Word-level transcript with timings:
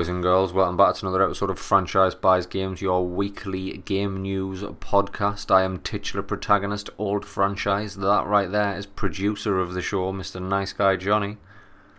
boys 0.00 0.08
and 0.08 0.22
girls. 0.22 0.50
Welcome 0.50 0.78
back 0.78 0.94
to 0.94 1.06
another 1.06 1.22
episode 1.22 1.50
of 1.50 1.58
Franchise 1.58 2.14
Buys 2.14 2.46
Games, 2.46 2.80
your 2.80 3.06
weekly 3.06 3.76
game 3.84 4.22
news 4.22 4.62
podcast. 4.62 5.54
I 5.54 5.62
am 5.62 5.78
titular 5.78 6.22
protagonist, 6.22 6.88
Old 6.96 7.26
Franchise. 7.26 7.96
That 7.96 8.26
right 8.26 8.50
there 8.50 8.74
is 8.78 8.86
producer 8.86 9.60
of 9.60 9.74
the 9.74 9.82
show, 9.82 10.10
Mr. 10.10 10.40
Nice 10.40 10.72
Guy 10.72 10.96
Johnny. 10.96 11.36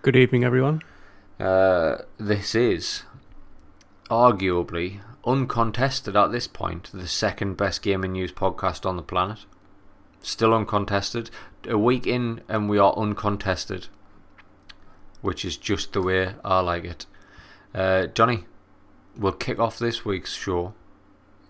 Good 0.02 0.16
evening, 0.16 0.44
everyone. 0.44 0.81
Uh, 1.39 1.98
this 2.17 2.55
is 2.55 3.03
arguably, 4.09 5.02
uncontested 5.23 6.16
at 6.16 6.31
this 6.31 6.47
point, 6.47 6.89
the 6.91 7.08
second 7.08 7.55
best 7.55 7.83
gaming 7.83 8.13
news 8.13 8.31
podcast 8.31 8.83
on 8.83 8.95
the 8.95 9.03
planet. 9.03 9.45
Still 10.22 10.55
uncontested. 10.55 11.30
A 11.67 11.77
week 11.77 12.08
in, 12.08 12.41
and 12.49 12.67
we 12.67 12.80
are 12.80 12.97
uncontested, 12.97 13.89
which 15.22 15.45
is 15.45 15.55
just 15.55 15.94
the 15.94 16.02
way 16.02 16.33
I 16.44 16.61
like 16.61 16.83
it. 16.83 17.05
Uh, 17.73 18.07
Johnny, 18.07 18.45
we'll 19.17 19.31
kick 19.31 19.59
off 19.59 19.80
this 19.80 20.03
week's 20.05 20.34
show 20.34 20.73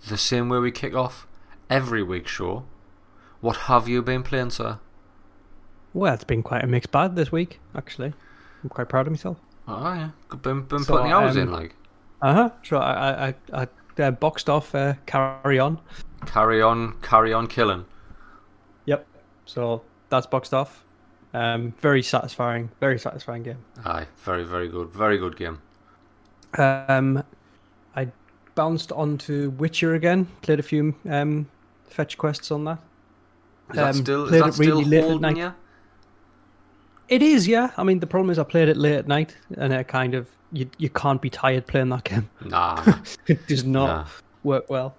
the 0.08 0.18
same 0.18 0.50
way 0.50 0.60
we 0.60 0.72
kick 0.72 0.96
off 0.96 1.28
every 1.70 2.04
week's 2.04 2.32
show. 2.32 2.66
What 3.40 3.58
have 3.58 3.88
you 3.88 4.02
been 4.02 4.24
playing, 4.24 4.52
sir? 4.52 4.80
Well, 5.94 6.14
it's 6.14 6.24
been 6.24 6.44
quite 6.44 6.64
a 6.64 6.68
mixed 6.68 6.92
bag 6.92 7.16
this 7.16 7.32
week, 7.32 7.60
actually. 7.76 8.14
I'm 8.64 8.70
quite 8.70 8.88
proud 8.90 9.08
of 9.08 9.14
myself. 9.14 9.38
Oh, 9.68 9.94
yeah. 9.94 10.10
Been, 10.42 10.62
been 10.64 10.84
So, 10.84 10.94
putting 10.94 11.10
the 11.10 11.16
hours 11.16 11.36
um, 11.36 11.44
in, 11.44 11.52
like. 11.52 11.76
Uh 12.22 12.34
huh. 12.34 12.50
So 12.64 12.78
I, 12.78 13.28
I, 13.30 13.36
I, 13.54 13.68
I 13.98 14.02
uh, 14.04 14.12
boxed 14.12 14.50
off 14.50 14.76
uh, 14.76 14.94
Carry 15.06 15.60
On. 15.60 15.80
Carry 16.26 16.62
on, 16.62 16.94
carry 17.02 17.34
on 17.34 17.48
killing. 17.48 17.86
Yep. 18.86 19.08
So 19.46 19.82
that's 20.10 20.28
boxed 20.28 20.54
off. 20.54 20.86
Um, 21.34 21.74
very 21.80 22.04
satisfying. 22.04 22.70
Very 22.80 23.00
satisfying 23.00 23.44
game. 23.44 23.66
Aye, 23.86 24.06
very, 24.24 24.44
very 24.44 24.68
good. 24.68 24.90
Very 24.90 25.18
good 25.18 25.36
game. 25.36 25.62
Um, 26.58 27.24
I 27.96 28.08
bounced 28.56 28.92
onto 28.92 29.52
Witcher 29.52 29.96
again. 29.96 30.26
Played 30.42 30.60
a 30.60 30.64
few 30.64 30.96
um, 31.10 31.48
fetch 31.88 32.18
quests 32.18 32.52
on 32.52 32.66
that. 32.66 32.80
Is 33.72 33.76
that 33.78 33.90
Um, 33.90 33.94
still, 33.94 34.24
is 34.26 34.30
played 34.30 34.42
that 34.42 34.48
it 34.48 34.58
really 34.60 34.84
still 34.84 34.90
late 34.90 35.04
at 35.04 35.04
holding 35.04 35.22
night. 35.22 35.38
you? 35.38 35.54
It 37.08 37.22
is, 37.22 37.48
yeah. 37.48 37.72
I 37.78 37.84
mean, 37.84 38.00
the 38.00 38.08
problem 38.08 38.30
is 38.30 38.40
I 38.40 38.44
played 38.44 38.70
it 38.70 38.78
late 38.78 38.96
at 38.96 39.08
night, 39.08 39.36
and 39.58 39.74
it 39.74 39.88
kind 39.88 40.14
of 40.14 40.28
you 40.54 40.70
you 40.78 40.90
can't 40.90 41.22
be 41.22 41.30
tired 41.30 41.68
playing 41.68 41.90
that 41.90 42.04
game. 42.06 42.30
Nah, 42.46 42.84
it 43.28 43.48
does 43.48 43.64
not 43.64 43.88
nah. 43.88 44.06
work 44.44 44.70
well. 44.70 44.96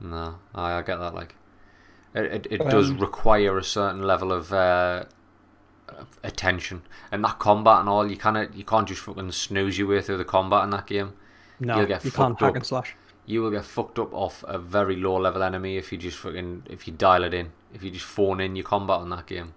No, 0.00 0.36
I, 0.54 0.72
I 0.78 0.82
get 0.82 0.98
that. 0.98 1.14
Like, 1.14 1.34
it 2.14 2.24
it, 2.24 2.46
it 2.50 2.68
does 2.70 2.90
Um, 2.90 2.98
require 2.98 3.56
a 3.58 3.64
certain 3.64 4.02
level 4.02 4.32
of 4.32 4.52
uh, 4.52 5.04
of 5.04 5.08
attention, 6.22 6.82
and 7.10 7.24
that 7.24 7.38
combat 7.38 7.80
and 7.80 7.88
all. 7.88 8.10
You 8.10 8.16
kind 8.16 8.48
you 8.54 8.64
can't 8.64 8.86
just 8.88 9.00
fucking 9.02 9.32
snooze 9.32 9.78
your 9.78 9.88
way 9.88 10.00
through 10.02 10.18
the 10.18 10.24
combat 10.24 10.64
in 10.64 10.70
that 10.70 10.86
game. 10.86 11.14
No, 11.60 11.78
You'll 11.78 11.86
get 11.86 12.04
you 12.04 12.10
can't 12.10 12.38
hack 12.38 12.50
up. 12.50 12.56
and 12.56 12.66
slash. 12.66 12.94
You 13.24 13.42
will 13.42 13.50
get 13.50 13.64
fucked 13.64 13.98
up 13.98 14.12
off 14.14 14.44
a 14.46 14.58
very 14.58 14.94
low 14.96 15.16
level 15.16 15.42
enemy 15.42 15.76
if 15.78 15.90
you 15.90 15.98
just 15.98 16.18
fucking 16.18 16.64
if 16.70 16.86
you 16.86 16.92
dial 16.92 17.24
it 17.24 17.34
in. 17.34 17.52
If 17.74 17.82
you 17.82 17.90
just 17.90 18.04
phone 18.04 18.40
in 18.40 18.54
your 18.56 18.64
combat 18.64 18.98
on 19.00 19.10
that 19.10 19.26
game. 19.26 19.54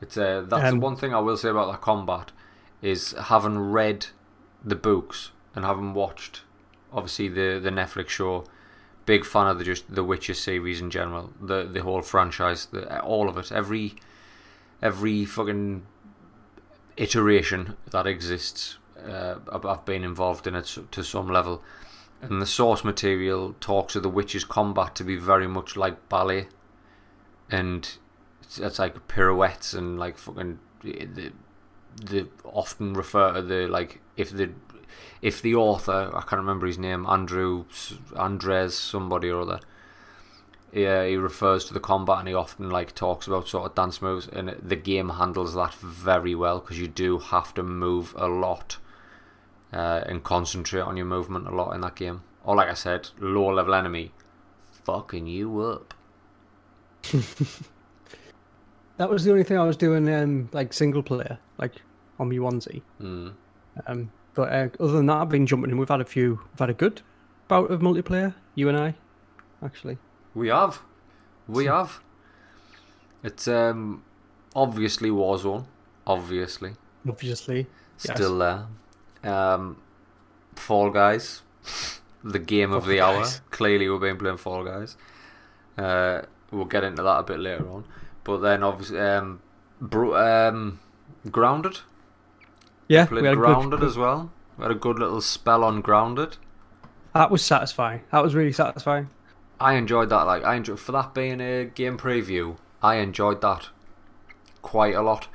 It's 0.00 0.16
uh, 0.16 0.44
that's 0.46 0.72
Um, 0.72 0.80
one 0.80 0.96
thing 0.96 1.14
I 1.14 1.20
will 1.20 1.36
say 1.36 1.48
about 1.48 1.70
that 1.70 1.80
combat 1.80 2.32
is 2.80 3.12
having 3.12 3.58
read 3.58 4.06
the 4.64 4.74
books 4.74 5.30
and 5.54 5.64
having 5.64 5.94
watched 5.94 6.42
obviously 6.92 7.28
the 7.28 7.58
the 7.62 7.70
Netflix 7.70 8.08
show. 8.10 8.44
Big 9.06 9.24
fan 9.24 9.46
of 9.48 9.58
the 9.58 9.64
just 9.64 9.92
the 9.92 10.04
Witcher 10.04 10.34
series 10.34 10.80
in 10.80 10.90
general, 10.90 11.32
the 11.40 11.64
the 11.64 11.82
whole 11.82 12.02
franchise, 12.02 12.66
the, 12.66 13.00
all 13.02 13.28
of 13.28 13.36
it, 13.36 13.50
every 13.50 13.94
every 14.82 15.24
fucking 15.24 15.86
iteration 16.96 17.76
that 17.90 18.06
exists. 18.06 18.78
Uh, 18.98 19.36
I've- 19.52 19.68
been 19.84 20.04
involved 20.04 20.46
in 20.46 20.54
it 20.54 20.78
to 20.90 21.02
some 21.02 21.28
level, 21.28 21.62
and 22.20 22.40
the 22.40 22.46
source 22.46 22.84
material 22.84 23.54
talks 23.60 23.96
of 23.96 24.02
the 24.02 24.08
Witcher's 24.08 24.44
combat 24.44 24.94
to 24.96 25.04
be 25.04 25.16
very 25.16 25.48
much 25.48 25.76
like 25.76 26.08
ballet, 26.08 26.48
and 27.50 27.96
it's, 28.42 28.58
it's 28.58 28.78
like 28.78 29.08
pirouettes 29.08 29.74
and 29.74 29.98
like 29.98 30.18
fucking 30.18 30.58
the 30.82 31.32
the 31.96 32.28
often 32.44 32.94
refer 32.94 33.32
to 33.34 33.42
the 33.42 33.66
like 33.66 34.00
if 34.16 34.30
the 34.30 34.50
if 35.20 35.42
the 35.42 35.54
author 35.54 36.10
I 36.14 36.20
can't 36.22 36.40
remember 36.40 36.66
his 36.66 36.78
name 36.78 37.04
Andrew 37.06 37.64
Andres 38.16 38.76
somebody 38.76 39.30
or 39.30 39.42
other 39.42 39.60
yeah 40.72 41.04
he 41.06 41.16
refers 41.16 41.64
to 41.64 41.74
the 41.74 41.80
combat 41.80 42.20
and 42.20 42.28
he 42.28 42.34
often 42.34 42.70
like 42.70 42.94
talks 42.94 43.26
about 43.26 43.48
sort 43.48 43.66
of 43.66 43.74
dance 43.74 44.00
moves 44.00 44.26
and 44.28 44.56
the 44.62 44.76
game 44.76 45.10
handles 45.10 45.54
that 45.54 45.74
very 45.74 46.34
well 46.34 46.60
because 46.60 46.78
you 46.78 46.88
do 46.88 47.18
have 47.18 47.52
to 47.54 47.62
move 47.62 48.14
a 48.16 48.26
lot 48.26 48.78
uh, 49.72 50.02
and 50.06 50.24
concentrate 50.24 50.80
on 50.80 50.96
your 50.96 51.06
movement 51.06 51.46
a 51.46 51.50
lot 51.50 51.72
in 51.72 51.80
that 51.80 51.96
game 51.96 52.22
or 52.44 52.56
like 52.56 52.68
I 52.68 52.74
said 52.74 53.10
low 53.18 53.52
level 53.52 53.74
enemy 53.74 54.12
fucking 54.84 55.26
you 55.26 55.60
up 55.60 55.94
That 59.02 59.10
was 59.10 59.24
the 59.24 59.32
only 59.32 59.44
thing 59.44 59.58
I 59.58 59.64
was 59.64 59.76
doing, 59.76 60.08
um, 60.12 60.48
like 60.52 60.72
single 60.72 61.02
player, 61.02 61.38
like 61.58 61.72
on 62.20 62.28
my 62.28 62.36
onesie. 62.36 62.82
mm. 63.00 63.32
Um, 63.86 64.12
but 64.34 64.52
uh, 64.52 64.68
other 64.78 64.92
than 64.92 65.06
that, 65.06 65.16
I've 65.16 65.28
been 65.28 65.46
jumping 65.46 65.70
in. 65.70 65.78
We've 65.78 65.88
had 65.88 66.00
a 66.00 66.04
few. 66.04 66.40
We've 66.52 66.58
had 66.58 66.70
a 66.70 66.74
good 66.74 67.02
bout 67.48 67.70
of 67.70 67.80
multiplayer. 67.80 68.34
You 68.54 68.68
and 68.68 68.78
I, 68.78 68.94
actually. 69.60 69.98
We 70.34 70.48
have. 70.48 70.80
We 71.48 71.66
have. 71.66 72.00
It's 73.22 73.46
um 73.48 74.02
obviously 74.54 75.10
Warzone. 75.10 75.66
Obviously. 76.06 76.72
Obviously, 77.08 77.66
Yes. 78.04 78.16
Still 78.16 78.38
there. 78.38 78.66
Um 79.24 79.76
Fall 80.54 80.90
Guys. 80.90 81.42
the 82.24 82.38
game 82.38 82.72
of 82.72 82.84
Fall 82.84 82.90
the 82.90 83.00
hour. 83.00 83.24
Clearly 83.50 83.88
we've 83.88 84.00
been 84.00 84.18
playing 84.18 84.36
Fall 84.38 84.64
Guys. 84.64 84.96
Uh 85.78 86.22
we'll 86.50 86.64
get 86.66 86.84
into 86.84 87.02
that 87.02 87.20
a 87.20 87.22
bit 87.22 87.38
later 87.40 87.68
on. 87.70 87.84
But 88.24 88.38
then 88.38 88.62
obviously 88.62 89.00
um 89.00 89.40
Bro- 89.80 90.16
um 90.48 90.80
Grounded. 91.30 91.78
yeah. 92.88 93.06
Played 93.06 93.22
we 93.22 93.28
had 93.28 93.36
Grounded 93.36 93.80
good, 93.80 93.86
as 93.88 93.96
well. 93.96 94.30
We 94.58 94.62
had 94.62 94.70
a 94.72 94.76
good 94.76 94.98
little 94.98 95.20
spell 95.20 95.62
on 95.64 95.80
Grounded. 95.80 96.36
That 97.14 97.30
was 97.30 97.44
satisfying. 97.44 98.00
That 98.10 98.22
was 98.22 98.34
really 98.34 98.52
satisfying. 98.52 99.08
I 99.62 99.74
enjoyed 99.74 100.08
that. 100.10 100.22
Like 100.22 100.44
I 100.44 100.54
enjoyed 100.56 100.80
for 100.80 100.92
that 100.92 101.14
being 101.14 101.40
a 101.40 101.64
game 101.64 101.96
preview. 101.98 102.56
I 102.82 102.96
enjoyed 102.96 103.40
that 103.42 103.68
quite 104.60 104.94
a 104.94 105.02
lot. 105.02 105.28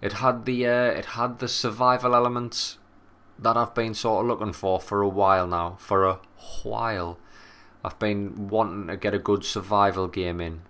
It 0.00 0.14
had 0.14 0.44
the 0.44 0.66
uh, 0.66 0.90
it 1.00 1.04
had 1.06 1.38
the 1.38 1.48
survival 1.48 2.14
elements 2.14 2.78
that 3.38 3.56
I've 3.56 3.74
been 3.74 3.94
sort 3.94 4.24
of 4.24 4.28
looking 4.28 4.52
for 4.52 4.80
for 4.80 5.02
a 5.02 5.08
while 5.08 5.46
now. 5.46 5.76
For 5.78 6.04
a 6.04 6.18
while, 6.62 7.18
I've 7.84 7.98
been 7.98 8.48
wanting 8.48 8.88
to 8.88 8.96
get 8.96 9.14
a 9.14 9.18
good 9.18 9.44
survival 9.44 10.08
game 10.08 10.40
in, 10.40 10.62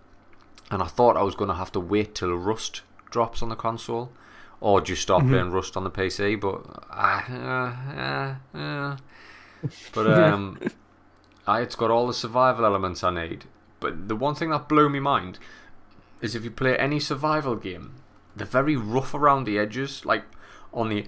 and 0.70 0.82
I 0.82 0.86
thought 0.86 1.16
I 1.16 1.22
was 1.22 1.34
going 1.34 1.48
to 1.48 1.54
have 1.56 1.72
to 1.72 1.80
wait 1.80 2.14
till 2.14 2.34
Rust 2.34 2.82
drops 3.10 3.42
on 3.42 3.48
the 3.48 3.56
console, 3.56 4.12
or 4.60 4.80
just 4.82 5.02
start 5.02 5.24
Mhm. 5.24 5.28
playing 5.30 5.50
Rust 5.50 5.76
on 5.76 5.84
the 5.84 5.90
PC. 5.90 6.36
But 6.40 6.62
uh, 6.90 8.34
uh. 8.58 8.96
but 9.94 10.06
um. 10.06 10.58
I, 11.48 11.62
it's 11.62 11.76
got 11.76 11.90
all 11.90 12.06
the 12.06 12.14
survival 12.14 12.66
elements 12.66 13.02
I 13.02 13.10
need. 13.10 13.46
But 13.80 14.08
the 14.08 14.16
one 14.16 14.34
thing 14.34 14.50
that 14.50 14.68
blew 14.68 14.90
me 14.90 15.00
mind 15.00 15.38
is 16.20 16.34
if 16.34 16.44
you 16.44 16.50
play 16.50 16.76
any 16.76 17.00
survival 17.00 17.56
game, 17.56 17.94
they're 18.36 18.46
very 18.46 18.76
rough 18.76 19.14
around 19.14 19.44
the 19.44 19.58
edges, 19.58 20.04
like 20.04 20.24
on 20.74 20.90
the 20.90 21.06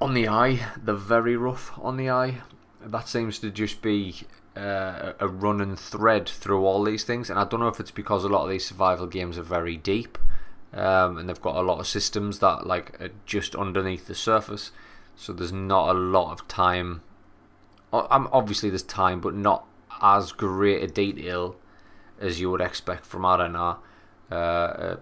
on 0.00 0.14
the 0.14 0.26
eye. 0.26 0.68
They're 0.82 0.94
very 0.94 1.36
rough 1.36 1.78
on 1.78 1.98
the 1.98 2.08
eye. 2.08 2.38
That 2.80 3.08
seems 3.08 3.38
to 3.40 3.50
just 3.50 3.82
be 3.82 4.22
uh, 4.56 5.12
a 5.20 5.28
running 5.28 5.76
thread 5.76 6.28
through 6.28 6.64
all 6.64 6.82
these 6.82 7.04
things, 7.04 7.28
and 7.28 7.38
I 7.38 7.44
don't 7.44 7.60
know 7.60 7.68
if 7.68 7.78
it's 7.78 7.90
because 7.90 8.24
a 8.24 8.28
lot 8.28 8.44
of 8.44 8.50
these 8.50 8.66
survival 8.66 9.06
games 9.06 9.36
are 9.36 9.42
very 9.42 9.76
deep, 9.76 10.18
um, 10.72 11.18
and 11.18 11.28
they've 11.28 11.40
got 11.40 11.56
a 11.56 11.62
lot 11.62 11.78
of 11.78 11.86
systems 11.86 12.38
that 12.38 12.66
like 12.66 12.98
are 13.00 13.10
just 13.26 13.54
underneath 13.54 14.06
the 14.06 14.14
surface, 14.14 14.72
so 15.14 15.32
there's 15.32 15.52
not 15.52 15.94
a 15.94 15.98
lot 15.98 16.32
of 16.32 16.48
time 16.48 17.02
o- 17.92 18.06
um, 18.10 18.28
obviously 18.32 18.68
there's 18.70 18.82
time, 18.82 19.20
but 19.20 19.34
not 19.34 19.64
as 20.00 20.32
great 20.32 20.82
a 20.82 20.86
detail 20.86 21.56
as 22.20 22.40
you 22.40 22.50
would 22.50 22.60
expect 22.60 23.04
from 23.06 23.24
I 23.24 23.36
don't 23.36 23.52
know, 23.52 23.78
uh, 24.30 24.96
a, 24.96 24.98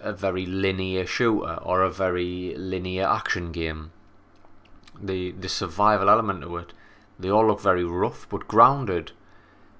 a 0.00 0.12
very 0.12 0.46
linear 0.46 1.06
shooter 1.06 1.54
or 1.62 1.82
a 1.82 1.90
very 1.90 2.54
linear 2.56 3.06
action 3.06 3.52
game. 3.52 3.90
The 5.00 5.32
the 5.32 5.48
survival 5.48 6.08
element 6.08 6.42
to 6.42 6.56
it, 6.58 6.72
they 7.18 7.28
all 7.30 7.46
look 7.46 7.60
very 7.60 7.84
rough, 7.84 8.26
but 8.28 8.46
grounded. 8.48 9.12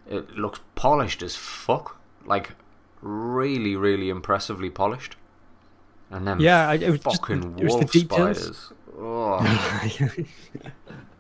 It 0.09 0.37
looks 0.37 0.61
polished 0.75 1.23
as 1.23 1.37
fuck, 1.37 1.97
like 2.25 2.53
really, 3.00 3.76
really 3.76 4.09
impressively 4.11 4.69
polished. 4.70 5.17
And 6.11 6.26
then 6.26 6.41
Yeah, 6.41 6.69
I- 6.69 6.75
it 6.75 6.91
was 6.91 7.00
just- 7.00 7.20
fucking 7.20 7.59
it 7.59 7.64
was 7.64 7.79
the 7.79 7.85
details. 7.85 8.38
spiders. 8.38 8.73
Oh. 8.99 9.38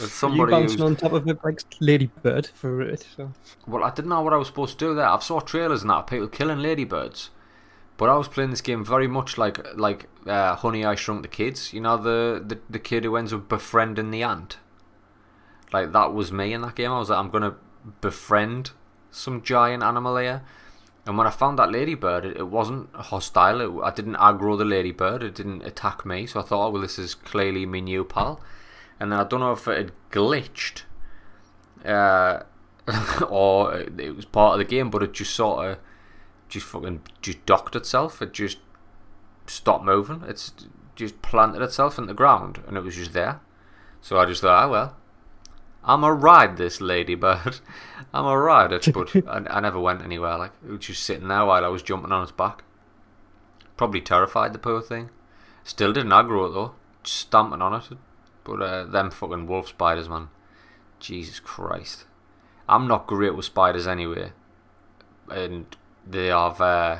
As 0.00 0.22
you 0.32 0.46
somebody 0.46 0.50
bouncing 0.50 0.80
who's 0.80 0.80
on 0.82 0.96
top 0.96 1.12
of 1.12 1.26
it 1.28 1.38
like 1.44 1.60
Ladybird 1.80 2.48
for 2.48 2.82
it. 2.82 3.06
So 3.16 3.32
well, 3.66 3.84
I 3.84 3.90
didn't 3.90 4.08
know 4.10 4.22
what 4.22 4.32
I 4.32 4.36
was 4.36 4.48
supposed 4.48 4.78
to 4.78 4.84
do 4.86 4.94
there. 4.94 5.06
I've 5.06 5.22
saw 5.22 5.40
trailers 5.40 5.82
and 5.82 5.90
that 5.90 5.94
of 5.96 6.06
people 6.06 6.28
killing 6.28 6.60
ladybirds, 6.60 7.30
But 7.96 8.08
I 8.08 8.16
was 8.16 8.28
playing 8.28 8.50
this 8.50 8.60
game 8.60 8.84
very 8.84 9.06
much 9.06 9.38
like 9.38 9.58
like 9.76 10.08
uh, 10.26 10.56
Honey 10.56 10.84
I 10.84 10.94
Shrunk 10.94 11.22
the 11.22 11.28
Kids. 11.28 11.72
You 11.72 11.80
know 11.80 11.96
the, 11.96 12.42
the 12.44 12.58
the 12.68 12.78
kid 12.78 13.04
who 13.04 13.16
ends 13.16 13.32
up 13.32 13.48
befriending 13.48 14.10
the 14.10 14.22
ant. 14.22 14.58
Like 15.72 15.92
that 15.92 16.12
was 16.12 16.32
me 16.32 16.52
in 16.52 16.62
that 16.62 16.76
game. 16.76 16.90
I 16.90 16.98
was 16.98 17.10
like, 17.10 17.18
I'm 17.18 17.30
gonna 17.30 17.56
befriend 18.00 18.72
some 19.10 19.42
giant 19.42 19.82
animal 19.82 20.16
here. 20.16 20.42
And 21.06 21.18
when 21.18 21.26
I 21.26 21.30
found 21.30 21.58
that 21.58 21.72
ladybird, 21.72 22.24
it, 22.24 22.36
it 22.36 22.48
wasn't 22.48 22.94
hostile. 22.94 23.60
It, 23.60 23.82
I 23.84 23.90
didn't 23.90 24.14
aggro 24.14 24.56
the 24.56 24.64
ladybird. 24.64 25.22
It 25.22 25.34
didn't 25.34 25.62
attack 25.62 26.06
me. 26.06 26.26
So 26.26 26.40
I 26.40 26.42
thought, 26.44 26.66
oh, 26.66 26.70
well, 26.70 26.82
this 26.82 26.98
is 26.98 27.14
clearly 27.14 27.66
my 27.66 27.80
new 27.80 28.04
pal. 28.04 28.40
And 29.02 29.10
then 29.10 29.18
I 29.18 29.24
don't 29.24 29.40
know 29.40 29.50
if 29.50 29.66
it 29.66 29.76
had 29.76 29.92
glitched, 30.12 30.82
uh, 31.84 32.44
or 33.28 33.74
it 33.74 34.14
was 34.14 34.26
part 34.26 34.52
of 34.52 34.58
the 34.60 34.64
game, 34.64 34.90
but 34.90 35.02
it 35.02 35.12
just 35.12 35.34
sort 35.34 35.66
of 35.66 35.78
just 36.48 36.66
fucking 36.66 37.02
just 37.20 37.44
docked 37.44 37.74
itself. 37.74 38.22
It 38.22 38.32
just 38.32 38.58
stopped 39.48 39.84
moving. 39.84 40.22
It's 40.28 40.52
just 40.94 41.20
planted 41.20 41.62
itself 41.62 41.98
in 41.98 42.06
the 42.06 42.14
ground, 42.14 42.62
and 42.68 42.76
it 42.76 42.84
was 42.84 42.94
just 42.94 43.12
there. 43.12 43.40
So 44.00 44.20
I 44.20 44.24
just 44.24 44.40
thought, 44.40 44.66
oh 44.66 44.70
well, 44.70 44.96
I'm 45.82 46.04
a 46.04 46.14
ride 46.14 46.56
this 46.56 46.80
ladybird. 46.80 47.58
I'm 48.14 48.26
a 48.26 48.38
ride 48.38 48.70
it, 48.70 48.88
but 48.94 49.16
I, 49.26 49.44
I 49.50 49.58
never 49.58 49.80
went 49.80 50.02
anywhere. 50.02 50.38
Like 50.38 50.52
it 50.64 50.70
was 50.70 50.86
just 50.86 51.02
sitting 51.02 51.26
there 51.26 51.44
while 51.44 51.64
I 51.64 51.68
was 51.68 51.82
jumping 51.82 52.12
on 52.12 52.22
its 52.22 52.30
back. 52.30 52.62
Probably 53.76 54.00
terrified 54.00 54.52
the 54.52 54.60
poor 54.60 54.80
thing. 54.80 55.10
Still 55.64 55.92
didn't 55.92 56.12
aggro 56.12 56.48
it 56.48 56.54
though, 56.54 56.74
just 57.02 57.16
stamping 57.18 57.62
on 57.62 57.74
it. 57.74 57.98
But 58.44 58.62
uh, 58.62 58.84
them 58.84 59.10
fucking 59.10 59.46
wolf 59.46 59.68
spiders, 59.68 60.08
man. 60.08 60.28
Jesus 60.98 61.40
Christ. 61.40 62.04
I'm 62.68 62.86
not 62.86 63.06
great 63.06 63.34
with 63.34 63.44
spiders 63.44 63.86
anyway, 63.86 64.32
and 65.28 65.66
they 66.06 66.26
have 66.26 66.60
uh, 66.60 66.98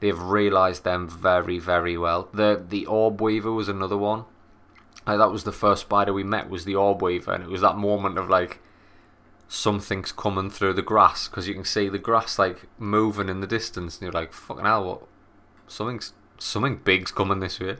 they've 0.00 0.18
realised 0.18 0.84
them 0.84 1.08
very 1.08 1.58
very 1.58 1.96
well. 1.96 2.28
The 2.32 2.62
the 2.66 2.86
orb 2.86 3.20
weaver 3.20 3.52
was 3.52 3.68
another 3.68 3.96
one. 3.98 4.24
Like 5.06 5.18
that 5.18 5.30
was 5.30 5.44
the 5.44 5.52
first 5.52 5.82
spider 5.82 6.12
we 6.12 6.24
met 6.24 6.48
was 6.48 6.64
the 6.64 6.74
orb 6.74 7.02
weaver, 7.02 7.32
and 7.32 7.44
it 7.44 7.50
was 7.50 7.60
that 7.60 7.76
moment 7.76 8.18
of 8.18 8.30
like 8.30 8.60
something's 9.48 10.12
coming 10.12 10.50
through 10.50 10.72
the 10.72 10.82
grass 10.82 11.28
because 11.28 11.46
you 11.46 11.54
can 11.54 11.64
see 11.64 11.88
the 11.88 11.98
grass 11.98 12.38
like 12.38 12.66
moving 12.78 13.28
in 13.28 13.40
the 13.40 13.46
distance, 13.46 13.96
and 13.96 14.02
you're 14.02 14.12
like, 14.12 14.32
fucking 14.32 14.64
hell, 14.64 14.84
what? 14.84 15.02
Something's 15.66 16.14
something 16.38 16.76
big's 16.76 17.12
coming 17.12 17.40
this 17.40 17.60
way. 17.60 17.76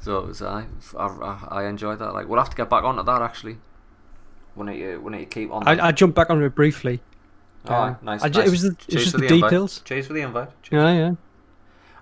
So 0.00 0.18
it 0.18 0.26
was, 0.28 0.42
I, 0.42 0.64
I 0.98 1.38
I 1.50 1.64
enjoyed 1.66 1.98
that. 1.98 2.12
Like 2.14 2.26
we'll 2.28 2.38
have 2.40 2.50
to 2.50 2.56
get 2.56 2.70
back 2.70 2.84
onto 2.84 3.02
that 3.02 3.22
actually. 3.22 3.58
Need 4.56 4.78
to 4.80 4.96
we 4.98 5.12
need 5.12 5.18
to 5.20 5.26
keep 5.26 5.50
on. 5.52 5.66
I, 5.66 5.86
I 5.88 5.92
jumped 5.92 6.14
back 6.16 6.28
onto 6.28 6.44
it 6.44 6.54
briefly. 6.54 7.00
Oh, 7.66 7.74
Um, 7.74 7.96
nice, 8.02 8.22
I 8.22 8.28
nice. 8.28 8.46
It 8.46 8.50
was, 8.50 8.62
the, 8.62 8.68
it 8.88 8.94
was 8.94 9.04
just 9.04 9.12
the, 9.12 9.18
the 9.18 9.34
invite. 9.34 9.50
details. 9.50 9.80
Cheers 9.84 10.06
for 10.06 10.12
the 10.12 10.20
invite. 10.20 10.62
Cheers. 10.62 10.82
Yeah, 10.82 10.92
yeah. 10.92 11.12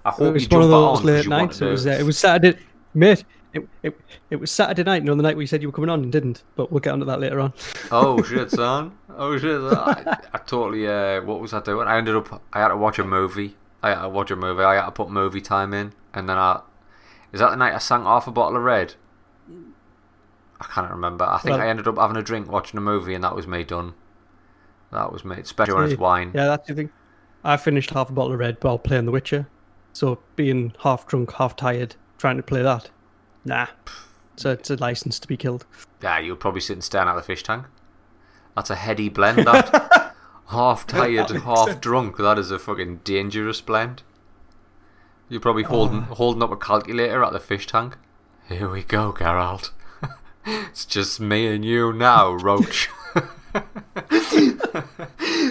I 0.04 0.08
It 0.10 0.14
hope 0.14 0.34
was 0.34 0.42
you 0.44 0.48
one 0.58 0.62
of 0.66 0.72
on 0.72 0.94
those 0.94 1.04
late 1.04 1.28
nights. 1.28 1.60
It 1.60 1.66
was 1.70 1.86
uh, 1.86 1.90
it 1.90 2.02
was 2.04 2.18
Saturday, 2.18 2.58
mate. 2.94 3.24
It, 3.52 3.68
it 3.82 4.00
it 4.30 4.36
was 4.36 4.50
Saturday 4.50 4.82
night. 4.84 5.02
You 5.02 5.06
know, 5.08 5.14
the 5.14 5.22
night 5.22 5.36
we 5.36 5.46
said 5.46 5.62
you 5.62 5.68
were 5.68 5.72
coming 5.72 5.90
on 5.90 6.02
and 6.02 6.12
didn't. 6.12 6.42
But 6.56 6.70
we'll 6.72 6.80
get 6.80 6.92
onto 6.92 7.04
that 7.06 7.20
later 7.20 7.40
on. 7.40 7.52
Oh 7.90 8.22
shit, 8.22 8.50
son! 8.60 8.92
Oh 9.08 9.38
shit! 9.38 9.60
I, 9.60 10.18
I 10.32 10.38
totally. 10.38 10.86
Uh, 10.88 11.22
what 11.22 11.40
was 11.40 11.52
I 11.52 11.60
doing? 11.60 11.86
I 11.88 11.98
ended 11.98 12.16
up. 12.16 12.42
I 12.52 12.60
had 12.60 12.68
to 12.68 12.76
watch 12.76 12.98
a 12.98 13.04
movie. 13.04 13.56
I 13.82 13.90
had 13.90 14.02
to 14.02 14.08
watch 14.08 14.30
a 14.30 14.36
movie. 14.36 14.62
I 14.62 14.76
had 14.76 14.84
to 14.86 14.90
put 14.92 15.10
movie 15.10 15.40
time 15.40 15.72
in, 15.74 15.92
and 16.14 16.28
then 16.28 16.36
I. 16.36 16.60
Is 17.32 17.40
that 17.40 17.50
the 17.50 17.56
night 17.56 17.74
I 17.74 17.78
sank 17.78 18.04
half 18.04 18.26
a 18.26 18.30
bottle 18.30 18.56
of 18.56 18.62
red? 18.62 18.94
I 20.60 20.64
can't 20.64 20.90
remember. 20.90 21.24
I 21.24 21.38
think 21.38 21.52
Well- 21.56 21.60
I 21.62 21.68
ended 21.68 21.86
up 21.86 21.98
having 21.98 22.16
a 22.16 22.22
drink, 22.22 22.50
watching 22.50 22.78
a 22.78 22.80
movie, 22.80 23.14
and 23.14 23.22
that 23.24 23.34
was 23.36 23.46
me 23.46 23.64
done. 23.64 23.94
That 24.90 25.12
was 25.12 25.24
me, 25.24 25.36
especially 25.36 25.74
when 25.74 25.84
it's 25.90 25.98
wine. 26.00 26.32
Yeah, 26.34 26.46
that's 26.46 26.66
the 26.66 26.74
thing. 26.74 26.90
I 27.44 27.56
finished 27.56 27.90
half 27.90 28.08
a 28.10 28.12
bottle 28.12 28.32
of 28.32 28.38
red 28.40 28.56
while 28.62 28.78
playing 28.78 29.04
The 29.06 29.12
Witcher. 29.12 29.46
So 29.92 30.18
being 30.36 30.72
half 30.82 31.06
drunk, 31.06 31.32
half 31.34 31.54
tired, 31.56 31.96
trying 32.16 32.36
to 32.38 32.42
play 32.42 32.62
that, 32.62 32.90
nah. 33.44 33.66
So 34.36 34.50
it's 34.50 34.70
a 34.70 34.76
license 34.76 35.18
to 35.20 35.28
be 35.28 35.36
killed. 35.36 35.66
Yeah, 36.02 36.18
you 36.18 36.32
were 36.32 36.36
probably 36.36 36.60
sitting 36.60 36.80
staring 36.82 37.08
at 37.08 37.14
the 37.16 37.22
fish 37.22 37.42
tank. 37.42 37.66
That's 38.56 38.70
a 38.70 38.76
heady 38.76 39.08
blend. 39.08 39.46
That 39.46 40.14
half 40.48 40.86
tired, 40.86 41.30
half 41.44 41.80
drunk. 41.80 42.16
That 42.16 42.38
is 42.38 42.50
a 42.50 42.58
fucking 42.58 43.00
dangerous 43.04 43.60
blend. 43.60 44.02
You're 45.28 45.40
probably 45.40 45.64
holding 45.64 46.06
oh. 46.10 46.14
holding 46.14 46.42
up 46.42 46.50
a 46.50 46.56
calculator 46.56 47.22
at 47.22 47.32
the 47.32 47.40
fish 47.40 47.66
tank. 47.66 47.96
Here 48.48 48.68
we 48.68 48.82
go, 48.82 49.12
Geralt. 49.12 49.70
it's 50.46 50.84
just 50.84 51.20
me 51.20 51.46
and 51.48 51.64
you 51.64 51.92
now, 51.92 52.32
Roach. 52.32 52.88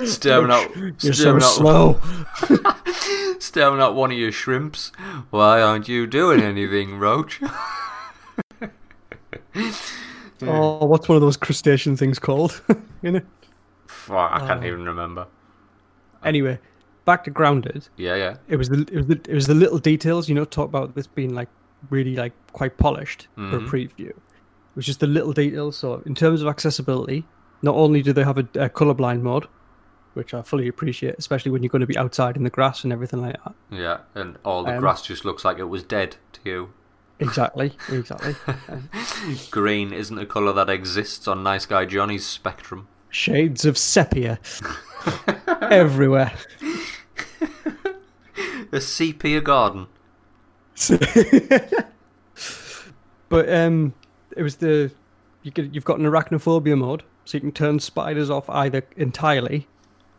staring 0.06 0.51
out, 0.51 0.75
You're 0.75 0.94
so 1.00 1.12
staring 1.12 1.44
out, 1.44 1.44
slow. 1.44 2.01
staring 3.39 3.81
at 3.81 3.94
one 3.94 4.12
of 4.12 4.18
your 4.18 4.31
shrimps. 4.31 4.91
Why 5.29 5.62
aren't 5.62 5.88
you 5.88 6.07
doing 6.07 6.41
anything, 6.41 6.97
Roach? 6.97 7.39
oh, 10.41 10.85
what's 10.85 11.07
one 11.09 11.15
of 11.15 11.21
those 11.21 11.38
crustacean 11.38 11.97
things 11.97 12.19
called? 12.19 12.62
you 13.01 13.12
know. 13.12 13.21
I 14.09 14.39
can't 14.39 14.63
Oh. 14.63 14.68
even 14.68 14.85
remember. 14.85 15.27
Anyway, 16.23 16.59
back 17.07 17.24
to 17.24 17.31
grounded. 17.31 17.88
Yeah, 17.98 18.15
yeah. 18.15 18.36
It 18.48 18.57
was 18.57 18.69
the 18.69 18.81
it 18.92 18.98
was 19.01 19.07
the 19.07 19.19
it 19.27 19.33
was 19.33 19.48
the 19.48 19.56
little 19.63 19.80
details. 19.80 20.30
You 20.30 20.36
know, 20.36 20.45
talk 20.45 20.69
about 20.69 20.94
this 20.94 21.07
being 21.07 21.33
like 21.33 21.50
really 21.89 22.15
like 22.15 22.33
quite 22.54 22.77
polished 22.77 23.27
for 23.36 23.57
a 23.57 23.59
Mhm. 23.59 23.68
preview. 23.69 24.09
It 24.09 24.75
was 24.75 24.86
just 24.86 25.00
the 25.00 25.07
little 25.07 25.33
details. 25.33 25.77
So 25.77 26.04
in 26.06 26.13
terms 26.13 26.42
of 26.44 26.48
accessibility, 26.48 27.25
not 27.62 27.75
only 27.75 28.01
do 28.04 28.13
they 28.13 28.24
have 28.24 28.38
a, 28.38 28.48
a 28.68 28.69
colorblind 28.69 29.21
mode, 29.21 29.48
which 30.13 30.33
I 30.33 30.42
fully 30.44 30.68
appreciate, 30.68 31.15
especially 31.18 31.51
when 31.51 31.63
you're 31.63 31.69
going 31.75 31.88
to 31.88 31.94
be 31.95 31.98
outside 31.98 32.36
in 32.38 32.44
the 32.44 32.50
grass 32.51 32.83
and 32.83 32.94
everything 32.94 33.21
like 33.21 33.38
that. 33.44 33.54
Yeah, 33.71 33.98
and 34.15 34.38
all 34.45 34.63
the 34.63 34.74
Um, 34.75 34.80
grass 34.81 35.01
just 35.01 35.25
looks 35.25 35.44
like 35.45 35.57
it 35.59 35.69
was 35.69 35.83
dead 35.83 36.18
to 36.33 36.39
you. 36.45 36.69
Exactly, 37.19 37.74
exactly. 37.92 38.36
Green 39.51 39.94
isn't 39.94 40.18
a 40.19 40.25
colour 40.25 40.54
that 40.54 40.69
exists 40.69 41.27
on 41.27 41.42
Nice 41.44 41.65
Guy 41.65 41.86
Johnny's 41.86 42.25
spectrum. 42.25 42.88
shades 43.09 43.65
of 43.65 43.77
sepia 43.77 44.39
everywhere. 45.62 46.31
A 48.71 48.81
sepia 48.81 49.42
garden. 49.42 49.88
but 53.30 53.52
um, 53.52 53.94
it 54.35 54.44
was 54.44 54.57
the 54.57 54.92
you 55.42 55.52
could, 55.52 55.73
you've 55.73 55.85
got 55.85 56.00
an 56.00 56.06
arachnophobia 56.06 56.78
mode, 56.78 57.04
so 57.26 57.38
you 57.38 57.42
can 57.42 57.52
turn 57.52 57.80
spiders 57.80 58.30
off 58.30 58.50
either 58.50 58.83
entirely 58.95 59.68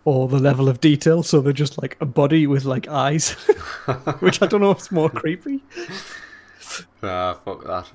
or 0.05 0.27
the 0.27 0.39
level 0.39 0.69
of 0.69 0.81
detail, 0.81 1.23
so 1.23 1.41
they're 1.41 1.53
just 1.53 1.81
like 1.81 1.97
a 2.01 2.07
body 2.07 2.47
with 2.47 2.65
like 2.65 2.89
eyes, 2.89 3.33
which 4.21 4.41
I 4.41 4.47
don't 4.47 4.63
know 4.63 4.71
if 4.71 4.79
it's 4.79 4.91
more 4.91 5.11
creepy. 5.11 5.63
Ah, 7.03 7.39
fuck 7.45 7.65
that. 7.65 7.91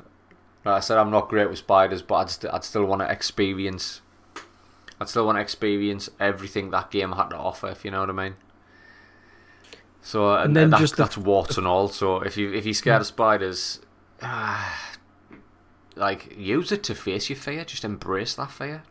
Like 0.63 0.75
I 0.75 0.79
said 0.79 0.99
I'm 0.99 1.09
not 1.09 1.27
great 1.27 1.49
with 1.49 1.57
spiders, 1.57 2.03
but 2.03 2.15
I'd, 2.15 2.29
st- 2.29 2.53
I'd 2.53 2.63
still 2.63 2.85
want 2.85 3.01
to 3.01 3.11
experience. 3.11 4.01
I'd 5.01 5.09
still 5.09 5.25
want 5.25 5.37
to 5.37 5.41
experience 5.41 6.09
everything 6.19 6.69
that 6.69 6.91
game 6.91 7.13
had 7.13 7.29
to 7.29 7.37
offer, 7.37 7.69
if 7.69 7.83
you 7.83 7.91
know 7.91 8.01
what 8.01 8.09
I 8.09 8.13
mean. 8.13 8.35
So 10.03 10.35
and, 10.35 10.47
And 10.47 10.55
then 10.55 10.69
that, 10.71 10.79
just 10.79 10.97
the- 10.97 11.03
that's 11.03 11.17
warts 11.17 11.57
and 11.57 11.65
all. 11.65 11.87
So 11.87 12.17
if 12.21 12.37
you 12.37 12.53
if 12.53 12.65
you're 12.65 12.73
scared 12.73 13.01
of 13.01 13.07
hmm. 13.07 13.13
spiders, 13.13 13.79
ah, 14.21 14.91
like 15.95 16.37
use 16.37 16.71
it 16.71 16.83
to 16.83 16.93
face 16.93 17.29
your 17.29 17.37
fear. 17.37 17.63
Just 17.63 17.85
embrace 17.85 18.35
that 18.35 18.51
fear. 18.51 18.83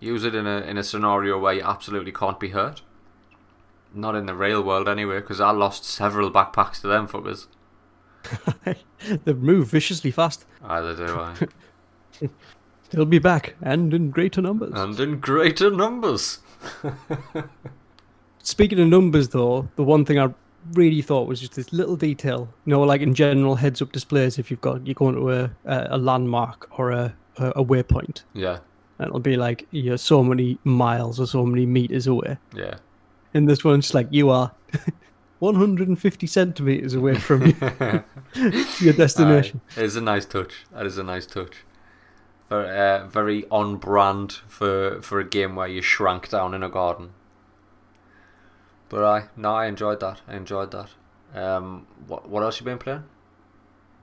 Use 0.00 0.24
it 0.24 0.34
in 0.34 0.46
a 0.46 0.58
in 0.62 0.78
a 0.78 0.82
scenario 0.82 1.38
where 1.38 1.52
you 1.52 1.62
absolutely 1.62 2.12
can't 2.12 2.40
be 2.40 2.48
hurt. 2.48 2.80
Not 3.94 4.14
in 4.14 4.26
the 4.26 4.34
real 4.34 4.62
world 4.62 4.88
anyway, 4.88 5.20
because 5.20 5.40
I 5.40 5.50
lost 5.50 5.84
several 5.84 6.30
backpacks 6.30 6.80
to 6.80 6.88
them 6.88 7.06
fuckers. 7.06 7.46
they 9.24 9.32
move 9.32 9.68
viciously 9.68 10.10
fast. 10.10 10.44
Either 10.64 10.96
do 10.96 11.18
I. 11.18 12.28
They'll 12.90 13.04
be 13.04 13.18
back 13.18 13.56
and 13.60 13.92
in 13.92 14.10
greater 14.10 14.40
numbers. 14.40 14.72
and 14.74 14.98
in 14.98 15.20
greater 15.20 15.70
numbers. 15.70 16.38
Speaking 18.46 18.78
of 18.78 18.86
numbers, 18.86 19.30
though, 19.30 19.68
the 19.74 19.82
one 19.82 20.04
thing 20.04 20.20
I 20.20 20.32
really 20.74 21.02
thought 21.02 21.26
was 21.26 21.40
just 21.40 21.56
this 21.56 21.72
little 21.72 21.96
detail. 21.96 22.48
You 22.64 22.70
know, 22.70 22.80
like 22.82 23.00
in 23.00 23.12
general 23.12 23.56
heads-up 23.56 23.90
displays, 23.90 24.38
if 24.38 24.52
you've 24.52 24.60
got 24.60 24.86
you're 24.86 24.94
going 24.94 25.16
to 25.16 25.32
a 25.32 25.50
a, 25.64 25.98
landmark 25.98 26.68
or 26.78 26.92
a, 26.92 27.12
a 27.38 27.46
a 27.56 27.64
waypoint, 27.64 28.22
Yeah, 28.34 28.60
and 29.00 29.08
it'll 29.08 29.18
be 29.18 29.36
like 29.36 29.66
you're 29.72 29.98
so 29.98 30.22
many 30.22 30.58
miles 30.62 31.18
or 31.18 31.26
so 31.26 31.44
many 31.44 31.66
meters 31.66 32.06
away. 32.06 32.38
yeah. 32.54 32.76
And 33.34 33.48
this 33.48 33.64
one's 33.64 33.92
like 33.94 34.06
you 34.12 34.30
are 34.30 34.52
150 35.40 36.26
centimeters 36.28 36.94
away 36.94 37.16
from 37.16 37.46
you, 37.48 37.56
your 38.80 38.94
destination. 38.94 39.60
It 39.76 39.82
is 39.82 39.96
a 39.96 40.00
nice 40.00 40.24
touch. 40.24 40.64
That 40.72 40.86
is 40.86 40.98
a 40.98 41.02
nice 41.02 41.26
touch. 41.26 41.64
Very, 42.48 42.78
uh, 42.78 43.06
very 43.08 43.44
on 43.50 43.76
brand 43.76 44.34
for 44.46 45.02
for 45.02 45.18
a 45.18 45.24
game 45.28 45.56
where 45.56 45.66
you 45.66 45.82
shrank 45.82 46.28
down 46.30 46.54
in 46.54 46.62
a 46.62 46.68
garden. 46.68 47.10
But 48.88 49.04
I 49.04 49.24
no, 49.36 49.54
I 49.54 49.66
enjoyed 49.66 50.00
that. 50.00 50.20
I 50.28 50.36
enjoyed 50.36 50.70
that. 50.72 50.90
Um, 51.34 51.86
what 52.06 52.28
what 52.28 52.42
else 52.42 52.60
you 52.60 52.64
been 52.64 52.78
playing? 52.78 53.04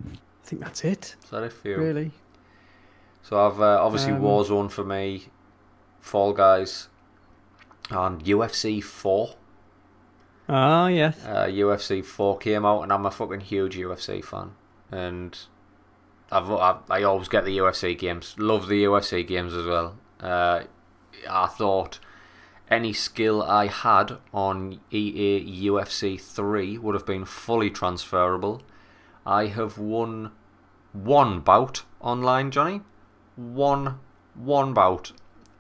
I 0.06 0.46
think 0.46 0.62
that's 0.62 0.84
it, 0.84 1.16
Is 1.24 1.30
that 1.30 1.44
it 1.44 1.54
for 1.54 1.70
you? 1.70 1.78
really. 1.78 2.12
So 3.22 3.40
I've 3.46 3.62
uh, 3.62 3.82
obviously 3.82 4.12
Um, 4.12 4.22
Warzone 4.22 4.70
for 4.70 4.84
me, 4.84 5.28
Fall 6.02 6.34
Guys, 6.34 6.90
and 7.90 8.22
UFC 8.24 8.84
Four. 8.84 9.36
Ah, 10.50 10.88
yes. 10.88 11.24
uh, 11.26 11.46
UFC 11.46 12.04
4 12.04 12.38
came 12.38 12.66
out, 12.66 12.82
and 12.82 12.92
I'm 12.92 13.06
a 13.06 13.12
fucking 13.12 13.40
huge 13.40 13.78
UFC 13.78 14.22
fan. 14.24 14.52
And 14.92 15.38
I've, 16.30 16.52
I, 16.52 16.80
I 16.90 17.04
always 17.04 17.30
get 17.30 17.46
the 17.46 17.58
UFC 17.60 17.98
games. 17.98 18.36
Love 18.38 18.68
the 18.68 18.84
UFC 18.84 19.26
games 19.26 19.54
as 19.54 19.66
well. 19.66 19.96
Uh, 20.20 20.64
I 21.30 21.48
thought 21.48 22.00
any 22.70 22.94
skill 22.94 23.44
I 23.44 23.68
had 23.68 24.18
on 24.34 24.80
EA 24.92 25.70
UFC 25.70 26.20
3 26.20 26.78
would 26.78 26.96
have 26.96 27.06
been 27.06 27.26
fully 27.26 27.70
transferable. 27.70 28.62
I 29.26 29.48
have 29.48 29.78
won 29.78 30.32
one 30.92 31.40
bout 31.40 31.84
online, 32.00 32.52
Johnny. 32.52 32.82
One, 33.36 34.00
one 34.34 34.74
bout. 34.74 35.12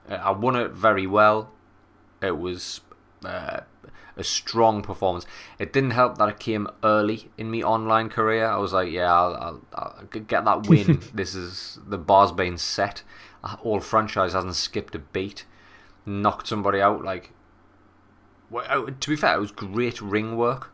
Uh, 0.10 0.16
I 0.16 0.32
won 0.32 0.56
it 0.56 0.72
very 0.72 1.08
well. 1.08 1.52
It 2.22 2.38
was 2.38 2.82
uh, 3.26 3.62
a 4.16 4.24
strong 4.24 4.82
performance. 4.82 5.26
It 5.60 5.74
didn't 5.74 5.92
help 5.92 6.18
that 6.18 6.30
it 6.30 6.40
came 6.40 6.68
early 6.84 7.32
in 7.38 7.52
my 7.52 7.62
online 7.62 8.10
career. 8.10 8.48
I 8.48 8.58
was 8.58 8.74
like, 8.74 8.92
yeah, 8.92 9.14
I'll, 9.14 9.36
I'll, 9.36 9.62
I'll 9.74 10.06
get 10.06 10.46
that 10.46 10.68
win. 10.68 11.02
this 11.14 11.36
is 11.36 11.80
the 11.86 11.98
bar's 11.98 12.32
been 12.32 12.58
set. 12.58 13.04
Old 13.64 13.84
Franchise 13.84 14.34
hasn't 14.34 14.56
skipped 14.56 14.96
a 14.96 15.00
beat. 15.00 15.46
Knocked 16.06 16.48
somebody 16.48 16.82
out 16.82 17.04
like. 17.04 17.32
Uh, 18.54 18.86
to 19.00 19.10
be 19.10 19.16
fair, 19.16 19.36
it 19.36 19.42
was 19.42 19.52
great 19.52 20.02
ring 20.02 20.38
work. 20.38 20.72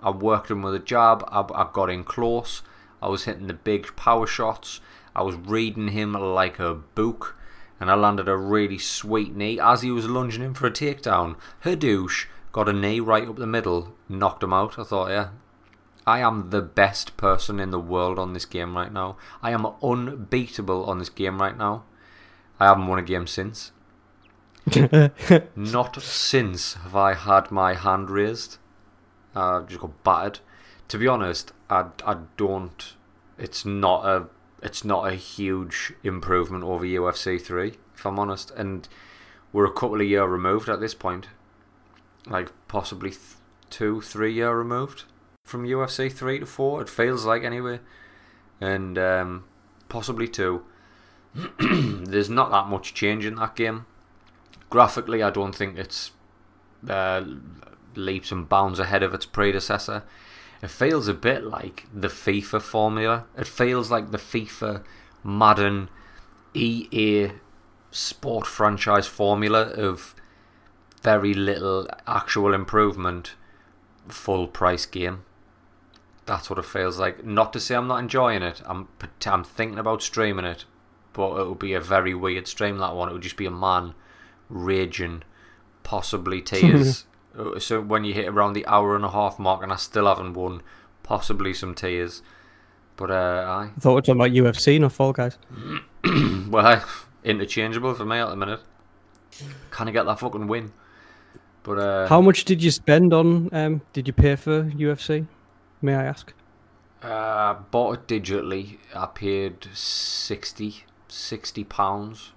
I 0.00 0.10
worked 0.10 0.50
him 0.50 0.62
with 0.62 0.74
a 0.74 0.78
jab. 0.78 1.24
I, 1.28 1.40
I 1.40 1.68
got 1.72 1.90
in 1.90 2.04
close. 2.04 2.62
I 3.00 3.08
was 3.08 3.24
hitting 3.24 3.46
the 3.46 3.54
big 3.54 3.94
power 3.96 4.26
shots. 4.26 4.80
I 5.14 5.22
was 5.22 5.36
reading 5.36 5.88
him 5.88 6.12
like 6.12 6.58
a 6.58 6.74
book 6.74 7.36
and 7.82 7.90
I 7.90 7.94
landed 7.94 8.28
a 8.28 8.36
really 8.36 8.78
sweet 8.78 9.34
knee 9.34 9.58
as 9.58 9.82
he 9.82 9.90
was 9.90 10.08
lunging 10.08 10.42
in 10.42 10.54
for 10.54 10.68
a 10.68 10.70
takedown. 10.70 11.34
Hadouche 11.64 12.26
got 12.52 12.68
a 12.68 12.72
knee 12.72 13.00
right 13.00 13.26
up 13.26 13.36
the 13.36 13.46
middle, 13.46 13.94
knocked 14.08 14.44
him 14.44 14.52
out. 14.52 14.78
I 14.78 14.84
thought, 14.84 15.10
yeah, 15.10 15.30
I 16.06 16.20
am 16.20 16.50
the 16.50 16.62
best 16.62 17.16
person 17.16 17.58
in 17.58 17.70
the 17.70 17.80
world 17.80 18.20
on 18.20 18.34
this 18.34 18.44
game 18.44 18.76
right 18.76 18.92
now. 18.92 19.16
I 19.42 19.50
am 19.50 19.66
unbeatable 19.82 20.84
on 20.84 21.00
this 21.00 21.08
game 21.08 21.40
right 21.40 21.58
now. 21.58 21.82
I 22.60 22.66
haven't 22.66 22.86
won 22.86 23.00
a 23.00 23.02
game 23.02 23.26
since. 23.26 23.72
Not 25.56 26.00
since 26.02 26.74
have 26.74 26.94
I 26.94 27.14
had 27.14 27.50
my 27.50 27.74
hand 27.74 28.10
raised. 28.10 28.58
I 29.34 29.62
just 29.66 29.80
got 29.80 30.04
battered. 30.04 30.40
To 30.88 30.98
be 30.98 31.08
honest, 31.08 31.52
I, 31.70 31.86
I 32.06 32.18
don't. 32.36 32.94
It's 33.38 33.64
not 33.64 34.04
a 34.04 34.26
it's 34.62 34.84
not 34.84 35.10
a 35.10 35.16
huge 35.16 35.92
improvement 36.04 36.64
over 36.64 36.84
UFC 36.84 37.40
three, 37.40 37.74
if 37.94 38.06
I'm 38.06 38.18
honest. 38.18 38.52
And 38.52 38.88
we're 39.52 39.66
a 39.66 39.72
couple 39.72 40.00
of 40.00 40.06
year 40.06 40.24
removed 40.24 40.68
at 40.68 40.80
this 40.80 40.94
point, 40.94 41.28
like 42.26 42.52
possibly 42.68 43.10
th- 43.10 43.20
two, 43.70 44.00
three 44.00 44.32
year 44.32 44.56
removed 44.56 45.04
from 45.44 45.66
UFC 45.66 46.12
three 46.12 46.38
to 46.38 46.46
four. 46.46 46.80
It 46.80 46.88
feels 46.88 47.24
like 47.24 47.42
anyway, 47.42 47.80
and 48.60 48.96
um, 48.96 49.44
possibly 49.88 50.28
two. 50.28 50.62
There's 51.58 52.30
not 52.30 52.50
that 52.50 52.68
much 52.68 52.94
change 52.94 53.24
in 53.24 53.36
that 53.36 53.56
game. 53.56 53.86
Graphically, 54.72 55.22
I 55.22 55.28
don't 55.28 55.54
think 55.54 55.76
it's 55.76 56.12
uh, 56.88 57.22
leaps 57.94 58.32
and 58.32 58.48
bounds 58.48 58.78
ahead 58.78 59.02
of 59.02 59.12
its 59.12 59.26
predecessor. 59.26 60.02
It 60.62 60.70
feels 60.70 61.08
a 61.08 61.12
bit 61.12 61.44
like 61.44 61.84
the 61.92 62.08
FIFA 62.08 62.62
formula. 62.62 63.26
It 63.36 63.46
feels 63.46 63.90
like 63.90 64.12
the 64.12 64.16
FIFA, 64.16 64.82
Madden, 65.22 65.90
EA 66.54 67.32
sport 67.90 68.46
franchise 68.46 69.06
formula 69.06 69.64
of 69.74 70.14
very 71.02 71.34
little 71.34 71.86
actual 72.06 72.54
improvement, 72.54 73.34
full 74.08 74.46
price 74.46 74.86
game. 74.86 75.24
That's 76.24 76.48
what 76.48 76.58
it 76.58 76.64
feels 76.64 76.98
like. 76.98 77.22
Not 77.26 77.52
to 77.52 77.60
say 77.60 77.74
I'm 77.74 77.88
not 77.88 77.98
enjoying 77.98 78.42
it. 78.42 78.62
I'm 78.64 78.88
I'm 79.26 79.44
thinking 79.44 79.78
about 79.78 80.00
streaming 80.00 80.46
it, 80.46 80.64
but 81.12 81.38
it 81.38 81.46
would 81.46 81.58
be 81.58 81.74
a 81.74 81.80
very 81.80 82.14
weird 82.14 82.48
stream. 82.48 82.78
That 82.78 82.96
one. 82.96 83.10
It 83.10 83.12
would 83.12 83.20
just 83.20 83.36
be 83.36 83.44
a 83.44 83.50
man 83.50 83.92
raging, 84.52 85.22
possibly 85.82 86.40
tears. 86.40 87.06
so 87.58 87.80
when 87.80 88.04
you 88.04 88.14
hit 88.14 88.28
around 88.28 88.52
the 88.52 88.66
hour 88.66 88.94
and 88.94 89.04
a 89.04 89.10
half 89.10 89.38
mark, 89.38 89.62
and 89.62 89.72
I 89.72 89.76
still 89.76 90.06
haven't 90.06 90.34
won, 90.34 90.62
possibly 91.02 91.54
some 91.54 91.74
tears. 91.74 92.22
But 92.96 93.10
uh, 93.10 93.44
I 93.48 93.70
I 93.76 93.80
thought 93.80 93.90
we 93.90 93.94
were 93.94 94.02
talking 94.02 94.20
about 94.20 94.30
UFC, 94.30 94.78
not 94.78 94.92
Fall 94.92 95.12
Guys. 95.12 95.38
well, 96.48 96.84
interchangeable 97.24 97.94
for 97.94 98.04
me 98.04 98.18
at 98.18 98.28
the 98.28 98.36
minute. 98.36 98.60
Can 99.70 99.88
I 99.88 99.90
get 99.90 100.04
that 100.04 100.18
fucking 100.20 100.46
win? 100.46 100.72
But 101.62 101.78
uh, 101.78 102.08
How 102.08 102.20
much 102.20 102.44
did 102.44 102.62
you 102.62 102.70
spend 102.70 103.14
on? 103.14 103.48
Um, 103.52 103.82
did 103.92 104.06
you 104.06 104.12
pay 104.12 104.36
for 104.36 104.64
UFC? 104.64 105.26
May 105.80 105.94
I 105.94 106.04
ask? 106.04 106.32
Uh, 107.02 107.54
bought 107.70 107.94
it 107.94 108.22
digitally. 108.22 108.78
I 108.94 109.06
paid 109.06 109.66
60 109.72 110.84
60 111.12 111.64
pounds. 111.64 112.32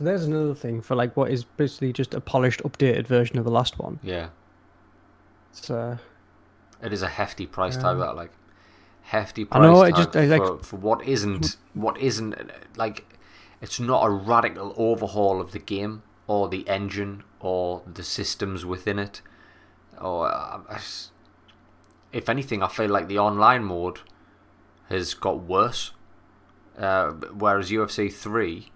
So 0.00 0.04
there's 0.04 0.24
another 0.24 0.54
thing 0.54 0.80
for 0.80 0.94
like 0.94 1.14
what 1.14 1.30
is 1.30 1.44
basically 1.44 1.92
just 1.92 2.14
a 2.14 2.22
polished, 2.22 2.62
updated 2.62 3.06
version 3.06 3.36
of 3.38 3.44
the 3.44 3.50
last 3.50 3.78
one. 3.78 3.98
Yeah, 4.02 4.28
uh, 5.68 5.98
it 6.82 6.90
is 6.90 7.02
a 7.02 7.08
hefty 7.08 7.44
price 7.44 7.76
tag. 7.76 7.98
That 7.98 8.16
like 8.16 8.30
hefty 9.02 9.42
I 9.42 9.44
price 9.44 9.62
know, 9.62 9.84
tag 9.84 9.94
just- 9.96 10.16
I 10.16 10.24
like- 10.24 10.40
for, 10.40 10.58
for 10.62 10.76
what 10.76 11.04
isn't 11.06 11.58
what 11.74 11.98
isn't 11.98 12.34
like. 12.78 13.04
It's 13.60 13.78
not 13.78 14.02
a 14.06 14.08
radical 14.08 14.72
overhaul 14.78 15.38
of 15.38 15.52
the 15.52 15.58
game 15.58 16.02
or 16.26 16.48
the 16.48 16.66
engine 16.66 17.22
or 17.38 17.82
the 17.86 18.02
systems 18.02 18.64
within 18.64 18.98
it. 18.98 19.20
Or 20.00 20.32
uh, 20.32 20.60
if 22.10 22.30
anything, 22.30 22.62
I 22.62 22.68
feel 22.68 22.88
like 22.88 23.06
the 23.08 23.18
online 23.18 23.64
mode 23.64 24.00
has 24.88 25.12
got 25.12 25.42
worse. 25.42 25.92
Uh, 26.78 27.10
whereas 27.34 27.70
UFC 27.70 28.10
three, 28.10 28.72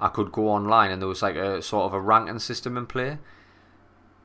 I 0.00 0.08
could 0.08 0.32
go 0.32 0.48
online 0.48 0.90
and 0.90 1.00
there 1.00 1.08
was 1.08 1.22
like 1.22 1.36
a 1.36 1.60
sort 1.60 1.84
of 1.84 1.92
a 1.92 2.00
ranking 2.00 2.38
system 2.38 2.76
in 2.78 2.86
play, 2.86 3.18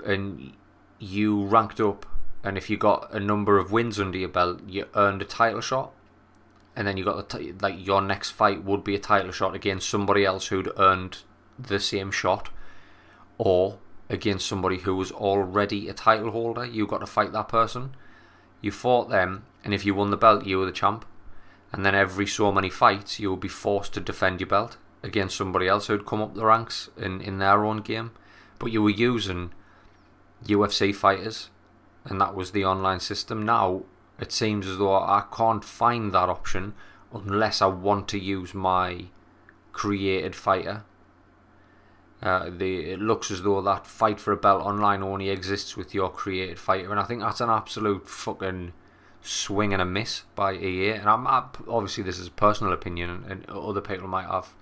and 0.06 0.54
you 1.00 1.44
ranked 1.44 1.82
up, 1.82 2.06
and 2.44 2.58
if 2.58 2.70
you 2.70 2.78
got 2.78 3.14
a 3.14 3.20
number 3.20 3.58
of 3.58 3.72
wins 3.72 4.00
under 4.00 4.18
your 4.18 4.30
belt, 4.30 4.62
you 4.68 4.86
earned 4.96 5.22
a 5.22 5.26
title 5.26 5.62
shot, 5.62 5.92
and 6.76 6.88
then 6.88 6.96
you 6.96 7.04
got 7.04 7.30
the 7.30 7.38
t- 7.38 7.54
like 7.62 7.86
your 7.86 8.02
next 8.02 8.32
fight 8.32 8.64
would 8.64 8.84
be 8.84 8.96
a 8.96 9.00
title 9.00 9.32
shot 9.32 9.54
against 9.54 9.90
somebody 9.90 10.24
else 10.24 10.48
who'd 10.48 10.72
earned 10.78 11.20
the 11.60 11.80
same 11.80 12.10
shot, 12.10 12.50
or 13.38 13.78
against 14.10 14.48
somebody 14.48 14.78
who 14.78 14.96
was 14.96 15.12
already 15.12 15.90
a 15.90 15.94
title 15.94 16.32
holder. 16.32 16.66
You 16.66 16.88
got 16.88 17.00
to 17.00 17.06
fight 17.06 17.34
that 17.34 17.50
person. 17.50 17.96
You 18.62 18.72
fought 18.72 19.10
them, 19.10 19.44
and 19.64 19.74
if 19.74 19.86
you 19.86 19.94
won 19.94 20.10
the 20.10 20.18
belt, 20.18 20.46
you 20.46 20.60
were 20.60 20.66
the 20.66 20.72
champ. 20.72 21.06
And 21.74 21.86
then 21.86 21.96
every 21.96 22.28
so 22.28 22.54
many 22.54 22.70
fights, 22.70 23.20
you 23.20 23.32
would 23.32 23.42
be 23.42 23.50
forced 23.50 23.94
to 23.96 24.00
defend 24.00 24.40
your 24.40 24.48
belt 24.48 24.78
against 25.06 25.38
somebody 25.38 25.68
else 25.68 25.88
who'd 25.88 26.06
come 26.06 26.22
up 26.22 26.36
the 26.36 26.46
ranks 26.46 26.90
in, 26.98 27.22
in 27.22 27.38
their 27.38 27.64
own 27.64 27.78
game. 27.78 28.12
But 28.60 28.72
you 28.72 28.82
were 28.82 28.90
using 28.90 29.54
UFC 30.46 30.94
fighters, 30.94 31.50
and 32.04 32.20
that 32.20 32.36
was 32.36 32.52
the 32.52 32.66
online 32.66 33.00
system. 33.00 33.44
Now 33.44 33.84
it 34.20 34.32
seems 34.32 34.68
as 34.68 34.78
though 34.78 34.96
I 34.96 35.26
can't 35.36 35.64
find 35.64 36.14
that 36.14 36.30
option 36.30 36.74
unless 37.14 37.62
I 37.62 37.68
want 37.68 38.08
to 38.10 38.20
use 38.20 38.54
my 38.54 39.06
created 39.72 40.36
fighter. 40.36 40.84
Uh, 42.22 42.50
the 42.50 42.92
it 42.92 43.00
looks 43.00 43.30
as 43.30 43.44
though 43.44 43.62
that 43.62 43.86
fight 43.86 44.20
for 44.20 44.32
a 44.32 44.38
belt 44.38 44.64
online 44.64 45.04
only 45.04 45.30
exists 45.30 45.78
with 45.78 45.94
your 45.94 46.10
created 46.10 46.58
fighter, 46.58 46.90
and 46.92 47.00
I 47.00 47.04
think 47.04 47.22
that's 47.22 47.42
an 47.42 47.50
absolute 47.50 48.10
fucking 48.10 48.74
swing 49.22 49.74
and 49.74 49.82
a 49.82 49.86
miss 49.86 50.24
by 50.36 50.54
EA. 50.54 50.92
And 50.92 51.10
I'm, 51.10 51.28
i 51.28 51.44
obviously 51.68 52.04
this 52.04 52.20
is 52.20 52.28
a 52.28 52.32
personal 52.32 52.74
opinion, 52.74 53.26
and, 53.28 53.46
other 53.50 53.82
people 53.82 54.08
might 54.08 54.28
have, 54.28 54.56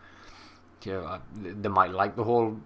uh, 0.88 1.20
they 1.36 1.70
might 1.70 1.92
like 1.92 2.16
the 2.16 2.24
whole 2.24 2.58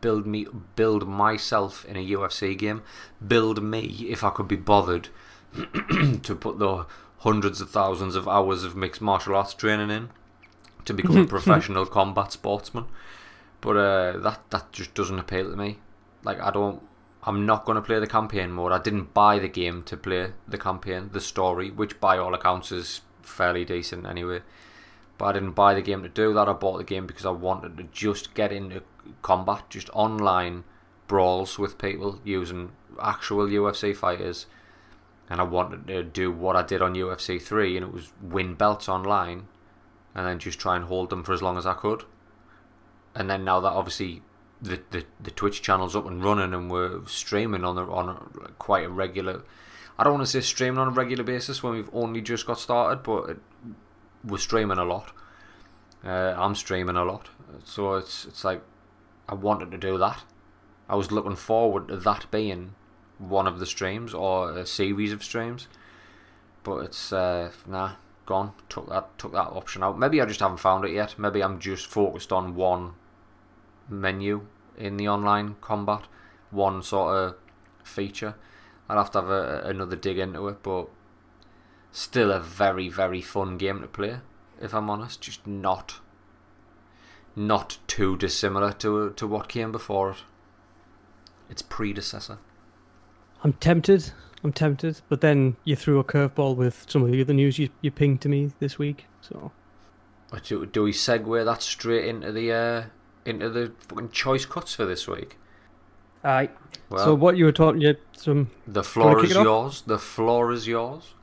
build 0.00 0.26
me 0.26 0.46
build 0.74 1.06
myself 1.06 1.84
in 1.84 1.96
a 1.96 2.06
UFC 2.06 2.56
game, 2.56 2.82
build 3.26 3.62
me 3.62 4.06
if 4.08 4.24
I 4.24 4.30
could 4.30 4.48
be 4.48 4.56
bothered 4.56 5.08
to 6.22 6.34
put 6.34 6.58
the 6.58 6.86
hundreds 7.18 7.60
of 7.60 7.70
thousands 7.70 8.14
of 8.14 8.28
hours 8.28 8.64
of 8.64 8.76
mixed 8.76 9.00
martial 9.00 9.34
arts 9.34 9.54
training 9.54 9.90
in 9.90 10.10
to 10.84 10.94
become 10.94 11.16
a 11.16 11.26
professional 11.36 11.86
combat 11.86 12.32
sportsman. 12.32 12.84
But 13.60 13.76
uh, 13.76 14.18
that 14.18 14.50
that 14.50 14.72
just 14.72 14.94
doesn't 14.94 15.18
appeal 15.18 15.50
to 15.50 15.56
me. 15.56 15.78
Like 16.22 16.40
I 16.40 16.50
don't. 16.50 16.82
I'm 17.22 17.44
not 17.44 17.64
going 17.64 17.74
to 17.74 17.82
play 17.82 17.98
the 17.98 18.06
campaign 18.06 18.52
mode. 18.52 18.70
I 18.70 18.78
didn't 18.78 19.12
buy 19.12 19.40
the 19.40 19.48
game 19.48 19.82
to 19.84 19.96
play 19.96 20.32
the 20.46 20.58
campaign, 20.58 21.10
the 21.12 21.20
story, 21.20 21.72
which 21.72 21.98
by 21.98 22.18
all 22.18 22.34
accounts 22.34 22.70
is 22.70 23.00
fairly 23.22 23.64
decent 23.64 24.06
anyway. 24.06 24.42
But 25.18 25.26
I 25.26 25.32
didn't 25.32 25.52
buy 25.52 25.74
the 25.74 25.82
game 25.82 26.02
to 26.02 26.08
do 26.08 26.34
that. 26.34 26.48
I 26.48 26.52
bought 26.52 26.78
the 26.78 26.84
game 26.84 27.06
because 27.06 27.24
I 27.24 27.30
wanted 27.30 27.76
to 27.78 27.84
just 27.84 28.34
get 28.34 28.52
into 28.52 28.82
combat, 29.22 29.64
just 29.70 29.88
online 29.92 30.64
brawls 31.06 31.58
with 31.58 31.78
people 31.78 32.20
using 32.24 32.72
actual 33.00 33.46
UFC 33.46 33.96
fighters. 33.96 34.46
And 35.28 35.40
I 35.40 35.44
wanted 35.44 35.86
to 35.88 36.02
do 36.04 36.30
what 36.30 36.54
I 36.54 36.62
did 36.62 36.82
on 36.82 36.94
UFC 36.94 37.40
3, 37.40 37.76
and 37.76 37.86
it 37.86 37.92
was 37.92 38.12
win 38.22 38.54
belts 38.54 38.88
online 38.88 39.48
and 40.16 40.26
then 40.26 40.38
just 40.38 40.58
try 40.58 40.74
and 40.74 40.86
hold 40.86 41.10
them 41.10 41.22
for 41.22 41.34
as 41.34 41.42
long 41.42 41.58
as 41.58 41.66
I 41.66 41.74
could. 41.74 42.04
And 43.14 43.28
then 43.28 43.44
now 43.44 43.60
that 43.60 43.68
obviously 43.68 44.22
the, 44.60 44.80
the 44.90 45.04
the 45.20 45.30
Twitch 45.30 45.60
channel's 45.60 45.94
up 45.94 46.06
and 46.06 46.24
running, 46.24 46.54
and 46.54 46.70
we're 46.70 47.06
streaming 47.06 47.64
on 47.64 47.76
the 47.76 47.82
on 47.82 48.08
a, 48.08 48.48
quite 48.52 48.86
a 48.86 48.88
regular. 48.88 49.42
I 49.98 50.04
don't 50.04 50.14
want 50.14 50.26
to 50.26 50.30
say 50.30 50.40
streaming 50.40 50.78
on 50.78 50.88
a 50.88 50.92
regular 50.92 51.22
basis 51.22 51.62
when 51.62 51.74
we've 51.74 51.90
only 51.92 52.22
just 52.22 52.46
got 52.46 52.58
started, 52.58 53.02
but 53.02 53.36
we're 54.26 54.38
streaming 54.38 54.78
a 54.78 54.84
lot. 54.84 55.12
Uh, 56.04 56.34
I'm 56.36 56.54
streaming 56.54 56.96
a 56.96 57.04
lot, 57.04 57.30
so 57.64 57.94
it's 57.94 58.26
it's 58.26 58.44
like 58.44 58.62
I 59.28 59.34
wanted 59.34 59.70
to 59.70 59.78
do 59.78 59.98
that. 59.98 60.22
I 60.88 60.96
was 60.96 61.10
looking 61.10 61.36
forward 61.36 61.88
to 61.88 61.96
that 61.96 62.30
being 62.30 62.74
one 63.18 63.46
of 63.46 63.58
the 63.58 63.66
streams 63.66 64.14
or 64.14 64.56
a 64.56 64.66
series 64.66 65.12
of 65.12 65.24
streams, 65.24 65.68
but 66.62 66.78
it's 66.84 67.12
uh, 67.12 67.50
nah 67.66 67.92
gone. 68.24 68.52
Took 68.68 68.88
that 68.88 69.18
took 69.18 69.32
that 69.32 69.48
option 69.48 69.82
out. 69.82 69.98
Maybe 69.98 70.20
I 70.20 70.26
just 70.26 70.40
haven't 70.40 70.58
found 70.58 70.84
it 70.84 70.92
yet. 70.92 71.18
Maybe 71.18 71.42
I'm 71.42 71.58
just 71.58 71.86
focused 71.86 72.32
on 72.32 72.54
one 72.54 72.94
menu 73.88 74.46
in 74.76 74.96
the 74.96 75.08
online 75.08 75.56
combat, 75.60 76.02
one 76.50 76.82
sort 76.82 77.16
of 77.16 77.34
feature. 77.84 78.34
I'd 78.88 78.96
have 78.96 79.10
to 79.12 79.20
have 79.20 79.30
a, 79.30 79.62
another 79.64 79.96
dig 79.96 80.18
into 80.18 80.46
it, 80.48 80.62
but 80.62 80.88
still 81.96 82.30
a 82.30 82.38
very 82.38 82.88
very 82.88 83.22
fun 83.22 83.56
game 83.56 83.80
to 83.80 83.86
play. 83.86 84.18
If 84.60 84.74
I'm 84.74 84.90
honest, 84.90 85.22
just 85.22 85.46
not 85.46 86.00
not 87.34 87.78
too 87.86 88.16
dissimilar 88.16 88.72
to 88.72 89.10
to 89.10 89.26
what 89.26 89.48
came 89.48 89.72
before 89.72 90.10
it. 90.10 90.18
Its 91.48 91.62
predecessor. 91.62 92.38
I'm 93.42 93.54
tempted. 93.54 94.12
I'm 94.44 94.52
tempted, 94.52 95.00
but 95.08 95.22
then 95.22 95.56
you 95.64 95.74
threw 95.74 95.98
a 95.98 96.04
curveball 96.04 96.56
with 96.56 96.84
some 96.88 97.02
of 97.02 97.10
the 97.10 97.20
other 97.20 97.32
news 97.32 97.58
you, 97.58 97.70
you 97.80 97.90
pinged 97.90 98.20
to 98.20 98.28
me 98.28 98.52
this 98.60 98.78
week. 98.78 99.06
So, 99.20 99.50
do, 100.44 100.66
do 100.66 100.82
we 100.84 100.92
segue 100.92 101.44
that 101.44 101.62
straight 101.62 102.04
into 102.04 102.30
the 102.32 102.52
uh, 102.52 102.84
into 103.24 103.48
the 103.48 103.72
fucking 103.88 104.10
choice 104.10 104.44
cuts 104.44 104.74
for 104.74 104.84
this 104.84 105.08
week? 105.08 105.36
aye. 106.22 106.50
Well, 106.90 107.04
so 107.04 107.14
what 107.14 107.36
you 107.36 107.44
were 107.46 107.52
talking, 107.52 107.80
you 107.80 107.96
some. 108.12 108.50
the 108.66 108.84
floor 108.84 109.24
is 109.24 109.32
yours. 109.32 109.82
The 109.86 109.98
floor 109.98 110.52
is 110.52 110.66
yours. 110.68 111.14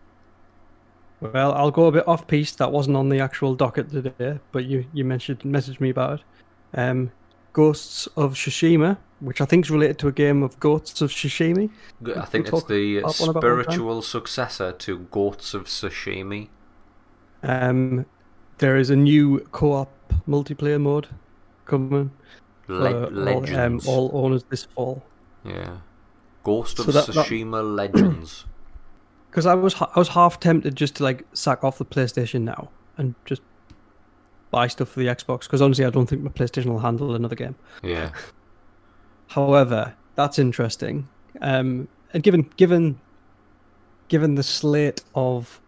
Well, 1.32 1.54
I'll 1.54 1.72
go 1.72 1.86
a 1.88 1.92
bit 1.92 2.08
off 2.08 2.28
piece. 2.28 2.54
That 2.56 2.72
wasn't 2.72 2.98
on 2.98 3.10
the 3.10 3.20
actual 3.20 3.56
docket 3.56 3.90
today, 3.92 4.40
but 4.52 4.66
you 4.66 4.86
you 4.94 5.06
mentioned 5.06 5.40
messaged 5.42 5.80
me 5.80 5.90
about 5.90 6.20
it. 6.20 6.26
Um, 6.80 7.12
Ghosts 7.54 8.08
of 8.18 8.34
Shishima, 8.34 8.98
which 9.20 9.40
I 9.40 9.46
think 9.46 9.66
is 9.66 9.72
related 9.72 10.00
to 10.00 10.08
a 10.08 10.12
game 10.12 10.42
of 10.44 10.60
Ghosts 10.60 11.02
of 11.02 11.12
Tsushima. 11.12 11.70
G- 12.04 12.14
I 12.16 12.26
think 12.26 12.48
it's 12.48 12.64
the 12.64 12.98
about 12.98 13.20
one 13.20 13.30
about 13.30 13.44
one 13.44 13.56
time? 13.56 13.64
spiritual 13.64 14.02
successor 14.02 14.72
to 14.72 15.00
Goats 15.12 15.54
of 15.54 15.66
Sashimi. 15.66 16.50
Um, 17.44 18.06
there 18.58 18.76
is 18.78 18.90
a 18.90 18.96
new 18.96 19.40
co-op 19.52 19.92
multiplayer 20.28 20.80
mode 20.82 21.08
coming 21.66 22.12
Le- 22.68 23.08
for 23.12 23.30
all, 23.30 23.56
um, 23.60 23.80
all 23.86 24.12
owners 24.14 24.44
this 24.50 24.66
fall. 24.66 25.04
Yeah. 25.46 25.78
Ghost 26.44 26.80
of 26.80 26.86
So 26.86 26.92
that- 26.92 27.06
that- 27.14 27.64
Legends. 27.64 28.46
Because 29.34 29.48
I 29.48 29.56
was 29.56 29.74
I 29.82 29.98
was 29.98 30.10
half 30.10 30.40
tempted 30.40 30.76
just 30.76 30.96
to 30.98 31.04
like 31.04 31.26
sack 31.34 31.64
off 31.64 31.80
the 31.80 31.86
PlayStation 31.86 32.42
now 32.42 32.70
and 33.00 33.16
just 33.26 33.42
buy 34.52 34.68
stuff 34.68 34.90
for 34.90 35.00
the 35.00 35.08
Xbox. 35.08 35.42
Because 35.46 35.60
honestly, 35.60 35.86
I 35.86 35.90
don't 35.90 36.06
think 36.08 36.22
my 36.22 36.30
PlayStation 36.30 36.68
will 36.68 36.80
handle 36.80 37.16
another 37.16 37.36
game. 37.36 37.56
yeah. 37.82 38.12
However, 39.30 39.96
that's 40.16 40.38
interesting. 40.38 41.08
Um, 41.42 41.88
and 42.14 42.22
given 42.22 42.44
given 42.58 43.00
given 44.08 44.36
the 44.36 44.44
slate 44.44 45.02
of 45.16 45.60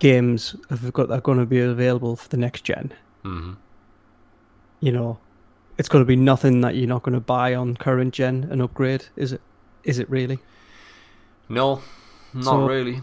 games 0.00 0.56
have 0.70 0.92
got 0.92 1.06
that 1.08 1.18
are 1.18 1.20
going 1.20 1.38
to 1.38 1.46
be 1.46 1.60
available 1.60 2.16
for 2.16 2.28
the 2.28 2.36
next 2.36 2.64
gen, 2.64 2.92
hmm 3.22 3.52
you 4.80 4.90
know, 4.90 5.16
it's 5.78 5.88
going 5.88 6.02
to 6.02 6.08
be 6.08 6.16
nothing 6.16 6.60
that 6.62 6.74
you're 6.74 6.88
not 6.88 7.04
going 7.04 7.14
to 7.14 7.20
buy 7.20 7.54
on 7.54 7.76
current 7.76 8.12
gen 8.12 8.48
and 8.50 8.60
upgrade, 8.60 9.04
is 9.14 9.32
it? 9.32 9.40
Is 9.84 10.00
it 10.00 10.10
really? 10.10 10.40
No, 11.48 11.80
not 12.34 12.44
So- 12.44 12.66
really. 12.66 13.00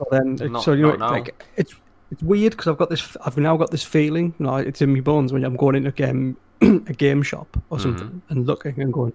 So 0.00 0.06
then, 0.10 0.52
Not- 0.52 0.62
so 0.64 0.72
you 0.72 0.82
know, 0.82 0.94
like 0.96 1.44
it's 1.56 1.74
it's 2.10 2.22
weird 2.22 2.52
because 2.52 2.66
I've 2.68 2.78
got 2.78 2.90
this. 2.90 3.16
I've 3.24 3.36
now 3.36 3.56
got 3.56 3.70
this 3.70 3.84
feeling. 3.84 4.34
You 4.38 4.46
know, 4.46 4.56
it's 4.56 4.80
in 4.82 4.92
my 4.92 5.00
bones 5.00 5.32
when 5.32 5.44
I'm 5.44 5.56
going 5.56 5.76
into 5.76 5.90
a 5.90 5.92
game 5.92 6.36
a 6.62 6.92
game 6.94 7.22
shop 7.22 7.56
or 7.70 7.78
Mm-hmm. 7.78 7.98
something 7.98 8.22
and 8.30 8.46
looking 8.46 8.80
and 8.80 8.92
going, 8.92 9.12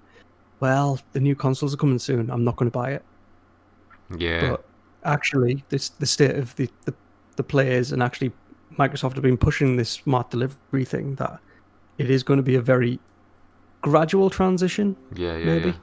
well, 0.60 1.00
the 1.14 1.20
new 1.20 1.36
consoles 1.36 1.74
are 1.74 1.78
coming 1.78 2.00
soon. 2.00 2.30
I'm 2.30 2.44
not 2.44 2.56
going 2.56 2.70
to 2.72 2.78
buy 2.78 2.92
it. 2.92 3.04
Yeah. 4.18 4.52
But 4.52 4.64
actually, 5.04 5.64
this 5.70 5.90
the 5.90 6.06
state 6.06 6.36
of 6.36 6.56
the, 6.56 6.70
the 6.86 6.94
the 7.36 7.44
players 7.44 7.92
and 7.92 8.02
actually 8.04 8.32
Microsoft 8.78 9.14
have 9.16 9.24
been 9.24 9.38
pushing 9.38 9.76
this 9.78 9.90
smart 9.90 10.30
delivery 10.30 10.86
thing 10.86 11.16
that 11.16 11.40
it 11.98 12.10
is 12.10 12.24
going 12.24 12.38
to 12.38 12.44
be 12.44 12.56
a 12.56 12.62
very 12.62 13.00
gradual 13.82 14.30
transition. 14.30 14.96
yeah, 15.16 15.36
yeah, 15.38 15.46
maybe. 15.46 15.70
yeah. 15.70 15.76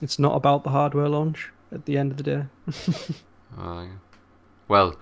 It's 0.00 0.18
not 0.18 0.34
about 0.34 0.64
the 0.64 0.70
hardware 0.70 1.08
launch 1.08 1.50
at 1.70 1.84
the 1.86 1.96
end 1.96 2.10
of 2.10 2.16
the 2.16 2.22
day. 2.24 2.44
Uh, 3.58 3.86
well, 4.68 4.96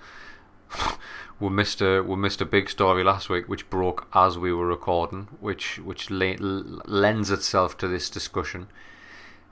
we 1.41 1.49
missed 1.49 1.81
a 1.81 2.03
we 2.03 2.17
missed 2.17 2.41
a 2.41 2.47
big 2.47 2.69
story 2.69 3.05
last 3.05 3.29
week, 3.29 3.49
which 3.49 3.71
broke 3.71 4.07
as 4.13 4.39
we 4.39 4.53
were 4.53 4.67
recording, 4.67 5.29
which 5.41 5.79
which 5.79 6.11
lends 6.11 7.31
itself 7.31 7.77
to 7.79 7.89
this 7.89 8.11
discussion. 8.11 8.69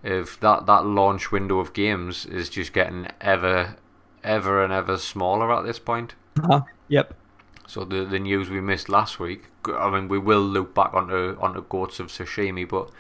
If 0.03 0.39
that 0.41 0.67
that 0.67 0.87
launch 0.87 1.33
window 1.33 1.59
of 1.59 1.73
games 1.73 2.27
is 2.27 2.49
just 2.49 2.73
getting 2.73 3.09
ever 3.21 3.77
ever 4.23 4.63
and 4.63 4.73
ever 4.73 4.97
smaller 4.99 5.53
at 5.53 5.65
this 5.65 5.79
point. 5.79 6.15
Ah, 6.43 6.65
yep. 6.89 7.15
So 7.67 7.85
the 7.85 8.05
the 8.05 8.19
news 8.19 8.51
we 8.51 8.61
missed 8.61 8.89
last 8.89 9.19
week. 9.19 9.45
I 9.67 9.91
mean, 9.91 10.09
we 10.09 10.19
will 10.19 10.41
loop 10.41 10.75
back 10.75 10.95
onto 10.95 11.37
onto 11.41 11.63
Goats 11.63 12.01
of 12.01 12.09
Sashimi, 12.09 12.69
but 12.69 12.91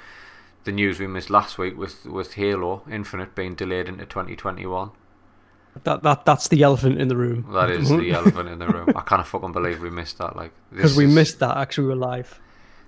the 0.64 0.72
news 0.72 0.98
we 0.98 1.06
missed 1.06 1.30
last 1.30 1.58
week 1.58 1.76
with 1.76 2.04
with 2.04 2.34
Halo 2.34 2.82
Infinite 2.90 3.34
being 3.34 3.54
delayed 3.54 3.88
into 3.88 4.04
2021. 4.04 4.90
That 5.84 6.02
that 6.02 6.24
that's 6.24 6.48
the 6.48 6.62
elephant 6.62 7.00
in 7.00 7.08
the 7.08 7.16
room. 7.16 7.46
That 7.52 7.70
is 7.70 7.88
the 7.88 8.10
elephant 8.10 8.48
in 8.48 8.58
the 8.58 8.66
room. 8.66 8.92
I 8.96 9.02
can't 9.02 9.26
fucking 9.26 9.52
believe 9.52 9.80
we 9.80 9.90
missed 9.90 10.18
that. 10.18 10.34
Like 10.36 10.52
because 10.72 10.96
we 10.96 11.04
is- 11.06 11.14
missed 11.14 11.38
that. 11.40 11.56
Actually, 11.56 11.84
we 11.84 11.90
were 11.90 11.96
live. 11.96 12.40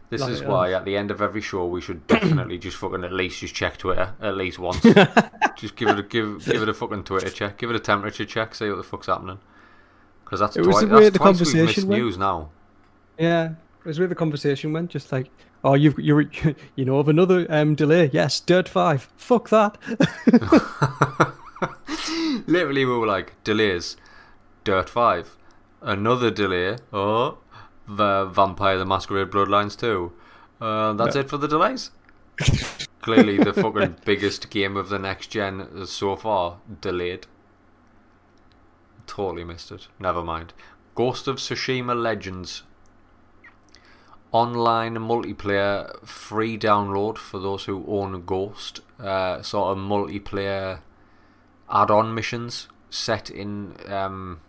This 0.09 0.23
like, 0.23 0.33
is 0.33 0.43
uh, 0.43 0.47
why 0.47 0.73
at 0.73 0.85
the 0.85 0.97
end 0.97 1.13
of 1.13 1.23
every 1.23 1.41
show 1.41 1.65
we 1.67 1.81
should 1.81 2.05
definitely 2.09 2.59
just 2.59 2.77
fucking 2.79 3.05
at 3.05 3.13
least 3.13 3.39
just 3.41 3.55
check 3.55 3.77
Twitter 3.77 4.13
at 4.21 4.37
least 4.37 4.59
once. 4.59 4.81
just 5.57 5.77
give 5.77 5.89
it 5.89 5.99
a 6.01 6.03
give 6.03 6.45
give 6.45 6.63
it 6.63 6.69
a 6.69 6.75
fucking 6.75 7.05
Twitter 7.05 7.31
check. 7.31 7.59
Give 7.59 7.71
it 7.71 7.77
a 7.77 7.81
temperature 7.81 8.25
check. 8.25 8.57
See 8.57 8.69
what 8.69 8.77
the 8.77 8.83
fuck's 8.83 9.07
happening. 9.07 9.39
Because 10.25 10.41
that's 10.41 10.57
It 10.57 10.67
was 10.67 10.77
twice. 10.79 10.89
the 10.89 10.95
way 10.97 11.03
That's 11.05 11.13
the 11.13 11.19
twice 11.19 11.39
we've 11.39 11.41
missed 11.41 11.53
conversation 11.55 11.89
went. 11.89 12.03
news 12.03 12.19
now. 12.19 12.51
Yeah, 13.19 13.51
it 13.51 13.87
was 13.87 13.99
where 14.01 14.09
the 14.09 14.15
conversation 14.17 14.73
went. 14.73 14.91
Just 14.91 15.13
like, 15.13 15.31
oh, 15.63 15.75
you've 15.75 15.97
you 16.01 16.29
you 16.75 16.85
know 16.85 16.99
of 16.99 17.09
another 17.09 17.47
um 17.49 17.77
delay? 17.77 18.11
Yes, 18.13 18.41
Dirt 18.41 18.69
Five. 18.69 19.09
Fuck 19.17 19.49
that. 19.51 19.79
Literally, 22.51 22.85
we 22.85 22.97
were 22.99 23.07
like 23.07 23.43
delays. 23.45 23.97
Dirt 24.65 24.91
Five, 24.91 25.37
another 25.81 26.31
delay. 26.31 26.77
Oh, 26.93 27.39
the 27.89 28.27
Vampire 28.27 28.77
the 28.77 28.85
Masquerade 28.85 29.31
Bloodlines 29.31 29.79
Two. 29.79 30.13
Uh, 30.61 30.93
that's 30.93 31.15
No. 31.15 31.21
it 31.23 31.31
for 31.31 31.39
the 31.39 31.49
delays. 31.49 31.91
Clearly, 33.03 33.39
the 33.39 33.55
fucking 33.55 33.97
biggest 34.05 34.51
game 34.51 34.77
of 34.77 34.89
the 34.91 34.99
next 34.99 35.29
gen 35.29 35.87
so 35.87 36.17
far 36.17 36.59
delayed. 36.81 37.27
Totally 39.07 39.45
missed 39.45 39.71
it. 39.73 39.89
Never 39.99 40.23
mind. 40.23 40.53
Ghost 40.95 41.27
of 41.29 41.37
Tsushima 41.37 42.01
Legends. 42.01 42.63
Online 44.33 44.95
multiplayer 44.97 46.07
free 46.07 46.57
download 46.59 47.17
for 47.19 47.39
those 47.41 47.65
who 47.65 47.85
own 47.89 48.25
Ghost. 48.25 48.81
Uh, 48.99 49.41
sort 49.43 49.77
of 49.77 49.83
multiplayer 49.83 50.81
add-on 51.71 52.15
missions 52.15 52.69
set 52.91 53.31
in 53.31 53.77
um, 53.89 54.41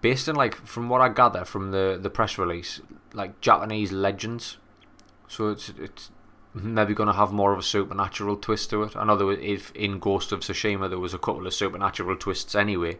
based 0.00 0.28
on 0.28 0.36
like 0.36 0.54
from 0.54 0.88
what 0.88 1.00
I 1.00 1.08
gather 1.08 1.44
from 1.44 1.70
the 1.70 1.98
the 2.00 2.10
press 2.10 2.38
release, 2.38 2.80
like 3.12 3.40
Japanese 3.40 3.92
legends. 3.92 4.58
So 5.26 5.50
it's 5.50 5.70
it's 5.78 6.10
maybe 6.54 6.94
going 6.94 7.08
to 7.08 7.12
have 7.12 7.32
more 7.32 7.52
of 7.52 7.58
a 7.58 7.62
supernatural 7.62 8.36
twist 8.36 8.70
to 8.70 8.82
it. 8.82 8.96
I 8.96 9.04
know 9.04 9.16
there 9.16 9.26
was, 9.26 9.38
if 9.40 9.70
in 9.72 9.98
Ghost 9.98 10.32
of 10.32 10.40
Tsushima 10.40 10.88
there 10.88 10.98
was 10.98 11.14
a 11.14 11.18
couple 11.18 11.46
of 11.46 11.54
supernatural 11.54 12.16
twists 12.16 12.54
anyway, 12.54 12.98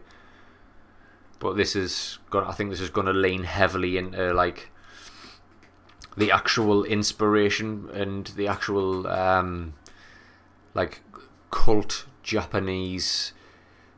but 1.39 1.57
this 1.57 1.75
is 1.75 2.19
gonna 2.29 2.47
I 2.47 2.53
think 2.53 2.69
this 2.69 2.81
is 2.81 2.89
going 2.89 3.07
to 3.07 3.13
lean 3.13 3.43
heavily 3.43 3.97
into 3.97 4.33
like 4.33 4.69
the 6.17 6.31
actual 6.31 6.83
inspiration 6.83 7.89
and 7.93 8.27
the 8.27 8.47
actual 8.47 9.07
um, 9.07 9.73
like 10.73 11.01
cult 11.51 12.05
Japanese 12.29 13.33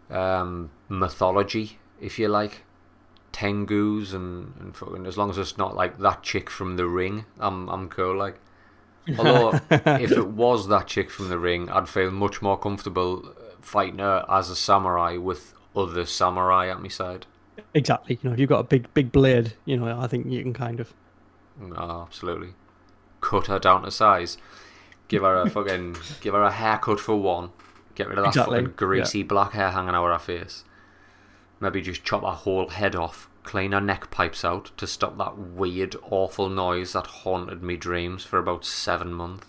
um, 0.10 0.72
mythology, 0.88 1.80
if 2.00 2.18
you 2.18 2.30
like. 2.30 2.64
Tengus 3.34 4.14
and, 4.14 4.54
and 4.60 4.76
fucking 4.76 5.06
as 5.06 5.18
long 5.18 5.30
as 5.30 5.38
it's 5.38 5.58
not 5.58 5.76
like 5.76 6.00
that 6.00 6.22
chick 6.22 6.50
from 6.50 6.76
the 6.76 6.86
ring, 6.86 7.26
I'm 7.40 7.70
I'm 7.70 7.88
cool. 7.88 8.18
Like, 8.18 8.40
although 9.18 9.60
if 9.70 10.12
it 10.12 10.28
was 10.28 10.68
that 10.68 10.88
chick 10.88 11.10
from 11.10 11.30
the 11.30 11.40
ring, 11.40 11.70
I'd 11.70 11.88
feel 11.88 12.12
much 12.12 12.42
more 12.42 12.58
comfortable 12.58 13.34
fighting 13.62 14.00
her 14.00 14.26
as 14.30 14.50
a 14.50 14.56
samurai 14.56 15.16
with 15.18 15.54
other 15.76 16.06
samurai 16.06 16.70
at 16.70 16.82
my 16.82 16.90
side. 16.90 17.26
exactly. 17.74 18.20
You 18.22 18.30
know, 18.30 18.34
if 18.34 18.40
you've 18.40 18.50
got 18.50 18.60
a 18.60 18.64
big 18.66 18.94
big 18.94 19.12
blade, 19.12 19.54
you 19.66 19.78
know, 19.78 20.00
I 20.00 20.08
think 20.08 20.28
you 20.28 20.42
can 20.42 20.54
kind 20.54 20.80
of. 20.80 20.94
No, 21.60 22.06
absolutely. 22.08 22.54
cut 23.22 23.48
her 23.48 23.60
down 23.60 23.84
to 23.84 23.92
size. 23.92 24.38
Give 25.08 25.24
her 25.24 25.38
a 25.38 25.50
fucking 25.56 25.96
give 26.20 26.34
her 26.34 26.44
a 26.44 26.52
haircut 26.52 27.00
for 27.00 27.16
one. 27.16 27.52
Get 28.02 28.10
rid 28.10 28.18
of 28.18 28.24
that 28.24 28.30
Exactly, 28.30 28.60
fucking 28.62 28.74
greasy 28.78 29.22
black 29.22 29.52
hair 29.52 29.70
hanging 29.70 29.94
out 29.94 30.08
of 30.08 30.20
her 30.20 30.26
face. 30.26 30.64
Maybe 31.60 31.84
just 31.84 32.04
chop 32.04 32.24
our 32.24 32.34
whole 32.36 32.68
head 32.70 32.96
off. 32.96 33.30
Clean 33.44 33.76
our 33.76 33.82
neck 33.82 34.10
pipes 34.10 34.44
out 34.44 34.72
to 34.78 34.88
stop 34.88 35.20
that 35.20 35.38
weird, 35.38 35.96
awful 36.10 36.50
noise 36.50 36.94
that 36.94 37.06
haunted 37.06 37.62
me 37.62 37.78
dreams 37.78 38.24
for 38.24 38.40
about 38.40 38.66
seven 38.66 39.14
months. 39.14 39.46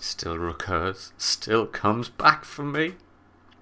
Still 0.00 0.36
recurs. 0.36 1.12
Still 1.16 1.66
comes 1.66 2.08
back 2.08 2.44
for 2.44 2.64
me. 2.64 2.94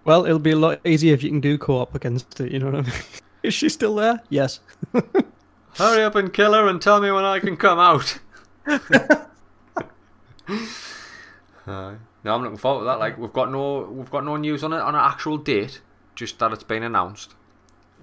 Well, 0.06 0.24
it'll 0.24 0.38
be 0.38 0.52
a 0.52 0.56
lot 0.56 0.80
easier 0.86 1.12
if 1.12 1.22
you 1.22 1.28
can 1.28 1.40
do 1.40 1.58
co-op 1.58 1.94
against 1.94 2.40
it. 2.40 2.50
You 2.50 2.60
know 2.60 2.70
what 2.70 2.76
I 2.76 2.80
mean? 2.80 2.92
Is 3.42 3.52
she 3.52 3.68
still 3.68 3.94
there? 3.94 4.22
Yes. 4.30 4.60
Hurry 5.74 6.02
up 6.02 6.14
and 6.14 6.32
kill 6.32 6.54
her 6.54 6.66
and 6.66 6.80
tell 6.80 7.02
me 7.02 7.10
when 7.10 7.26
I 7.26 7.40
can 7.40 7.58
come 7.58 7.78
out. 7.78 8.20
Aye. 11.66 11.96
No, 12.24 12.34
I'm 12.34 12.42
looking 12.42 12.58
forward 12.58 12.80
to 12.80 12.84
that. 12.86 12.98
Like 12.98 13.18
we've 13.18 13.32
got 13.32 13.50
no, 13.50 13.80
we've 13.90 14.10
got 14.10 14.24
no 14.24 14.36
news 14.36 14.62
on 14.64 14.72
it 14.72 14.80
on 14.80 14.94
an 14.94 15.00
actual 15.00 15.38
date, 15.38 15.80
just 16.14 16.38
that 16.38 16.52
it's 16.52 16.64
been 16.64 16.82
announced. 16.82 17.34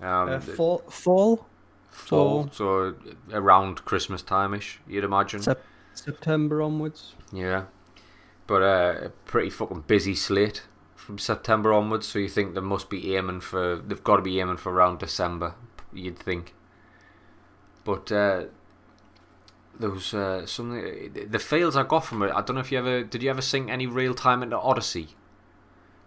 Um, 0.02 0.30
Uh, 0.30 0.40
fall, 0.40 0.80
fall, 0.90 1.48
fall, 1.90 2.50
so 2.52 2.96
around 3.32 3.86
Christmas 3.86 4.22
time 4.22 4.54
ish, 4.54 4.80
you'd 4.88 5.04
imagine. 5.04 5.42
Sep- 5.42 5.64
September 5.94 6.62
onwards. 6.62 7.16
Yeah, 7.32 7.66
but 8.48 8.62
uh, 8.62 9.06
a 9.06 9.10
pretty 9.26 9.50
fucking 9.50 9.82
busy 9.88 10.14
slate 10.16 10.64
from 10.96 11.18
September 11.18 11.72
onwards. 11.72 12.08
So 12.08 12.20
you 12.20 12.28
think 12.30 12.54
they 12.56 12.62
must 12.62 12.90
be 12.90 13.16
aiming 13.16 13.40
for? 13.42 13.78
They've 13.78 14.04
got 14.04 14.18
to 14.18 14.22
be 14.22 14.40
aiming 14.40 14.58
for 14.58 14.74
around 14.74 15.00
December. 15.00 15.56
You'd 15.94 16.20
think. 16.20 16.54
But 17.86 18.12
uh, 18.12 18.46
there 19.80 19.90
was 19.90 20.14
uh, 20.14 20.46
something. 20.46 21.28
The 21.30 21.40
fails 21.40 21.76
I 21.76 21.84
got 21.84 22.06
from 22.06 22.22
it. 22.24 22.32
I 22.32 22.42
don't 22.42 22.56
know 22.56 22.62
if 22.62 22.72
you 22.72 22.78
ever 22.80 23.04
did. 23.04 23.24
You 23.24 23.30
ever 23.30 23.42
sink 23.42 23.70
any 23.70 23.88
real 23.88 24.14
time 24.14 24.42
into 24.44 24.58
Odyssey? 24.60 25.10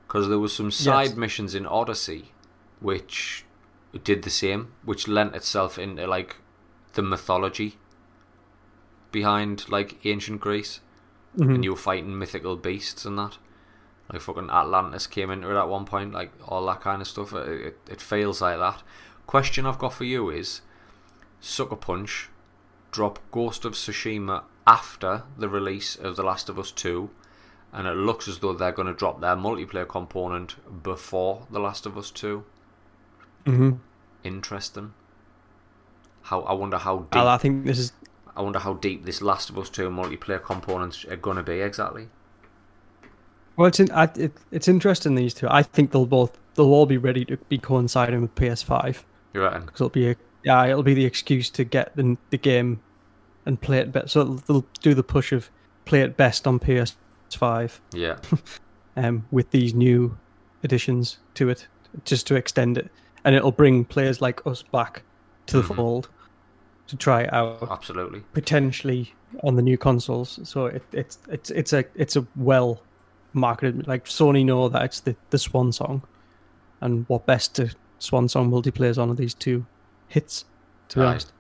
Because 0.07 0.29
there 0.29 0.39
was 0.39 0.55
some 0.55 0.71
side 0.71 1.09
Yes. 1.11 1.17
missions 1.17 1.55
in 1.55 1.67
Odyssey, 1.67 2.33
which 2.81 3.45
did 4.05 4.23
the 4.23 4.31
same, 4.31 4.73
which 4.85 5.07
lent 5.09 5.35
itself 5.35 5.79
into 5.79 6.07
like 6.07 6.37
the 6.95 7.03
mythology 7.03 7.77
behind 9.13 9.69
like 9.69 10.05
ancient 10.05 10.41
Greece 10.41 10.81
Mhm. 11.37 11.55
and 11.57 11.65
you 11.65 11.71
were 11.73 11.77
fighting 11.77 12.19
mythical 12.19 12.57
beasts 12.57 13.05
and 13.05 13.19
that. 13.19 13.39
Like 14.13 14.23
fucking 14.23 14.51
Atlantis 14.51 15.07
came 15.07 15.31
into 15.31 15.51
it 15.51 15.59
at 15.59 15.69
one 15.69 15.85
point, 15.85 16.13
like 16.13 16.33
all 16.47 16.65
that 16.67 16.81
kind 16.81 17.03
of 17.03 17.09
stuff. 17.09 17.33
It, 17.35 17.49
it, 17.67 17.79
it 17.91 18.01
feels 18.01 18.41
like 18.41 18.59
that. 18.59 18.83
Question 19.27 19.67
I've 19.67 19.79
got 19.79 19.93
for 19.93 20.05
you 20.05 20.31
is 20.31 20.63
Sucker 21.41 21.77
Punch 21.77 22.31
drop 22.91 23.19
Ghost 23.31 23.65
of 23.65 23.75
Tsushima 23.75 24.45
after 24.67 25.23
the 25.37 25.49
release 25.49 25.97
of 25.97 26.17
The 26.17 26.23
Last 26.23 26.49
of 26.49 26.59
Us 26.59 26.71
2, 26.71 27.11
and 27.73 27.87
it 27.87 27.93
looks 27.97 28.29
as 28.29 28.39
though 28.39 28.53
they're 28.53 28.73
going 28.73 28.89
to 28.89 28.95
drop 28.95 29.21
their 29.21 29.37
multiplayer 29.37 29.89
component 29.89 30.57
before 30.83 31.47
The 31.51 31.61
Last 31.61 31.87
of 31.87 31.97
Us 31.99 32.11
2. 32.11 32.45
Mhm. 33.47 33.79
Interesting. 34.25 34.93
How 36.23 36.41
I 36.43 36.53
wonder 36.53 36.77
how 36.79 37.07
deep 37.11 37.23
I 37.23 37.39
think 37.39 37.65
this 37.65 37.79
is 37.79 37.93
I 38.37 38.43
wonder 38.43 38.59
how 38.59 38.75
deep 38.75 39.05
this 39.05 39.23
Last 39.23 39.49
of 39.51 39.59
Us 39.59 39.71
2 39.71 39.89
multiplayer 39.91 40.43
components 40.43 41.05
are 41.07 41.17
going 41.17 41.37
to 41.39 41.43
be 41.43 41.61
exactly. 41.61 42.09
well. 43.57 43.67
It's 43.69 43.81
in, 43.81 43.91
I, 43.91 44.05
it, 44.17 44.33
it's 44.51 44.69
interesting 44.69 45.15
these 45.15 45.35
two. 45.35 45.47
I 45.51 45.63
think 45.63 45.91
they'll 45.93 46.07
both 46.07 46.39
they'll 46.55 46.67
all 46.73 46.87
be 46.87 46.99
ready 46.99 47.25
to 47.27 47.37
be 47.49 47.59
coinciding 47.59 48.21
with 48.21 48.35
PS5 48.35 49.03
You're 49.33 49.45
right. 49.45 49.61
because 49.65 49.81
it'll 49.81 49.89
be 49.91 50.11
a 50.11 50.17
yeah 50.45 50.65
it'll 50.67 50.83
be 50.83 50.95
the 50.95 51.05
excuse 51.05 51.51
to 51.51 51.65
get 51.65 51.95
the 51.97 52.17
the 52.31 52.39
game 52.39 52.81
and 53.47 53.61
play 53.61 53.79
it 53.79 53.91
better. 53.93 54.09
So 54.09 54.25
they'll, 54.25 54.65
do 54.83 54.93
the 54.93 55.03
push 55.03 55.33
of 55.33 55.51
play 55.87 56.03
it 56.03 56.17
best 56.19 56.47
on 56.47 56.59
PS5 56.59 57.81
Yeah. 57.95 58.19
um, 58.97 59.27
with 59.31 59.51
these 59.53 59.73
new 59.75 60.19
additions 60.63 61.19
to 61.35 61.49
it, 61.49 61.67
just 62.05 62.27
to 62.27 62.35
extend 62.35 62.77
it, 62.77 62.91
and 63.25 63.35
it'll 63.35 63.53
bring 63.53 63.85
players 63.87 64.21
like 64.21 64.47
us 64.47 64.63
back 64.63 65.03
to 65.47 65.63
the 65.63 65.69
Mhm. 65.69 65.77
fold 65.77 66.09
to 66.89 66.97
try 66.97 67.23
it 67.23 67.33
out 67.33 67.67
Absolutely. 67.71 68.21
potentially 68.35 69.15
on 69.45 69.57
the 69.57 69.63
new 69.63 69.79
consoles. 69.79 70.39
So 70.43 70.67
it, 70.67 70.83
it's 70.93 71.19
it's 71.29 71.51
it's 71.51 71.73
a 71.73 71.85
it's 71.95 72.17
a 72.17 72.27
well 72.37 72.83
marketed 73.33 73.87
like 73.87 74.05
Sony 74.05 74.45
know 74.45 74.69
that 74.69 74.83
it's 74.83 75.01
the, 75.01 75.17
the 75.31 75.39
swan 75.39 75.73
song, 75.73 76.03
and 76.83 77.07
what 77.09 77.25
best 77.25 77.55
to 77.57 77.71
swan 77.99 78.29
song 78.29 78.51
multiplayers 78.51 78.99
on 78.99 79.11
are 79.11 79.15
these 79.15 79.35
two 79.35 79.65
hits. 80.09 80.45
To 80.91 81.01
be 81.01 81.05
Aye. 81.05 81.09
honest, 81.11 81.33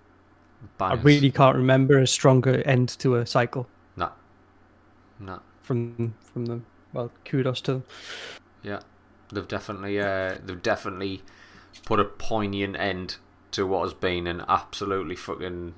I 0.81 0.95
really 0.95 1.31
can't 1.31 1.57
remember 1.57 1.99
a 1.99 2.07
stronger 2.07 2.63
end 2.67 2.89
to 2.99 3.17
a 3.17 3.27
cycle 3.27 3.67
No. 3.97 4.11
No. 5.19 5.41
from 5.61 6.15
from 6.23 6.47
them. 6.47 6.67
Well, 6.93 7.11
kudos 7.25 7.61
to 7.63 7.73
them. 7.73 7.85
Yeah. 8.63 8.81
They've 9.33 9.47
definitely 9.49 10.01
uh, 10.01 10.37
they've 10.45 10.63
definitely 10.63 11.23
put 11.85 12.01
a 12.01 12.05
poignant 12.05 12.77
end 12.77 13.17
to 13.53 13.67
what 13.67 13.83
has 13.83 13.95
been 13.95 14.27
an 14.27 14.43
absolutely 14.49 15.17
fucking 15.17 15.75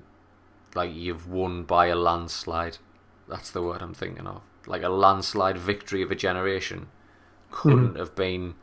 like 0.74 0.94
you've 0.94 1.28
won 1.28 1.64
by 1.64 1.86
a 1.86 1.96
landslide. 1.96 2.78
That's 3.28 3.50
the 3.50 3.62
word 3.62 3.82
I'm 3.82 3.94
thinking 3.94 4.26
of. 4.26 4.42
Like 4.66 4.82
a 4.82 4.88
landslide 4.88 5.58
victory 5.58 6.02
of 6.02 6.10
a 6.10 6.14
generation. 6.14 6.88
Couldn't 7.50 7.96
have 7.96 8.14
been 8.14 8.54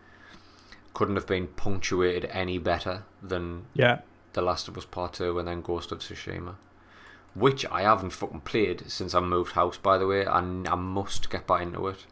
couldn't 0.94 1.16
have 1.16 1.28
been 1.28 1.48
punctuated 1.48 2.26
any 2.32 2.58
better 2.58 3.04
than 3.22 3.66
Yeah, 3.74 4.00
The 4.38 4.44
Last 4.44 4.68
of 4.68 4.78
Us 4.78 4.86
Part 4.86 5.14
2 5.14 5.40
and 5.40 5.48
then 5.48 5.62
Ghost 5.64 5.92
of 5.92 5.98
Tsushima. 5.98 6.58
Which 7.34 7.66
I 7.72 7.82
haven't 7.82 8.12
fucking 8.12 8.42
played 8.42 8.84
since 8.88 9.16
I 9.16 9.20
moved 9.20 9.54
house, 9.54 9.78
by 9.78 9.98
the 9.98 10.06
way, 10.06 10.26
and 10.26 10.68
I 10.68 10.76
must 10.76 11.32
get 11.32 11.48
back 11.48 11.64
into 11.64 11.88
it. 11.88 12.06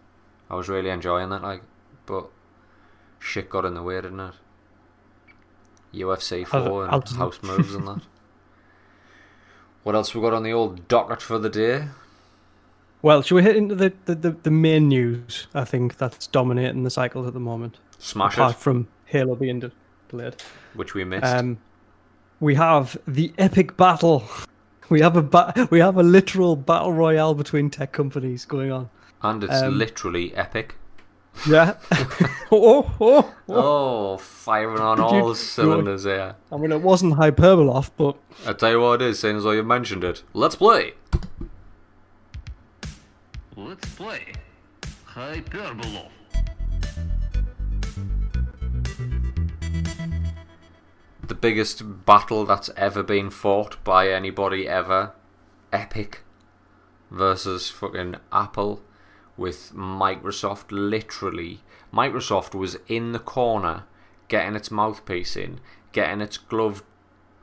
I 0.50 0.56
was 0.56 0.68
really 0.68 0.90
enjoying 0.90 1.32
it, 1.32 1.44
like, 1.44 1.62
but 2.08 2.32
shit 3.20 3.48
got 3.48 3.64
in 3.64 3.76
the 3.76 3.84
way, 3.84 4.02
didn't 4.02 4.20
it? 4.22 4.34
UFC 5.94 6.48
4 6.48 6.86
and 6.86 7.08
house 7.10 7.44
moves 7.44 7.76
and 7.76 7.88
that. 7.90 8.02
What 9.84 9.94
else 9.94 10.16
we 10.16 10.22
got 10.22 10.34
on 10.34 10.42
the 10.42 10.52
old 10.52 10.88
docket 10.88 11.22
for 11.22 11.38
the 11.38 11.48
day? 11.48 11.90
Well, 13.04 13.22
should 13.22 13.36
we 13.36 13.44
hit 13.44 13.56
into 13.56 13.76
the, 13.76 13.94
the, 14.06 14.16
the, 14.16 14.32
the 14.32 14.50
main 14.50 14.88
news? 14.88 15.46
I 15.54 15.64
think 15.64 15.98
that's 15.98 16.26
dominating 16.26 16.82
the 16.82 16.90
cycles 16.90 17.28
at 17.28 17.34
the 17.36 17.40
moment, 17.40 17.78
Smash 18.00 18.34
apart 18.34 18.56
it, 18.56 18.58
from 18.58 18.88
Halo 19.06 19.36
being 19.36 19.60
de- 19.60 19.72
delayed. 20.10 20.38
which 20.74 20.96
we 20.96 21.04
missed. 21.04 21.24
Um, 21.26 21.60
we 22.40 22.56
have 22.56 22.98
the 23.08 23.34
epic 23.38 23.78
battle. 23.78 24.24
We 24.90 25.02
have 25.02 25.16
a 25.18 25.22
ba- 25.22 25.68
we 25.72 25.80
have 25.80 25.98
a 25.98 26.04
literal 26.04 26.56
battle 26.56 26.94
royale 26.94 27.34
between 27.34 27.70
tech 27.70 27.92
companies 27.92 28.46
going 28.46 28.72
on. 28.72 28.90
and 29.22 29.44
it's 29.44 29.62
um, 29.62 29.78
literally 29.78 30.34
epic. 30.36 30.76
Yeah. 31.48 31.76
oh, 32.52 32.52
oh, 32.52 32.94
oh, 33.02 33.34
Oh, 33.50 34.18
firing 34.18 34.80
on 34.80 34.98
Did 34.98 35.12
you- 35.12 35.22
all 35.24 35.36
cylinders 35.56 36.04
here. 36.04 36.36
I 36.52 36.58
mean, 36.58 36.72
it 36.72 36.82
wasn't 36.82 37.16
hyperbole, 37.16 37.84
but 37.98 38.16
I'll 38.46 38.54
tell 38.54 38.72
you 38.72 38.80
what 38.82 39.02
it 39.02 39.08
is, 39.10 39.20
seeing 39.20 39.38
as 39.38 39.44
though 39.44 39.52
you 39.52 39.64
mentioned 39.64 40.04
it. 40.04 40.24
Let's 40.34 40.56
play! 40.56 40.94
Let's 43.58 43.88
play 43.96 44.34
Hyperbolo. 45.14 46.10
The 51.28 51.36
biggest 51.36 52.06
battle 52.06 52.46
that's 52.46 52.70
ever 52.78 53.04
been 53.04 53.30
fought 53.30 53.84
by 53.84 54.10
anybody 54.10 54.68
ever. 54.68 55.14
Epic 55.72 56.24
versus 57.10 57.70
fucking 57.70 58.16
Apple 58.32 58.82
with 59.38 59.74
Microsoft 59.74 60.66
literally. 60.70 61.62
Microsoft 61.94 62.54
was 62.54 62.78
in 62.88 63.12
the 63.12 63.20
corner 63.20 63.84
getting 64.28 64.56
its 64.56 64.72
mouthpiece 64.72 65.36
in, 65.36 65.60
getting 65.92 66.22
its 66.22 66.38
glove 66.38 66.84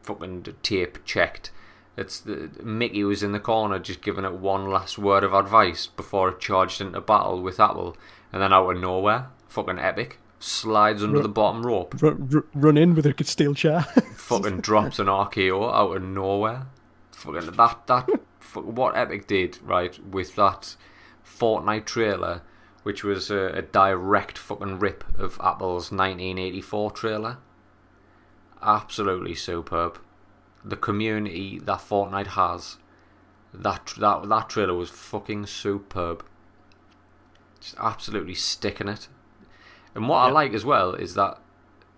fucking 0.03 0.47
tape 0.63 1.05
checked. 1.05 1.51
It's 1.97 2.21
the 2.21 2.51
Mickey 2.63 3.05
was 3.05 3.23
in 3.23 3.33
the 3.33 3.41
corner 3.41 3.79
just 3.79 4.03
giving 4.03 4.25
it 4.25 4.33
one 4.33 4.71
last 4.71 4.99
word 4.99 5.25
of 5.25 5.35
advice 5.35 5.87
before 5.87 6.31
it 6.31 6.41
charged 6.41 6.81
into 6.81 7.01
battle 7.01 7.43
with 7.43 7.61
Apple, 7.61 7.97
and 8.33 8.41
then 8.41 8.53
out 8.53 8.71
of 8.71 8.81
nowhere, 8.81 9.29
fucking 9.49 9.79
epic, 9.79 10.19
slides 10.43 11.03
under 11.03 11.17
Ru- 11.19 11.23
the 11.23 11.29
bottom 11.29 11.65
rope, 11.65 11.95
r- 12.03 12.17
r- 12.35 12.45
run 12.55 12.77
in 12.77 12.95
with 12.95 13.07
a 13.07 13.25
steel 13.25 13.55
chair. 13.55 13.83
fucking 14.17 14.61
drops 14.61 14.99
an 14.99 15.07
RKO 15.07 15.73
out 15.73 15.97
of 15.97 16.03
nowhere. 16.03 16.67
Fucking 17.13 17.53
that 17.53 17.87
that 17.87 18.09
what 18.55 18.97
Epic 18.97 19.27
did 19.27 19.59
right 19.63 19.99
with 20.05 20.35
that 20.37 20.77
Fortnite 21.25 21.87
trailer, 21.87 22.43
which 22.83 23.05
was 23.05 23.31
a, 23.31 23.47
a 23.49 23.63
direct 23.63 24.37
fucking 24.37 24.79
rip 24.79 25.05
of 25.19 25.39
Apple's 25.43 25.91
1984 25.93 26.91
trailer. 26.91 27.39
Absolutely 28.61 29.35
superb. 29.35 30.01
The 30.65 30.77
community 30.77 31.59
that 31.61 31.79
Fortnite 31.81 32.29
has, 32.29 32.77
that 33.53 33.95
that 33.99 34.29
that 34.29 34.49
trailer 34.49 34.75
was 34.75 34.91
fucking 34.91 35.47
superb. 35.47 36.25
Just 37.61 37.77
absolutely 37.79 38.35
sticking 38.35 38.89
it. 38.89 39.09
And 39.95 40.09
what 40.09 40.19
I 40.19 40.31
like 40.31 40.53
as 40.55 40.65
well 40.65 40.95
is 40.95 41.15
that 41.15 41.39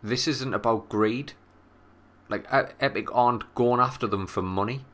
this 0.02 0.26
isn't 0.26 0.54
about 0.54 0.88
greed. 0.88 1.32
Like 2.28 2.46
Epic 2.50 3.08
aren't 3.14 3.54
going 3.54 3.80
after 3.80 4.06
them 4.06 4.26
for 4.26 4.42
money. 4.42 4.84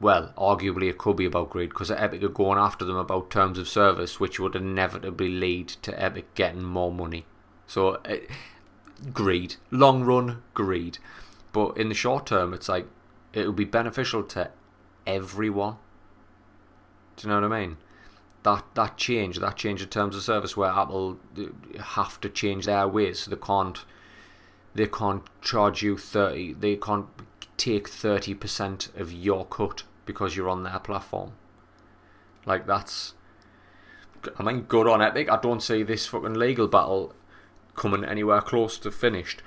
well, 0.00 0.32
arguably 0.36 0.90
it 0.90 0.98
could 0.98 1.16
be 1.16 1.24
about 1.24 1.50
greed 1.50 1.70
because 1.70 1.90
Epic 1.90 2.22
are 2.24 2.28
going 2.28 2.58
after 2.58 2.84
them 2.84 2.96
about 2.96 3.30
terms 3.30 3.56
of 3.58 3.68
service, 3.68 4.18
which 4.18 4.40
would 4.40 4.56
inevitably 4.56 5.28
lead 5.28 5.68
to 5.68 6.02
Epic 6.02 6.34
getting 6.34 6.62
more 6.64 6.92
money. 6.92 7.24
So, 7.66 7.94
uh, 8.04 8.16
greed. 9.12 9.56
Long 9.70 10.02
run, 10.02 10.42
greed. 10.54 10.98
But 11.52 11.76
in 11.76 11.88
the 11.88 11.94
short 11.94 12.26
term, 12.26 12.52
it's 12.52 12.68
like 12.68 12.86
it 13.32 13.46
would 13.46 13.56
be 13.56 13.64
beneficial 13.64 14.24
to 14.24 14.50
everyone. 15.06 15.76
Do 17.16 17.28
you 17.28 17.34
know 17.34 17.40
what 17.40 17.52
I 17.52 17.60
mean? 17.60 17.76
That 18.42 18.64
that 18.74 18.96
change, 18.96 19.38
that 19.38 19.56
change 19.56 19.82
in 19.82 19.88
terms 19.88 20.16
of 20.16 20.22
service, 20.22 20.56
where 20.56 20.70
Apple 20.70 21.18
uh, 21.38 21.82
have 21.82 22.20
to 22.22 22.28
change 22.28 22.66
their 22.66 22.88
ways, 22.88 23.20
so 23.20 23.30
they 23.30 23.36
can't 23.36 23.84
they 24.74 24.86
can't 24.86 25.22
charge 25.40 25.82
you 25.82 25.96
thirty, 25.96 26.52
they 26.52 26.76
can't 26.76 27.06
take 27.56 27.88
thirty 27.88 28.34
percent 28.34 28.88
of 28.96 29.12
your 29.12 29.44
cut 29.46 29.84
because 30.04 30.36
you're 30.36 30.48
on 30.48 30.64
their 30.64 30.78
platform. 30.80 31.32
Like 32.44 32.66
that's, 32.66 33.14
I 34.36 34.42
mean, 34.42 34.62
good 34.62 34.88
on 34.88 35.00
Epic. 35.00 35.30
I 35.30 35.38
don't 35.40 35.62
see 35.62 35.82
this 35.82 36.06
fucking 36.06 36.34
legal 36.34 36.66
battle 36.66 37.14
coming 37.76 38.04
anywhere 38.04 38.40
close 38.40 38.78
to 38.78 38.90
finished 38.90 39.42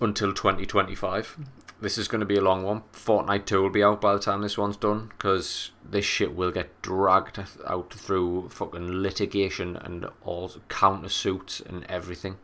until 0.00 0.32
2025. 0.32 1.38
This 1.82 1.98
is 1.98 2.06
going 2.06 2.20
to 2.20 2.26
be 2.26 2.36
a 2.36 2.40
long 2.40 2.62
one. 2.62 2.84
Fortnite 2.92 3.44
2 3.44 3.60
will 3.60 3.68
be 3.68 3.82
out 3.82 4.00
by 4.00 4.12
the 4.12 4.20
time 4.20 4.40
this 4.40 4.56
one's 4.56 4.76
done 4.76 5.10
because 5.18 5.72
this 5.84 6.04
shit 6.04 6.32
will 6.32 6.52
get 6.52 6.80
dragged 6.80 7.40
out 7.66 7.92
through 7.92 8.50
fucking 8.50 9.02
litigation 9.02 9.76
and 9.76 10.06
all 10.22 10.48
countersuits 10.68 11.60
and 11.68 11.84
everything. 11.86 12.36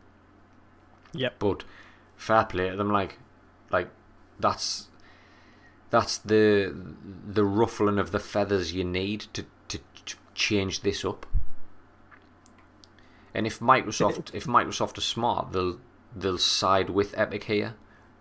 Yep. 1.13 1.39
But 1.39 1.63
fair 2.17 2.43
play 2.43 2.69
to 2.69 2.75
them, 2.75 2.91
like, 2.91 3.17
like 3.71 3.87
that's 4.37 4.89
that's 5.89 6.17
the 6.17 6.75
the 7.25 7.45
ruffling 7.45 7.97
of 7.97 8.11
the 8.11 8.19
feathers 8.19 8.73
you 8.73 8.83
need 8.83 9.21
to 9.31 9.45
to 9.69 9.79
ch- 10.03 10.17
change 10.35 10.81
this 10.81 11.05
up. 11.05 11.25
And 13.33 13.47
if 13.47 13.61
Microsoft 13.61 14.31
if 14.33 14.43
Microsoft 14.43 14.97
are 14.97 15.01
smart, 15.01 15.53
they'll 15.53 15.79
they'll 16.13 16.37
side 16.37 16.89
with 16.89 17.17
Epic 17.17 17.45
here, 17.45 17.75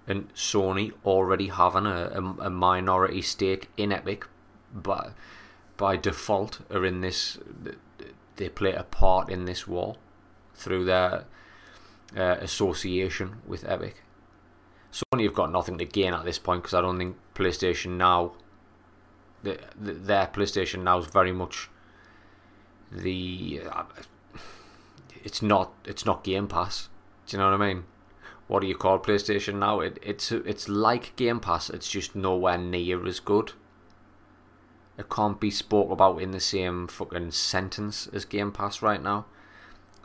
and 0.09 0.35
Sony 0.35 0.93
already 1.05 1.49
having 1.49 1.85
a, 1.85 2.11
a, 2.15 2.47
a 2.47 2.51
minority 2.51 3.21
stake 3.21 3.69
in 3.77 3.93
Epic, 3.93 4.27
but 4.75 5.13
by 5.77 5.97
default 5.97 6.61
are 6.71 6.85
in 6.85 7.03
this. 7.03 7.39
They 8.37 8.49
play 8.49 8.73
a 8.73 8.85
part 8.85 9.29
in 9.29 9.45
this 9.45 9.69
war 9.69 9.97
through 10.55 10.87
their 10.87 11.25
uh, 12.17 12.37
association 12.41 13.43
with 13.47 13.69
Epic. 13.69 14.03
Sony 14.91 15.25
have 15.25 15.35
got 15.35 15.53
nothing 15.53 15.77
to 15.77 15.85
gain 15.85 16.15
at 16.15 16.25
this 16.25 16.39
point 16.39 16.63
because 16.63 16.75
I 16.75 16.81
don't 16.81 16.99
think 16.99 17.17
PlayStation 17.35 17.99
Now, 17.99 18.33
the, 19.43 19.59
the, 19.79 19.93
their 19.93 20.27
PlayStation 20.29 20.85
Now 20.85 20.99
is 20.99 21.07
very 21.07 21.33
much 21.33 21.69
the. 22.91 23.61
Uh, 23.71 23.85
it's 25.23 25.43
not. 25.43 25.75
It's 25.85 26.07
not 26.07 26.25
Game 26.25 26.49
Pass. 26.49 26.89
Do 27.27 27.37
you 27.37 27.43
know 27.43 27.51
what 27.51 27.61
I 27.61 27.75
mean? 27.75 27.85
What 28.49 28.61
do 28.63 28.67
you 28.67 28.75
call 28.75 28.99
PlayStation 28.99 29.57
Now? 29.57 29.81
It, 29.81 29.99
it's 30.03 30.33
it's 30.33 30.69
like 30.69 31.15
Game 31.17 31.39
Pass. 31.39 31.71
It's 31.71 31.89
just 31.89 32.17
nowhere 32.17 32.59
near 32.59 33.07
as 33.07 33.21
good. 33.21 33.53
It 34.99 35.09
can't 35.09 35.39
be 35.39 35.51
spoke 35.51 35.91
about 35.91 36.21
in 36.21 36.33
the 36.33 36.41
same 36.41 36.89
fucking 36.89 37.31
sentence 37.31 38.09
as 38.13 38.25
Game 38.25 38.51
Pass 38.51 38.83
right 38.83 39.03
now. 39.03 39.27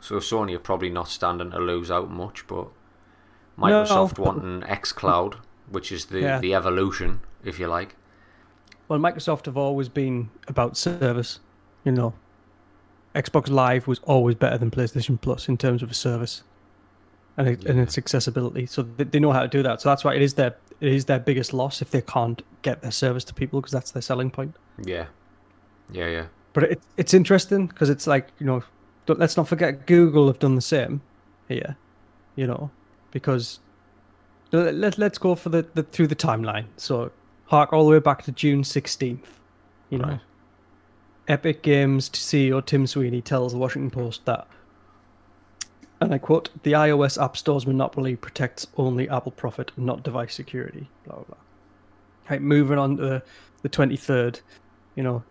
So 0.00 0.16
Sony 0.16 0.54
are 0.54 0.58
probably 0.60 0.90
not 0.90 1.08
standing 1.08 1.50
to 1.50 1.58
lose 1.58 1.90
out 1.90 2.10
much, 2.10 2.46
but 2.46 2.68
Microsoft 3.58 4.18
No. 4.18 4.24
wanting 4.24 4.60
xCloud, 4.68 5.36
which 5.70 5.90
is 5.90 6.06
the 6.06 6.20
Yeah. 6.20 6.38
the 6.38 6.54
evolution, 6.54 7.20
if 7.42 7.58
you 7.58 7.66
like. 7.66 7.96
Well, 8.88 8.98
Microsoft 8.98 9.46
have 9.46 9.56
always 9.56 9.88
been 9.88 10.28
about 10.46 10.76
service. 10.76 11.40
You 11.82 11.92
know, 11.92 12.12
Xbox 13.14 13.48
Live 13.48 13.86
was 13.86 14.00
always 14.00 14.34
better 14.34 14.58
than 14.58 14.70
PlayStation 14.70 15.18
Plus 15.18 15.48
in 15.48 15.56
terms 15.56 15.82
of 15.82 15.90
a 15.90 15.94
service 15.94 16.42
and 17.36 17.48
it, 17.48 17.64
and 17.64 17.80
its 17.80 17.98
accessibility. 17.98 18.66
So 18.66 18.82
they, 18.82 19.04
they 19.04 19.20
know 19.20 19.32
how 19.32 19.42
to 19.42 19.48
do 19.48 19.62
that. 19.62 19.80
So 19.80 19.88
that's 19.88 20.04
why 20.04 20.14
it 20.14 20.22
is 20.22 20.34
their 20.34 20.56
it 20.80 20.92
is 20.92 21.04
their 21.04 21.18
biggest 21.18 21.52
loss 21.52 21.82
if 21.82 21.90
they 21.90 22.02
can't 22.02 22.42
get 22.62 22.82
their 22.82 22.90
service 22.90 23.24
to 23.24 23.34
people 23.34 23.60
because 23.60 23.72
that's 23.72 23.90
their 23.90 24.02
selling 24.02 24.30
point. 24.30 24.54
Yeah, 24.82 25.06
yeah, 25.92 26.08
yeah. 26.08 26.26
But 26.52 26.64
it, 26.64 26.82
it's 26.96 27.14
interesting 27.14 27.66
because 27.66 27.90
it's 27.90 28.06
like 28.06 28.28
you 28.38 28.46
know, 28.46 28.62
don't, 29.06 29.18
let's 29.18 29.36
not 29.36 29.48
forget 29.48 29.86
Google 29.86 30.26
have 30.26 30.38
done 30.38 30.54
the 30.54 30.62
same 30.62 31.00
here. 31.48 31.76
You 32.36 32.46
know, 32.46 32.70
because 33.10 33.60
let, 34.52 34.74
let, 34.74 34.98
let's 34.98 35.18
go 35.18 35.34
for 35.34 35.48
the, 35.48 35.66
the 35.74 35.82
through 35.82 36.08
the 36.08 36.16
timeline. 36.16 36.66
So 36.76 37.10
hark 37.46 37.72
all 37.72 37.84
the 37.84 37.90
way 37.90 38.00
back 38.00 38.22
to 38.24 38.32
June 38.32 38.64
sixteenth. 38.64 39.40
You 39.90 39.98
know, 39.98 40.08
Right. 40.08 40.20
Epic 41.28 41.62
Games 41.62 42.10
CEO 42.10 42.64
Tim 42.64 42.86
Sweeney 42.86 43.22
tells 43.22 43.52
the 43.52 43.58
Washington 43.58 43.90
Post 43.90 44.24
that, 44.26 44.46
and 46.00 46.12
I 46.14 46.18
quote, 46.18 46.50
"The 46.62 46.72
iOS 46.72 47.22
App 47.22 47.36
Store's 47.36 47.66
monopoly 47.66 48.16
protects 48.16 48.66
only 48.76 49.08
Apple 49.08 49.32
profit, 49.32 49.72
not 49.76 50.02
device 50.02 50.34
security." 50.34 50.88
Blah 51.04 51.16
blah. 51.16 51.24
blah. 51.24 51.36
Right, 52.30 52.42
moving 52.42 52.78
on 52.78 52.96
to 52.96 53.02
the, 53.02 53.22
the 53.62 53.68
twenty 53.68 53.96
third. 53.96 54.40
You 54.96 55.02
know, 55.02 55.24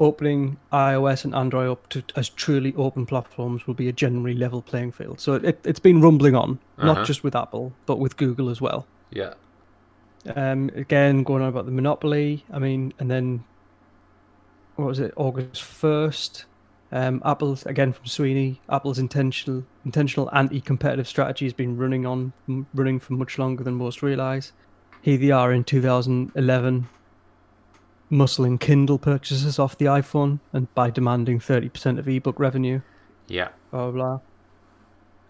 opening 0.00 0.58
iOS 0.72 1.24
and 1.24 1.34
Android 1.34 1.68
up 1.70 1.88
to 1.90 2.02
as 2.16 2.28
truly 2.28 2.72
open 2.76 3.04
platforms 3.06 3.66
will 3.66 3.74
be 3.74 3.88
a 3.88 3.92
generally 3.92 4.34
level 4.34 4.62
playing 4.62 4.92
field. 4.92 5.20
So 5.20 5.34
it, 5.34 5.60
it's 5.64 5.80
been 5.80 6.00
rumbling 6.00 6.34
on, 6.36 6.58
Uh-huh. 6.78 6.86
not 6.94 7.06
just 7.06 7.24
with 7.24 7.34
Apple, 7.34 7.72
but 7.86 7.98
with 7.98 8.16
Google 8.16 8.48
as 8.48 8.60
well. 8.60 8.86
Yeah. 9.10 9.34
Um, 10.36 10.70
again, 10.74 11.22
going 11.22 11.42
on 11.42 11.48
about 11.48 11.66
the 11.66 11.72
monopoly. 11.72 12.44
I 12.52 12.58
mean, 12.58 12.92
and 12.98 13.10
then 13.10 13.44
what 14.76 14.86
was 14.86 15.00
it? 15.00 15.12
August 15.16 15.62
first. 15.62 16.44
Um, 16.90 17.20
Apple's 17.24 17.66
again 17.66 17.92
from 17.92 18.06
Sweeney. 18.06 18.60
Apple's 18.70 18.98
intentional 18.98 19.64
intentional 19.84 20.30
anti-competitive 20.34 21.06
strategy 21.06 21.44
has 21.44 21.52
been 21.52 21.76
running 21.76 22.06
on 22.06 22.32
running 22.74 22.98
for 22.98 23.12
much 23.12 23.38
longer 23.38 23.62
than 23.62 23.74
most 23.74 24.02
realize. 24.02 24.52
Here 25.02 25.18
they 25.18 25.30
are 25.30 25.52
in 25.52 25.64
2011, 25.64 26.88
muscling 28.10 28.58
Kindle 28.58 28.98
purchases 28.98 29.58
off 29.58 29.76
the 29.78 29.84
iPhone 29.86 30.40
and 30.52 30.72
by 30.74 30.90
demanding 30.90 31.38
30% 31.38 31.98
of 31.98 32.08
ebook 32.08 32.38
revenue 32.40 32.80
Yeah. 33.28 33.48
blah 33.70 33.90
blah. 33.90 33.90
blah. 33.90 34.20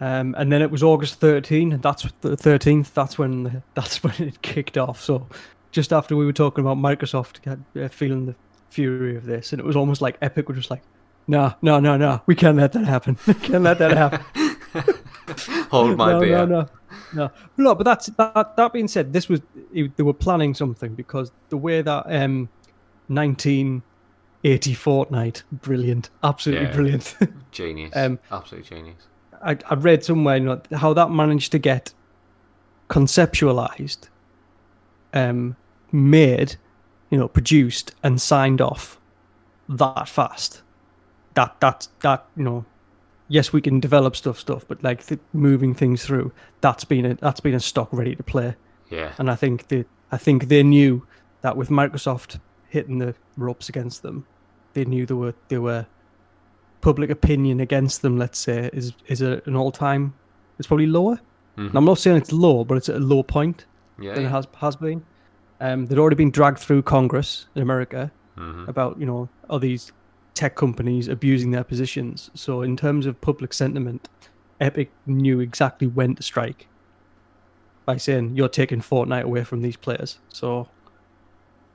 Um, 0.00 0.36
and 0.38 0.52
then 0.52 0.62
it 0.62 0.70
was 0.70 0.84
August 0.84 1.18
13, 1.18 1.72
and 1.72 1.82
that's 1.82 2.04
the 2.20 2.36
13th. 2.36 2.94
That's 2.94 3.18
when 3.18 3.42
the, 3.42 3.62
that's 3.74 4.00
when 4.04 4.14
it 4.20 4.40
kicked 4.42 4.78
off. 4.78 5.00
So 5.02 5.26
just 5.72 5.92
after 5.92 6.14
we 6.14 6.24
were 6.24 6.32
talking 6.32 6.64
about 6.64 6.76
Microsoft 6.78 7.44
had, 7.44 7.64
uh, 7.74 7.88
feeling 7.88 8.26
the 8.26 8.36
fury 8.70 9.16
of 9.16 9.26
this, 9.26 9.52
and 9.52 9.58
it 9.58 9.66
was 9.66 9.74
almost 9.74 10.00
like 10.00 10.16
Epic 10.22 10.48
were 10.48 10.54
just 10.54 10.70
like, 10.70 10.82
"No, 11.28 11.54
no, 11.62 11.78
no, 11.78 11.96
no, 11.96 12.22
we 12.26 12.34
can't 12.34 12.56
let 12.56 12.72
that 12.72 12.84
happen. 12.86 13.16
We 13.26 13.34
can't 13.34 13.62
let 13.62 13.78
that 13.78 13.96
happen." 13.96 14.56
Hold 15.70 15.96
my 15.96 16.12
no, 16.12 16.20
beer. 16.20 16.38
no, 16.38 16.44
no, 16.46 16.68
no, 17.14 17.30
no. 17.56 17.74
But 17.74 17.84
that's 17.84 18.06
that. 18.06 18.56
That 18.56 18.72
being 18.72 18.88
said, 18.88 19.12
this 19.12 19.28
was 19.28 19.40
they 19.72 20.02
were 20.02 20.14
planning 20.14 20.54
something 20.54 20.94
because 20.94 21.30
the 21.50 21.56
way 21.58 21.82
that 21.82 22.04
um, 22.06 22.48
1980 23.08 24.74
Fortnite, 24.74 25.42
brilliant, 25.52 26.10
absolutely 26.22 26.66
Yeah. 26.66 26.72
brilliant. 26.74 27.16
Genius. 27.52 27.92
Um, 27.94 28.18
Absolute 28.32 28.64
genius. 28.64 29.06
I, 29.42 29.56
I 29.70 29.74
read 29.74 30.02
somewhere 30.04 30.36
you 30.38 30.44
know, 30.44 30.60
how 30.74 30.92
that 30.94 31.10
managed 31.10 31.52
to 31.52 31.58
get 31.58 31.92
conceptualized, 32.88 34.08
um, 35.14 35.56
made, 35.92 36.56
you 37.10 37.18
know, 37.18 37.28
produced 37.28 37.94
and 38.02 38.20
signed 38.20 38.60
off 38.60 38.98
that 39.68 40.08
fast. 40.08 40.62
That 41.38 41.60
that 41.60 41.88
that 42.00 42.20
you 42.36 42.42
know, 42.44 42.64
yes, 43.28 43.52
we 43.52 43.60
can 43.60 43.78
develop 43.80 44.16
stuff, 44.16 44.38
stuff, 44.38 44.62
but 44.66 44.82
like 44.82 45.06
th- 45.06 45.20
moving 45.32 45.72
things 45.74 46.04
through, 46.04 46.32
that's 46.60 46.84
been 46.84 47.04
a 47.06 47.14
that's 47.14 47.40
been 47.40 47.54
a 47.54 47.60
stock 47.60 47.88
ready 47.92 48.16
to 48.16 48.22
play. 48.22 48.56
Yeah. 48.90 49.12
And 49.18 49.30
I 49.30 49.36
think 49.36 49.68
they 49.68 49.84
I 50.10 50.16
think 50.16 50.48
they 50.48 50.62
knew 50.62 51.06
that 51.42 51.56
with 51.56 51.68
Microsoft 51.70 52.40
hitting 52.68 52.98
the 52.98 53.14
ropes 53.36 53.68
against 53.68 54.02
them, 54.02 54.26
they 54.74 54.84
knew 54.84 55.06
they 55.06 55.14
were 55.14 55.34
they 55.48 55.58
were 55.58 55.86
public 56.80 57.10
opinion 57.10 57.60
against 57.60 58.02
them. 58.02 58.18
Let's 58.18 58.38
say 58.38 58.70
is 58.72 58.92
is 59.06 59.22
a, 59.22 59.40
an 59.46 59.54
all 59.56 59.70
time. 59.70 60.14
It's 60.58 60.66
probably 60.66 60.86
lower. 60.86 61.20
Mhm. 61.56 61.68
And 61.68 61.76
I'm 61.76 61.84
not 61.84 61.98
saying 61.98 62.16
it's 62.16 62.32
low, 62.32 62.64
but 62.64 62.76
it's 62.78 62.88
at 62.88 62.96
a 62.96 63.04
low 63.14 63.22
point 63.22 63.66
Yeah. 64.00 64.14
than 64.14 64.24
it 64.26 64.30
has 64.30 64.46
has 64.56 64.76
been. 64.76 65.02
Um, 65.60 65.86
they'd 65.86 65.98
already 65.98 66.16
been 66.16 66.30
dragged 66.32 66.58
through 66.58 66.82
Congress 66.82 67.46
in 67.54 67.62
America 67.62 68.10
Mhm. 68.36 68.66
about 68.68 68.98
you 69.00 69.06
know 69.06 69.28
all 69.48 69.58
these 69.60 69.92
tech 70.38 70.54
companies 70.54 71.08
abusing 71.08 71.50
their 71.50 71.64
positions. 71.64 72.30
So 72.34 72.62
in 72.62 72.76
terms 72.76 73.06
of 73.06 73.20
public 73.20 73.52
sentiment, 73.52 74.08
Epic 74.60 74.90
knew 75.04 75.40
exactly 75.40 75.88
when 75.88 76.14
to 76.14 76.22
strike 76.22 76.68
by 77.84 77.96
saying 77.96 78.36
you're 78.36 78.48
taking 78.48 78.80
Fortnite 78.80 79.22
away 79.24 79.42
from 79.42 79.62
these 79.62 79.76
players. 79.76 80.18
So, 80.28 80.68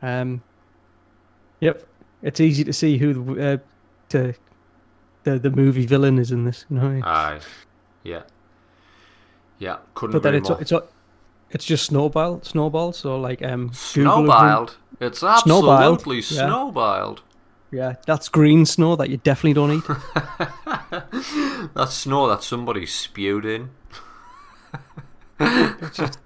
um, 0.01 0.41
yep, 1.59 1.85
it's 2.21 2.39
easy 2.39 2.63
to 2.63 2.71
see 2.71 2.97
who 2.97 3.13
the 3.13 3.53
uh, 3.53 3.57
to 4.09 4.33
the 5.23 5.39
the 5.39 5.49
movie 5.51 5.85
villain 5.85 6.17
is 6.17 6.31
in 6.31 6.45
this. 6.45 6.65
You 6.69 6.77
know, 6.77 6.81
what 6.83 6.89
I 6.89 6.93
mean? 6.93 7.03
Aye. 7.03 7.39
Yeah. 8.03 8.21
Yeah. 9.59 9.77
Couldn't 9.93 10.13
but 10.13 10.23
then 10.23 10.35
it's 10.35 10.49
it's 10.49 10.71
al- 10.71 10.87
It's 11.51 11.65
just 11.65 11.85
snowball, 11.85 12.41
snowball. 12.43 12.93
So 12.93 13.19
like 13.19 13.43
um, 13.43 13.71
Google 13.93 14.21
been- 14.23 14.31
Snowbiled. 14.31 14.75
It's 15.01 15.23
absolutely 15.23 16.17
yeah. 16.17 16.47
snowbiled. 16.47 17.19
Yeah, 17.73 17.95
that's 18.05 18.29
green 18.29 18.67
snow 18.67 18.95
that 18.97 19.09
you 19.09 19.17
definitely 19.17 19.53
don't 19.53 19.71
eat. 19.71 19.83
That's 21.73 21.93
snow 21.95 22.27
that 22.29 22.43
somebody 22.43 22.85
spewed 22.85 23.45
in. 23.45 23.71
it's 25.39 25.97
just, 25.97 26.19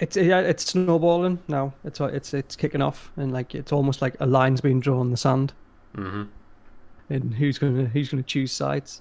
it's 0.00 0.16
yeah, 0.16 0.40
it's 0.40 0.66
snowballing 0.66 1.38
now. 1.46 1.74
It's 1.84 2.00
it's 2.00 2.34
it's 2.34 2.56
kicking 2.56 2.82
off, 2.82 3.12
and 3.16 3.32
like 3.32 3.54
it's 3.54 3.70
almost 3.72 4.02
like 4.02 4.16
a 4.18 4.26
line's 4.26 4.60
being 4.60 4.80
drawn 4.80 5.06
in 5.06 5.10
the 5.12 5.16
sand, 5.16 5.52
hmm 5.94 6.24
and 7.08 7.34
who's 7.34 7.58
gonna 7.58 7.84
who's 7.84 8.08
gonna 8.08 8.24
choose 8.24 8.50
sides. 8.50 9.00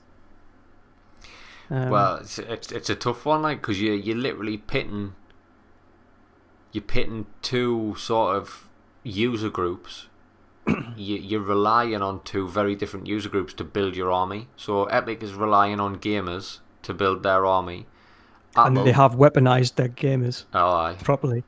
Um, 1.72 1.90
Well, 1.90 2.18
it's, 2.18 2.38
it's 2.38 2.72
it's 2.72 2.90
a 2.92 2.96
tough 2.96 3.26
one, 3.26 3.42
like 3.42 3.62
because 3.62 3.82
you 3.82 3.94
you're 3.94 4.16
literally 4.16 4.58
pitting 4.58 5.16
you're 6.72 6.84
pitting 6.84 7.26
two 7.42 7.96
sort 7.98 8.36
of 8.36 8.70
user 9.04 9.50
groups. 9.50 10.08
you, 10.96 11.18
you're 11.18 11.42
relying 11.42 12.02
on 12.02 12.22
two 12.24 12.48
very 12.48 12.76
different 12.76 13.08
user 13.08 13.30
groups 13.30 13.54
to 13.56 13.64
build 13.64 13.96
your 13.96 14.12
army. 14.12 14.48
So 14.56 14.86
Epic 14.86 15.22
is 15.24 15.34
relying 15.34 15.80
on 15.80 15.98
gamers 15.98 16.60
to 16.84 16.94
build 16.94 17.24
their 17.24 17.46
army. 17.46 17.86
and 18.56 18.78
they 18.78 18.92
have 18.92 19.16
weaponized 19.16 19.76
their 19.76 19.90
gamers 19.90 20.46
oh, 20.54 20.72
aye. 20.76 20.98
properly. 21.04 21.44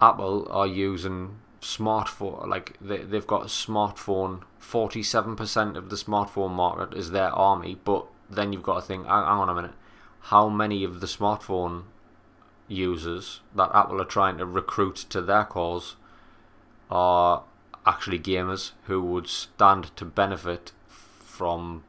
Apple 0.00 0.46
are 0.50 0.66
using 0.66 1.36
smartphone 1.60 2.46
like 2.46 2.76
they 2.80 2.98
they've 2.98 3.26
got 3.26 3.42
a 3.42 3.46
smartphone. 3.46 4.42
Forty 4.58 5.02
seven 5.02 5.36
percent 5.36 5.76
of 5.76 5.90
the 5.90 5.96
smartphone 5.96 6.52
market 6.52 6.96
is 6.96 7.10
their 7.10 7.30
army, 7.30 7.78
but 7.84 8.06
then 8.30 8.52
you've 8.52 8.62
got 8.62 8.76
to 8.76 8.82
think. 8.82 9.06
Hang 9.06 9.24
on 9.24 9.48
a 9.48 9.54
minute. 9.54 9.74
How 10.20 10.48
many 10.48 10.84
of 10.84 11.00
the 11.00 11.06
smartphone 11.06 11.84
users 12.66 13.40
that 13.54 13.70
Apple 13.74 14.00
are 14.00 14.06
trying 14.06 14.38
to 14.38 14.46
recruit 14.46 14.96
to 15.10 15.20
their 15.20 15.44
cause 15.44 15.96
are 16.90 17.44
actually 17.86 18.18
gamers 18.18 18.72
who 18.84 19.02
would 19.02 19.28
stand 19.28 19.94
to 19.96 20.04
benefit 20.04 20.72
from 20.88 21.84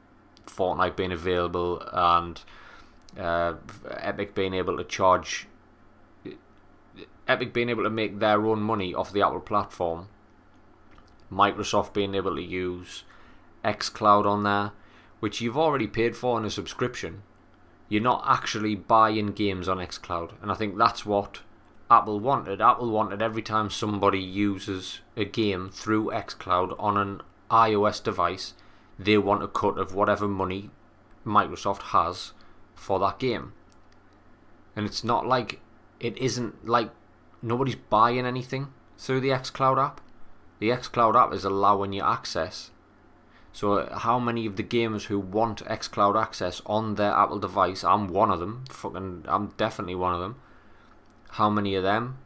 Fortnite 0.45 0.95
being 0.95 1.11
available 1.11 1.81
and 1.91 2.41
uh, 3.17 3.53
Epic 3.89 4.35
being 4.35 4.53
able 4.53 4.77
to 4.77 4.83
charge 4.83 5.47
Epic 7.27 7.53
being 7.53 7.69
able 7.69 7.83
to 7.83 7.89
make 7.89 8.19
their 8.19 8.45
own 8.45 8.61
money 8.61 8.93
off 8.93 9.11
the 9.11 9.21
Apple 9.21 9.39
platform, 9.39 10.07
Microsoft 11.31 11.93
being 11.93 12.13
able 12.13 12.35
to 12.35 12.41
use 12.41 13.03
xCloud 13.63 14.25
on 14.25 14.43
there, 14.43 14.71
which 15.19 15.41
you've 15.41 15.57
already 15.57 15.87
paid 15.87 16.15
for 16.15 16.37
in 16.37 16.45
a 16.45 16.51
subscription. 16.51 17.23
You're 17.89 18.03
not 18.03 18.23
actually 18.27 18.75
buying 18.75 19.31
games 19.31 19.67
on 19.67 19.77
xCloud, 19.77 20.33
and 20.41 20.51
I 20.51 20.55
think 20.55 20.77
that's 20.77 21.05
what 21.05 21.39
Apple 21.89 22.19
wanted. 22.19 22.61
Apple 22.61 22.89
wanted 22.89 23.21
every 23.21 23.41
time 23.41 23.69
somebody 23.69 24.19
uses 24.19 25.01
a 25.15 25.25
game 25.25 25.69
through 25.69 26.11
xCloud 26.11 26.75
on 26.79 26.97
an 26.97 27.21
iOS 27.51 28.03
device, 28.03 28.53
they 28.97 29.17
want 29.17 29.43
a 29.43 29.47
cut 29.47 29.77
of 29.77 29.93
whatever 29.93 30.27
money 30.27 30.71
Microsoft 31.25 31.81
has 31.93 32.31
for 32.73 32.99
that 32.99 33.19
game. 33.19 33.53
And 34.75 34.85
it's 34.85 35.03
not 35.03 35.25
like 35.25 35.59
it 35.99 36.17
isn't 36.17 36.67
like 36.67 36.89
nobody's 37.41 37.75
buying 37.75 38.25
anything 38.25 38.73
through 38.97 39.21
the 39.21 39.29
xCloud 39.29 39.83
app. 39.83 40.01
The 40.59 40.69
xCloud 40.69 41.15
app 41.15 41.33
is 41.33 41.45
allowing 41.45 41.93
you 41.93 42.03
access. 42.03 42.71
So 43.53 43.87
how 43.89 44.19
many 44.19 44.45
of 44.45 44.57
the 44.57 44.63
gamers 44.63 45.05
who 45.05 45.19
want 45.19 45.63
xCloud 45.65 46.21
access 46.21 46.61
on 46.65 46.95
their 46.95 47.11
Apple 47.11 47.39
device? 47.39 47.83
I'm 47.83 48.07
one 48.07 48.31
of 48.31 48.39
them. 48.39 48.65
Fucking, 48.69 49.25
I'm 49.27 49.47
definitely 49.57 49.95
one 49.95 50.13
of 50.13 50.19
them. 50.19 50.35
How 51.35 51.49
many 51.49 51.75
of 51.75 51.83
them 51.83 52.17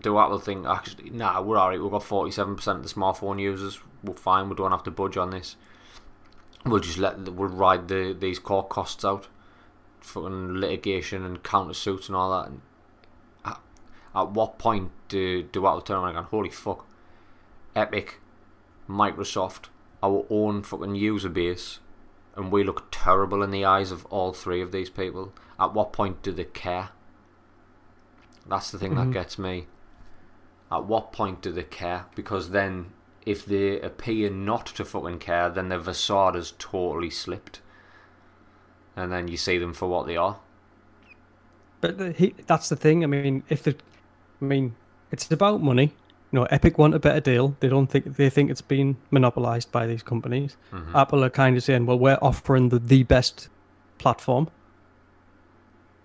do 0.00 0.18
Apple 0.18 0.38
think 0.38 0.66
actually? 0.66 1.10
Nah, 1.10 1.42
we're 1.42 1.58
alright. 1.58 1.82
We've 1.82 1.90
got 1.90 2.00
47% 2.00 2.66
of 2.66 2.82
the 2.82 2.88
smartphone 2.88 3.38
users. 3.38 3.78
We're 4.02 4.14
fine. 4.14 4.48
We 4.48 4.54
don't 4.54 4.70
have 4.70 4.84
to 4.84 4.90
budge 4.90 5.18
on 5.18 5.28
this. 5.28 5.56
We'll 6.64 6.80
just 6.80 6.96
let 6.96 7.18
we'll 7.18 7.50
ride 7.50 7.88
the 7.88 8.16
these 8.18 8.38
core 8.38 8.66
costs 8.66 9.04
out, 9.04 9.28
fucking 10.00 10.54
litigation 10.58 11.26
and 11.26 11.42
countersuits 11.42 12.06
and 12.06 12.16
all 12.16 12.30
that. 12.30 12.48
And 12.48 12.62
at, 13.44 13.60
at 14.14 14.30
what 14.30 14.58
point 14.58 14.92
do 15.08 15.42
do 15.42 15.66
Apple 15.66 15.82
turn 15.82 15.98
around 15.98 16.16
and 16.16 16.24
go, 16.24 16.30
holy 16.30 16.48
fuck, 16.48 16.86
Epic, 17.76 18.18
Microsoft, 18.88 19.66
our 20.02 20.24
own 20.30 20.62
fucking 20.62 20.94
user 20.94 21.28
base, 21.28 21.80
and 22.34 22.50
we 22.50 22.64
look 22.64 22.86
terrible 22.90 23.42
in 23.42 23.50
the 23.50 23.66
eyes 23.66 23.90
of 23.90 24.06
all 24.06 24.32
three 24.32 24.62
of 24.62 24.72
these 24.72 24.88
people. 24.88 25.34
At 25.60 25.74
what 25.74 25.92
point 25.92 26.22
do 26.22 26.32
they 26.32 26.44
care? 26.44 26.92
That's 28.48 28.70
the 28.70 28.78
thing 28.78 28.94
that 28.94 29.02
mm-hmm. 29.02 29.12
gets 29.12 29.38
me. 29.38 29.66
At 30.70 30.84
what 30.84 31.12
point 31.12 31.42
do 31.42 31.52
they 31.52 31.64
care? 31.64 32.06
Because 32.14 32.50
then, 32.50 32.92
if 33.26 33.44
they 33.44 33.80
appear 33.80 34.30
not 34.30 34.66
to 34.66 34.84
fucking 34.84 35.18
care, 35.18 35.50
then 35.50 35.68
their 35.68 35.80
facade 35.80 36.34
has 36.34 36.54
totally 36.58 37.10
slipped. 37.10 37.60
And 38.96 39.12
then 39.12 39.28
you 39.28 39.36
see 39.36 39.58
them 39.58 39.74
for 39.74 39.88
what 39.88 40.06
they 40.06 40.16
are. 40.16 40.38
But 41.80 41.98
the, 41.98 42.12
he, 42.12 42.34
that's 42.46 42.68
the 42.68 42.76
thing. 42.76 43.04
I 43.04 43.06
mean, 43.06 43.42
if 43.48 43.62
the, 43.62 43.76
I 44.40 44.44
mean, 44.44 44.74
it's 45.10 45.30
about 45.30 45.62
money. 45.62 45.92
You 46.30 46.40
know, 46.40 46.44
Epic 46.46 46.78
want 46.78 46.94
a 46.94 46.98
better 46.98 47.20
deal. 47.20 47.56
They 47.60 47.68
don't 47.68 47.88
think 47.88 48.16
they 48.16 48.30
think 48.30 48.50
it's 48.50 48.62
been 48.62 48.96
monopolized 49.10 49.70
by 49.70 49.86
these 49.86 50.02
companies. 50.02 50.56
Mm-hmm. 50.72 50.96
Apple 50.96 51.22
are 51.22 51.30
kind 51.30 51.56
of 51.58 51.62
saying, 51.62 51.84
"Well, 51.84 51.98
we're 51.98 52.18
offering 52.22 52.70
the, 52.70 52.78
the 52.78 53.02
best 53.02 53.50
platform, 53.98 54.48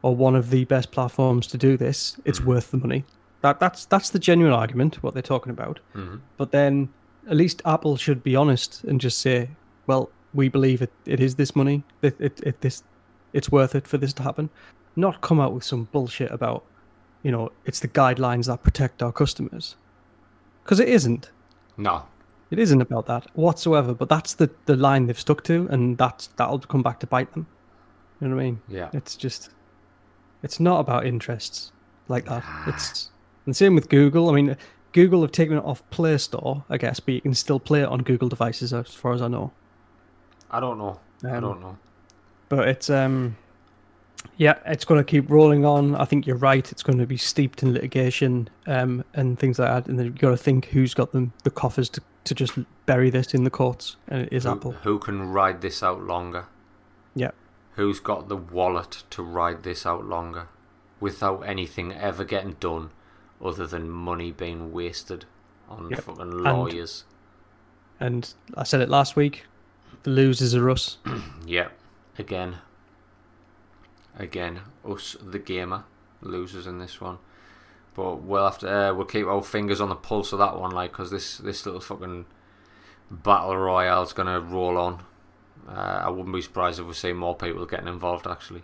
or 0.02 0.16
one 0.16 0.36
of 0.36 0.50
the 0.50 0.66
best 0.66 0.92
platforms 0.92 1.48
to 1.48 1.58
do 1.58 1.78
this. 1.78 2.18
It's 2.26 2.40
mm-hmm. 2.40 2.50
worth 2.50 2.72
the 2.72 2.78
money." 2.78 3.06
That 3.42 3.60
that's 3.60 3.86
that's 3.86 4.10
the 4.10 4.20
genuine 4.20 4.54
argument. 4.54 5.04
What 5.04 5.14
they're 5.14 5.22
talking 5.22 5.52
about. 5.52 5.80
Mm-hmm. 5.96 6.18
But 6.38 6.52
then, 6.52 6.90
at 7.30 7.38
least 7.38 7.62
Apple 7.66 7.98
should 7.98 8.24
be 8.24 8.36
honest 8.36 8.84
and 8.84 9.00
just 9.00 9.20
say, 9.20 9.50
"Well, 9.86 10.10
we 10.34 10.50
believe 10.50 10.82
it, 10.82 10.92
it 11.06 11.20
is 11.20 11.36
this 11.36 11.56
money. 11.56 11.84
It, 12.02 12.16
it, 12.20 12.40
it 12.42 12.62
this, 12.62 12.84
it's 13.34 13.52
worth 13.52 13.76
it 13.76 13.88
for 13.88 13.98
this 13.98 14.14
to 14.14 14.24
happen." 14.24 14.50
Not 14.96 15.22
come 15.22 15.40
out 15.40 15.54
with 15.54 15.64
some 15.64 15.88
bullshit 15.92 16.32
about, 16.32 16.64
you 17.22 17.32
know, 17.32 17.52
it's 17.66 17.80
the 17.80 17.88
guidelines 17.88 18.48
that 18.48 18.64
protect 18.64 19.04
our 19.04 19.12
customers, 19.12 19.76
because 20.64 20.80
it 20.80 20.90
isn't. 20.90 21.30
No. 21.78 22.08
It 22.50 22.58
isn't 22.58 22.82
about 22.82 23.06
that 23.06 23.28
whatsoever. 23.36 23.94
But 23.94 24.10
that's 24.10 24.34
the, 24.34 24.50
the 24.66 24.76
line 24.76 25.06
they've 25.06 25.20
stuck 25.20 25.44
to, 25.44 25.68
and 25.70 25.98
that's 26.00 26.28
that'll 26.38 26.60
come 26.60 26.82
back 26.82 27.00
to 27.02 27.08
bite 27.08 27.34
them. 27.34 27.46
You 28.20 28.28
know 28.28 28.36
what 28.36 28.42
I 28.42 28.46
mean? 28.46 28.62
Yeah. 28.68 28.90
It's 28.94 29.16
just, 29.16 29.52
it's 30.43 30.60
not 30.60 30.80
about 30.80 31.06
interests 31.06 31.71
like 32.08 32.26
that. 32.26 32.43
It's 32.67 33.10
and 33.45 33.56
same 33.56 33.76
with 33.76 33.89
Google. 33.89 34.30
I 34.30 34.34
mean, 34.34 34.58
Google 34.93 35.21
have 35.21 35.32
taken 35.32 35.58
it 35.58 35.63
off 35.63 35.88
Play 35.89 36.17
Store, 36.17 36.63
I 36.69 36.78
guess, 36.78 37.00
but 37.00 37.13
you 37.13 37.21
can 37.21 37.34
still 37.34 37.60
play 37.60 37.82
it 37.82 37.88
on 37.88 38.00
Google 38.04 38.30
devices, 38.30 38.73
as 38.73 38.93
far 38.93 39.13
as 39.13 39.21
I 39.21 39.28
know. 39.28 39.52
I 40.52 40.60
don't 40.60 40.78
know. 40.78 41.00
I 41.23 41.36
Um, 41.36 41.41
don't 41.41 41.62
know. 41.62 41.78
But 42.50 42.67
it's 42.67 42.89
um, 42.89 43.36
yeah, 44.38 44.56
it's 44.65 44.86
going 44.86 45.00
to 45.00 45.04
keep 45.04 45.30
rolling 45.30 45.65
on. 45.65 45.95
I 45.95 46.06
think 46.06 46.26
you're 46.28 46.38
right. 46.38 46.69
It's 46.71 46.84
going 46.84 47.00
to 47.00 47.06
be 47.06 47.17
steeped 47.17 47.63
in 47.63 47.73
litigation 47.73 48.50
um, 48.65 49.04
and 49.13 49.38
things 49.38 49.60
like 49.60 49.69
that. 49.69 49.89
And 49.89 49.97
then 50.00 50.06
you've 50.06 50.17
got 50.19 50.30
to 50.32 50.38
think 50.38 50.65
who's 50.65 50.93
got 50.93 51.12
them 51.12 51.34
the 51.43 51.50
coffers 51.52 51.89
to, 51.89 52.02
to 52.26 52.36
just 52.36 52.54
bury 52.86 53.10
this 53.10 53.34
in 53.34 53.43
the 53.43 53.50
courts, 53.50 53.97
and 54.08 54.21
it 54.23 54.30
is 54.32 54.43
Who, 54.43 54.52
Apple. 54.52 54.71
who 54.84 55.00
can 55.00 55.32
ride 55.32 55.62
this 55.62 55.84
out 55.84 56.02
longer? 56.02 56.45
Yeah. 57.15 57.32
Who's 57.78 58.00
got 58.00 58.28
the 58.28 58.36
wallet 58.36 59.04
to 59.12 59.24
ride 59.24 59.63
this 59.63 59.86
out 59.86 60.04
longer 60.06 60.48
without 61.00 61.42
anything 61.48 61.94
ever 61.94 62.24
getting 62.26 62.54
done 62.60 62.90
other 63.44 63.66
than 63.66 63.90
money 63.90 64.32
being 64.32 64.72
wasted 64.72 65.26
on 65.70 65.89
Yep. 65.89 66.01
fucking 66.01 66.22
And- 66.22 66.41
lawyers? 66.43 67.06
And 67.99 68.32
I 68.56 68.64
said 68.64 68.82
it 68.82 68.89
last 68.89 69.16
week. 69.16 69.45
The 70.04 70.10
losers 70.12 70.54
are 70.54 70.70
us. 70.70 70.97
Yep. 71.45 71.72
Again. 72.20 72.58
Again, 74.18 74.62
us 74.84 75.16
the 75.22 75.39
gamer 75.39 75.84
losers 76.22 76.66
in 76.68 76.80
this 76.80 76.99
one. 76.99 77.20
But 77.93 78.18
we'll 78.22 78.43
have 78.43 78.60
to 78.60 78.72
uh, 78.72 78.93
we'll 78.93 79.06
keep 79.06 79.26
our 79.28 79.41
fingers 79.43 79.80
on 79.82 79.89
the 79.89 79.95
pulse 79.95 80.32
of 80.34 80.39
that 80.39 80.60
one, 80.60 80.72
like, 80.72 80.91
because 80.91 81.10
this 81.12 81.38
this 81.38 81.66
little 81.66 81.82
fucking 81.82 82.26
battle 83.12 83.56
royale's 83.58 84.14
gonna 84.14 84.39
roll 84.39 84.78
on. 84.78 85.04
Uh, 85.68 86.01
I 86.05 86.09
wouldn't 86.09 86.34
be 86.34 86.41
surprised 86.41 86.80
if 86.80 86.86
we 86.86 86.93
see 86.93 87.13
more 87.13 87.36
people 87.36 87.65
getting 87.65 87.88
involved, 87.88 88.26
actually. 88.26 88.63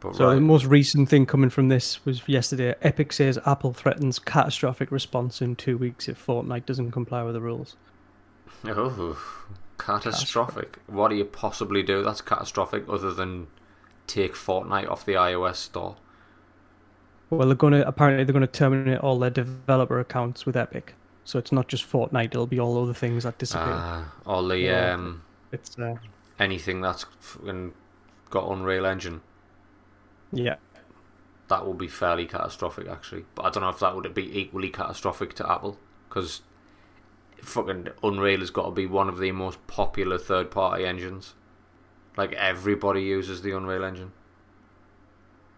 But 0.00 0.14
So 0.16 0.34
the 0.34 0.40
most 0.40 0.64
recent 0.64 1.08
thing 1.08 1.26
coming 1.26 1.50
from 1.50 1.68
this 1.68 2.04
was 2.04 2.26
yesterday. 2.28 2.74
Epic 2.82 3.12
says 3.12 3.38
Apple 3.44 3.72
threatens 3.72 4.18
catastrophic 4.18 4.90
response 4.90 5.42
in 5.42 5.56
two 5.56 5.76
weeks 5.76 6.08
if 6.08 6.24
Fortnite 6.24 6.66
doesn't 6.66 6.92
comply 6.92 7.22
with 7.24 7.34
the 7.34 7.40
rules. 7.40 7.76
oh, 8.64 9.18
catastrophic. 9.78 10.78
What 10.86 11.08
do 11.08 11.16
you 11.16 11.24
possibly 11.24 11.82
do 11.82 12.02
that's 12.02 12.20
catastrophic 12.20 12.84
other 12.88 13.12
than 13.12 13.48
take 14.06 14.34
Fortnite 14.34 14.88
off 14.88 15.04
the 15.04 15.14
iOS 15.14 15.56
store? 15.56 15.96
Well, 17.30 17.46
they're 17.48 17.56
going 17.56 17.74
to 17.74 17.86
apparently 17.86 18.24
they're 18.24 18.32
going 18.32 18.40
to 18.40 18.46
terminate 18.46 19.00
all 19.00 19.18
their 19.18 19.30
developer 19.30 20.00
accounts 20.00 20.46
with 20.46 20.56
Epic. 20.56 20.94
So 21.24 21.38
it's 21.38 21.52
not 21.52 21.68
just 21.68 21.90
Fortnite; 21.90 22.26
it'll 22.26 22.46
be 22.46 22.58
all 22.58 22.82
other 22.82 22.94
things 22.94 23.24
that 23.24 23.36
disappear. 23.38 23.74
Uh, 23.74 24.04
all 24.24 24.46
the 24.46 24.70
um, 24.70 25.22
it's 25.52 25.78
uh, 25.78 25.96
anything 26.38 26.80
that's 26.80 27.06
got 28.30 28.50
Unreal 28.50 28.86
Engine. 28.86 29.20
yeah, 30.32 30.56
that 31.48 31.66
would 31.66 31.78
be 31.78 31.88
fairly 31.88 32.26
catastrophic, 32.26 32.86
actually. 32.88 33.24
But 33.34 33.46
I 33.46 33.50
don't 33.50 33.62
know 33.62 33.70
if 33.70 33.80
that 33.80 33.96
would 33.96 34.12
be 34.14 34.38
equally 34.38 34.68
catastrophic 34.68 35.34
to 35.34 35.50
Apple 35.50 35.78
because 36.08 36.42
fucking 37.42 37.88
Unreal 38.02 38.40
has 38.40 38.50
got 38.50 38.66
to 38.66 38.70
be 38.70 38.86
one 38.86 39.08
of 39.08 39.18
the 39.18 39.32
most 39.32 39.64
popular 39.66 40.18
third-party 40.18 40.84
engines. 40.84 41.34
Like 42.16 42.32
everybody 42.32 43.02
uses 43.02 43.42
the 43.42 43.56
Unreal 43.56 43.84
Engine. 43.84 44.12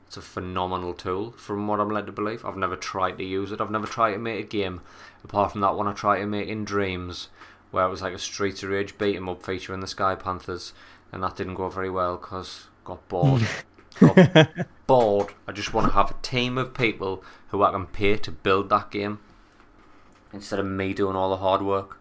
It's 0.06 0.16
a 0.16 0.22
phenomenal 0.22 0.92
tool, 0.92 1.32
from 1.32 1.66
what 1.68 1.80
I'm 1.80 1.88
led 1.88 2.06
to 2.06 2.12
believe. 2.12 2.44
I've 2.44 2.56
never 2.56 2.76
tried 2.76 3.16
to 3.18 3.24
use 3.24 3.52
it. 3.52 3.60
I've 3.60 3.70
never 3.70 3.86
tried 3.86 4.12
to 4.12 4.18
make 4.18 4.44
a 4.44 4.48
game, 4.48 4.80
apart 5.22 5.52
from 5.52 5.60
that 5.60 5.76
one 5.76 5.86
I 5.86 5.92
tried 5.92 6.18
to 6.18 6.26
make 6.26 6.48
in 6.48 6.64
Dreams, 6.64 7.28
where 7.70 7.86
it 7.86 7.90
was 7.90 8.02
like 8.02 8.14
a 8.14 8.18
Streets 8.18 8.62
of 8.62 8.70
Rage 8.70 8.98
beat 8.98 9.16
'em 9.16 9.28
up 9.28 9.42
featuring 9.44 9.80
the 9.80 9.86
Sky 9.86 10.14
Panthers, 10.14 10.72
and 11.12 11.22
that 11.22 11.36
didn't 11.36 11.54
go 11.54 11.68
very 11.68 11.90
well 11.90 12.16
because 12.16 12.68
got 12.84 13.06
bored. 13.08 13.46
got 14.00 14.48
bored. 14.86 15.34
I 15.46 15.52
just 15.52 15.72
want 15.74 15.88
to 15.88 15.92
have 15.92 16.10
a 16.10 16.22
team 16.22 16.58
of 16.58 16.74
people 16.74 17.22
who 17.48 17.62
I 17.62 17.70
can 17.70 17.86
pay 17.86 18.16
to 18.16 18.30
build 18.30 18.70
that 18.70 18.90
game 18.90 19.20
instead 20.32 20.58
of 20.58 20.66
me 20.66 20.94
doing 20.94 21.16
all 21.16 21.30
the 21.30 21.38
hard 21.38 21.62
work. 21.62 21.98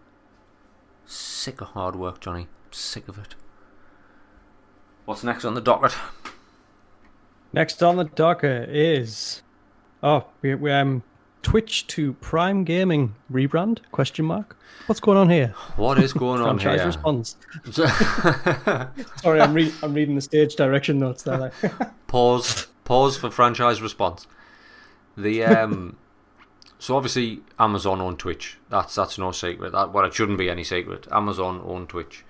Sick 1.06 1.60
of 1.60 1.68
hard 1.68 1.96
work, 1.96 2.20
Johnny. 2.20 2.48
Sick 2.70 3.08
of 3.08 3.18
it. 3.18 3.34
What's 5.04 5.24
next 5.24 5.44
on 5.44 5.54
the 5.54 5.60
docket? 5.60 5.94
Next 7.52 7.82
on 7.82 7.96
the 7.96 8.04
docket 8.04 8.68
is 8.68 9.42
oh 10.02 10.26
we, 10.40 10.54
we 10.54 10.70
um 10.70 11.02
Twitch 11.42 11.86
to 11.88 12.12
Prime 12.14 12.64
Gaming 12.64 13.14
rebrand 13.32 13.80
question 13.92 14.24
mark. 14.24 14.56
What's 14.86 15.00
going 15.00 15.18
on 15.18 15.30
here? 15.30 15.54
What 15.76 15.98
is 15.98 16.12
going 16.12 16.40
on 16.40 16.58
Franchise 16.58 16.80
here? 16.80 16.86
response. 16.86 17.36
Sorry, 19.22 19.40
I'm 19.40 19.54
re- 19.54 19.72
I'm 19.82 19.94
reading 19.94 20.14
the 20.14 20.20
stage 20.20 20.56
direction 20.56 20.98
notes 20.98 21.22
there. 21.22 21.38
Like. 21.38 21.52
pause. 22.06 22.66
Pause 22.84 23.18
for 23.18 23.30
franchise 23.30 23.80
response. 23.80 24.26
The 25.16 25.44
um. 25.44 25.96
So 26.78 26.96
obviously 26.96 27.40
Amazon 27.58 28.00
own 28.00 28.16
Twitch. 28.16 28.58
That's 28.68 28.94
that's 28.94 29.18
no 29.18 29.32
secret. 29.32 29.72
That 29.72 29.92
well, 29.92 30.04
it 30.04 30.14
shouldn't 30.14 30.38
be 30.38 30.50
any 30.50 30.64
secret. 30.64 31.06
Amazon 31.12 31.60
own 31.64 31.86
Twitch. 31.86 32.24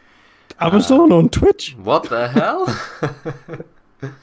Amazon 0.61 1.13
on 1.13 1.29
Twitch. 1.29 1.77
What 1.77 2.11
the 2.11 2.29
hell? 2.29 2.67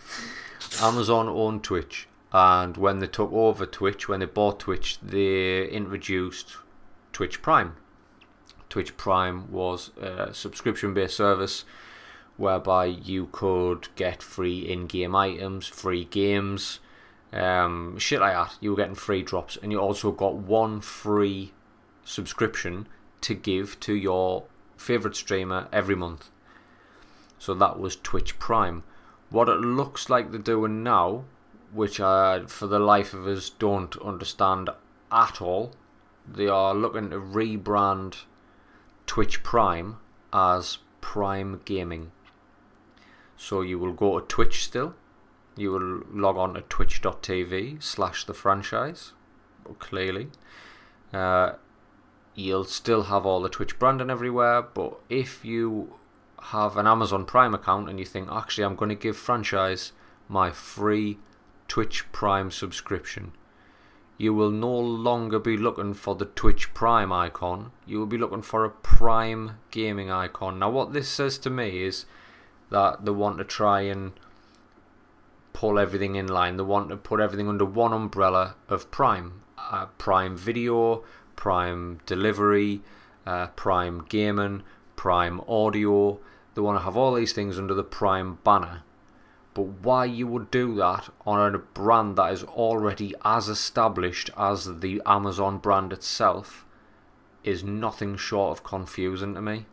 Amazon 0.82 1.28
owned 1.28 1.64
Twitch, 1.64 2.08
and 2.34 2.78
when 2.78 3.00
they 3.00 3.08
took 3.08 3.32
over 3.32 3.66
Twitch, 3.66 4.08
when 4.08 4.20
they 4.20 4.26
bought 4.26 4.60
Twitch, 4.60 5.00
they 5.02 5.68
introduced 5.68 6.58
Twitch 7.14 7.42
Prime. 7.42 7.76
Twitch 8.70 8.98
Prime 8.98 9.52
was 9.52 9.92
a 10.00 10.34
subscription 10.34 10.94
based 10.94 11.16
service 11.16 11.64
whereby 12.36 12.86
you 12.86 13.28
could 13.32 13.88
get 13.96 14.22
free 14.22 14.60
in 14.60 14.88
game 14.88 15.16
items, 15.16 15.68
free 15.68 16.06
games, 16.06 16.80
um, 17.34 17.98
shit 17.98 18.20
like 18.20 18.34
that. 18.34 18.58
You 18.62 18.72
were 18.72 18.78
getting 18.78 18.96
free 18.96 19.24
drops, 19.24 19.58
and 19.62 19.72
you 19.72 19.80
also 19.80 20.12
got 20.12 20.36
one 20.36 20.82
free 20.82 21.54
subscription 22.04 22.88
to 23.22 23.34
give 23.34 23.80
to 23.82 23.94
your 23.94 24.44
favorite 24.78 25.16
streamer 25.16 25.68
every 25.74 25.96
month. 25.96 26.30
So 27.40 27.54
that 27.56 27.80
was 27.80 27.96
Twitch 27.96 28.40
Prime. 28.40 28.84
What 29.30 29.50
it 29.50 29.60
looks 29.60 30.10
like 30.10 30.32
they're 30.32 30.40
doing 30.40 30.84
now, 30.84 31.26
which 31.78 32.00
I, 32.00 32.42
for 32.48 32.66
the 32.66 32.80
life 32.80 33.14
of 33.14 33.28
us, 33.28 33.52
don't 33.52 33.96
understand 34.02 34.72
at 35.12 35.40
all, 35.40 35.74
they 36.28 36.48
are 36.48 36.74
looking 36.74 37.12
to 37.12 37.18
rebrand 37.18 38.24
Twitch 39.06 39.44
Prime 39.44 39.98
as 40.34 40.80
Prime 41.02 41.62
Gaming. 41.66 42.12
So 43.38 43.62
you 43.62 43.78
will 43.78 43.94
go 43.94 44.20
to 44.20 44.26
Twitch 44.26 44.64
still. 44.64 44.96
You 45.56 45.72
will 45.72 46.02
log 46.12 46.36
on 46.38 46.56
to 46.56 46.62
twitch.tv 46.62 47.84
slash 47.84 48.26
the 48.26 48.34
franchise, 48.34 49.14
clearly. 49.78 50.30
Uh, 51.14 51.54
you'll 52.34 52.64
still 52.64 53.04
have 53.04 53.24
all 53.24 53.40
the 53.40 53.50
Twitch 53.50 53.78
branding 53.78 54.10
everywhere, 54.10 54.64
but 54.64 55.00
if 55.10 55.46
you 55.46 55.94
have 56.46 56.76
an 56.76 56.88
Amazon 56.88 57.24
Prime 57.24 57.54
account 57.54 57.88
and 57.88 58.00
you 58.00 58.06
think, 58.06 58.30
actually, 58.32 58.64
I'm 58.64 58.76
going 58.76 58.90
to 58.90 58.96
give 58.96 59.16
franchise 59.16 59.92
my 60.28 60.50
free 60.50 61.20
Twitch 61.68 62.12
Prime 62.12 62.52
subscription, 62.52 63.34
you 64.18 64.34
will 64.34 64.52
no 64.52 64.74
longer 64.78 65.40
be 65.40 65.58
looking 65.58 65.94
for 65.94 66.16
the 66.16 66.26
Twitch 66.26 66.74
Prime 66.74 67.12
icon. 67.12 67.72
You 67.86 68.00
will 68.00 68.08
be 68.08 68.18
looking 68.18 68.42
for 68.42 68.66
a 68.66 68.70
Prime 68.70 69.58
gaming 69.70 70.10
icon. 70.10 70.60
Now, 70.60 70.72
what 70.72 70.94
this 70.94 71.08
says 71.08 71.38
to 71.40 71.50
me 71.50 71.84
is 71.84 72.06
that 72.72 73.06
they 73.06 73.12
want 73.12 73.38
to 73.38 73.44
try 73.44 73.82
and 73.82 74.14
pull 75.54 75.78
everything 75.80 76.16
in 76.16 76.28
line. 76.28 76.58
They 76.58 76.64
want 76.64 76.90
to 76.90 76.98
put 76.98 77.20
everything 77.20 77.48
under 77.48 77.66
one 77.66 77.94
umbrella 77.94 78.56
of 78.68 78.90
Prime. 78.92 79.42
Uh, 79.58 79.88
Prime 79.98 80.38
Video, 80.38 81.04
Prime 81.36 82.00
Delivery, 82.06 82.82
uh, 83.26 83.48
Prime 83.48 84.06
Gaming, 84.08 84.64
Prime 84.96 85.42
Audio. 85.48 86.20
They 86.56 86.62
want 86.62 86.80
to 86.80 86.84
have 86.84 86.98
all 86.98 87.14
these 87.14 87.34
things 87.34 87.60
under 87.60 87.74
the 87.74 87.84
Prime 87.84 88.40
banner. 88.44 88.84
But 89.58 89.64
why 89.82 90.06
you 90.06 90.28
would 90.28 90.52
do 90.52 90.76
that 90.76 91.10
on 91.26 91.56
a 91.56 91.58
brand 91.58 92.16
that 92.18 92.32
is 92.32 92.44
already 92.44 93.16
as 93.26 93.50
established 93.50 94.30
as 94.38 94.80
the 94.82 95.02
Amazon 95.06 95.58
brand 95.58 95.92
itself 95.92 96.64
is 97.44 97.64
nothing 97.64 98.18
short 98.18 98.52
of 98.60 98.64
confusing 98.64 99.34
to 99.34 99.42
me. 99.42 99.66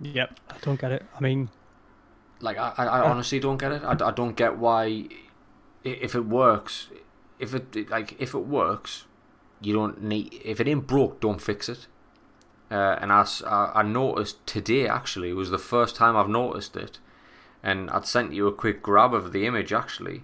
Yep, 0.00 0.40
I 0.50 0.56
don't 0.62 0.80
get 0.80 0.92
it. 0.92 1.04
I 1.16 1.20
mean, 1.20 1.50
Like 2.40 2.58
I, 2.58 2.72
I 2.78 2.84
I 2.86 3.00
honestly 3.10 3.38
don't 3.40 3.58
get 3.58 3.72
it. 3.72 3.82
I, 3.84 3.92
I 3.92 4.10
don't 4.10 4.36
get 4.36 4.56
why, 4.58 5.08
if 5.84 6.14
it 6.14 6.26
works, 6.26 6.88
if 7.38 7.54
it 7.54 7.90
like 7.90 8.16
if 8.20 8.34
it 8.34 8.46
works, 8.46 9.04
you 9.60 9.74
don't 9.74 10.02
need. 10.02 10.40
If 10.44 10.60
it 10.60 10.68
ain't 10.68 10.86
broke, 10.86 11.20
don't 11.20 11.40
fix 11.42 11.68
it. 11.68 11.86
Uh, 12.70 12.96
and 13.00 13.12
as 13.12 13.42
I, 13.46 13.72
I 13.76 13.82
noticed 13.82 14.46
today, 14.46 14.88
actually, 14.88 15.30
it 15.30 15.34
was 15.34 15.50
the 15.50 15.58
first 15.58 15.94
time 15.96 16.16
I've 16.16 16.28
noticed 16.28 16.76
it, 16.76 16.98
and 17.64 17.90
I'd 17.90 18.06
sent 18.06 18.34
you 18.34 18.46
a 18.46 18.52
quick 18.52 18.82
grab 18.82 19.14
of 19.14 19.32
the 19.32 19.46
image 19.46 19.72
actually, 19.72 20.22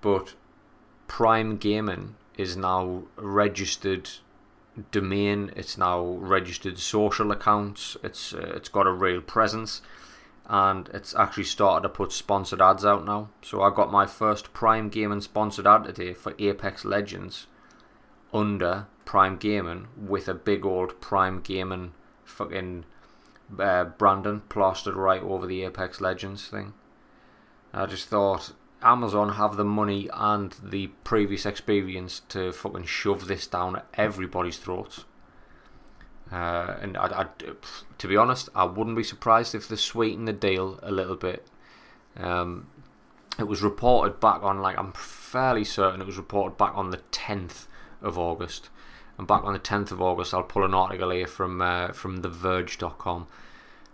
but 0.00 0.34
Prime 1.08 1.56
Gaming 1.56 2.14
is 2.36 2.56
now 2.56 3.02
registered 3.16 4.08
domain. 4.92 5.50
It's 5.56 5.76
now 5.76 6.00
registered 6.00 6.78
social 6.78 7.32
accounts. 7.32 7.96
It's 8.04 8.32
uh, 8.32 8.52
it's 8.54 8.68
got 8.68 8.86
a 8.86 8.92
real 8.92 9.20
presence, 9.20 9.82
and 10.46 10.88
it's 10.94 11.16
actually 11.16 11.44
started 11.44 11.82
to 11.82 11.88
put 11.88 12.12
sponsored 12.12 12.62
ads 12.62 12.84
out 12.84 13.04
now. 13.04 13.30
So 13.42 13.60
I 13.60 13.74
got 13.74 13.90
my 13.90 14.06
first 14.06 14.52
Prime 14.52 14.88
Gaming 14.88 15.20
sponsored 15.20 15.66
ad 15.66 15.82
today 15.84 16.14
for 16.14 16.34
Apex 16.38 16.84
Legends 16.84 17.48
under 18.32 18.86
Prime 19.04 19.36
Gaming 19.36 19.88
with 19.96 20.28
a 20.28 20.34
big 20.34 20.64
old 20.64 21.00
Prime 21.00 21.40
Gaming 21.40 21.92
fucking 22.24 22.84
uh, 23.58 23.84
Brandon 23.84 24.42
plastered 24.48 24.94
right 24.94 25.22
over 25.22 25.46
the 25.46 25.64
Apex 25.64 26.00
Legends 26.00 26.46
thing. 26.48 26.74
I 27.72 27.86
just 27.86 28.08
thought 28.08 28.52
Amazon 28.82 29.34
have 29.34 29.56
the 29.56 29.64
money 29.64 30.08
and 30.12 30.54
the 30.62 30.88
previous 31.04 31.44
experience 31.44 32.22
to 32.28 32.52
fucking 32.52 32.84
shove 32.84 33.26
this 33.26 33.46
down 33.46 33.82
everybody's 33.94 34.58
throats. 34.58 35.04
Uh, 36.30 36.76
and 36.80 36.96
I, 36.96 37.22
I, 37.22 37.26
to 37.98 38.08
be 38.08 38.16
honest, 38.16 38.48
I 38.54 38.64
wouldn't 38.64 38.96
be 38.96 39.02
surprised 39.02 39.54
if 39.54 39.68
they 39.68 39.76
sweeten 39.76 40.26
the 40.26 40.32
deal 40.32 40.78
a 40.82 40.90
little 40.90 41.16
bit. 41.16 41.46
Um, 42.16 42.68
it 43.38 43.44
was 43.44 43.62
reported 43.62 44.20
back 44.20 44.42
on, 44.42 44.60
like, 44.60 44.76
I'm 44.78 44.92
fairly 44.92 45.64
certain 45.64 46.00
it 46.00 46.06
was 46.06 46.18
reported 46.18 46.56
back 46.56 46.72
on 46.74 46.90
the 46.90 47.00
10th 47.12 47.66
of 48.02 48.18
August. 48.18 48.68
And 49.18 49.26
back 49.26 49.44
on 49.44 49.52
the 49.52 49.58
10th 49.58 49.90
of 49.90 50.00
August, 50.00 50.32
I'll 50.32 50.44
pull 50.44 50.64
an 50.64 50.74
article 50.74 51.10
here 51.10 51.26
from 51.26 51.60
uh, 51.60 51.88
from 51.88 52.22
TheVerge.com. 52.22 53.26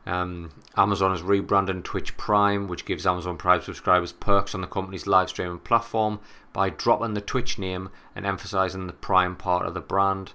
Um, 0.06 0.50
Amazon 0.76 1.12
has 1.12 1.22
rebranded 1.22 1.82
Twitch 1.82 2.16
Prime, 2.18 2.68
which 2.68 2.84
gives 2.84 3.06
Amazon 3.06 3.38
Prime 3.38 3.62
subscribers 3.62 4.12
perks 4.12 4.54
on 4.54 4.60
the 4.60 4.66
company's 4.66 5.06
live 5.06 5.30
streaming 5.30 5.60
platform 5.60 6.20
by 6.52 6.68
dropping 6.68 7.14
the 7.14 7.22
Twitch 7.22 7.58
name 7.58 7.88
and 8.14 8.26
emphasizing 8.26 8.86
the 8.86 8.92
Prime 8.92 9.34
part 9.34 9.66
of 9.66 9.72
the 9.72 9.80
brand. 9.80 10.32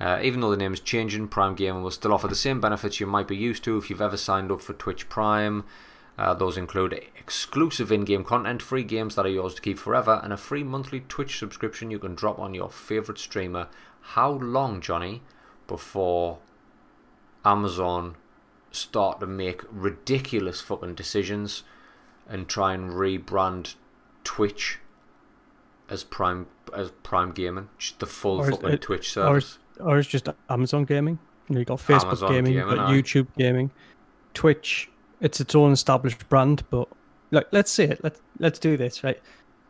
Uh, 0.00 0.20
even 0.22 0.40
though 0.40 0.50
the 0.50 0.56
name 0.56 0.74
is 0.74 0.80
changing, 0.80 1.26
Prime 1.28 1.54
Gaming 1.54 1.82
will 1.82 1.90
still 1.90 2.12
offer 2.12 2.28
the 2.28 2.36
same 2.36 2.60
benefits 2.60 3.00
you 3.00 3.06
might 3.06 3.26
be 3.26 3.36
used 3.36 3.64
to 3.64 3.78
if 3.78 3.90
you've 3.90 4.00
ever 4.00 4.16
signed 4.16 4.52
up 4.52 4.60
for 4.60 4.74
Twitch 4.74 5.08
Prime. 5.08 5.64
Uh, 6.16 6.34
those 6.34 6.56
include 6.56 6.92
exclusive 7.16 7.90
in 7.90 8.04
game 8.04 8.24
content, 8.24 8.60
free 8.60 8.82
games 8.82 9.14
that 9.14 9.24
are 9.24 9.30
yours 9.30 9.54
to 9.54 9.62
keep 9.62 9.78
forever, 9.78 10.20
and 10.22 10.32
a 10.32 10.36
free 10.36 10.64
monthly 10.64 11.00
Twitch 11.08 11.38
subscription 11.38 11.90
you 11.90 11.98
can 11.98 12.14
drop 12.14 12.38
on 12.38 12.54
your 12.54 12.68
favourite 12.68 13.18
streamer. 13.18 13.68
How 14.12 14.30
long, 14.30 14.80
Johnny, 14.80 15.22
before 15.66 16.38
Amazon 17.44 18.16
start 18.70 19.20
to 19.20 19.26
make 19.26 19.62
ridiculous 19.70 20.60
fucking 20.60 20.94
decisions 20.94 21.62
and 22.28 22.48
try 22.48 22.72
and 22.74 22.90
rebrand 22.92 23.74
Twitch 24.24 24.78
as 25.90 26.04
Prime 26.04 26.46
as 26.74 26.90
Prime 27.02 27.32
Gaming, 27.32 27.68
just 27.78 27.98
the 27.98 28.06
full 28.06 28.42
is 28.42 28.50
fucking 28.50 28.70
it- 28.70 28.80
Twitch 28.82 29.08
or 29.16 29.40
service? 29.40 29.44
is, 29.44 29.58
or 29.80 29.98
is 29.98 30.06
just 30.06 30.28
Amazon 30.50 30.84
Gaming. 30.84 31.18
You 31.48 31.54
know, 31.54 31.58
you 31.60 31.64
got 31.64 31.78
Facebook 31.78 32.04
Amazon 32.06 32.32
Gaming, 32.32 32.52
Gaming, 32.54 32.76
got. 32.76 32.90
YouTube 32.90 33.26
Gaming, 33.36 33.70
Twitch. 34.34 34.90
It's 35.20 35.40
its 35.40 35.54
own 35.54 35.72
established 35.72 36.28
brand, 36.28 36.62
but 36.70 36.88
like, 37.30 37.48
let's 37.52 37.70
say 37.70 37.84
it. 37.84 38.02
Let's 38.02 38.20
let's 38.38 38.58
do 38.58 38.76
this 38.76 39.02
right. 39.04 39.20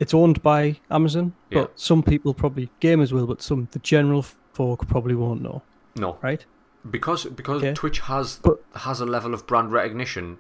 It's 0.01 0.14
owned 0.14 0.42
by 0.42 0.78
Amazon, 0.90 1.34
Yeah. 1.51 1.62
but 1.62 1.78
some 1.80 2.03
people 2.03 2.34
probably 2.34 2.70
gamers 2.80 3.12
will, 3.12 3.26
but 3.26 3.42
some 3.42 3.68
the 3.72 3.78
general 3.80 4.22
folk 4.53 4.86
probably 4.88 5.14
won't 5.14 5.42
know, 5.42 5.62
No, 5.96 6.18
right? 6.22 6.44
because 6.88 7.24
because 7.26 7.62
Okay. 7.62 7.74
Twitch 7.74 8.01
has 8.01 8.38
But- 8.42 8.62
has 8.76 9.01
a 9.01 9.07
level 9.07 9.34
of 9.34 9.46
brand 9.46 9.72
recognition 9.72 10.38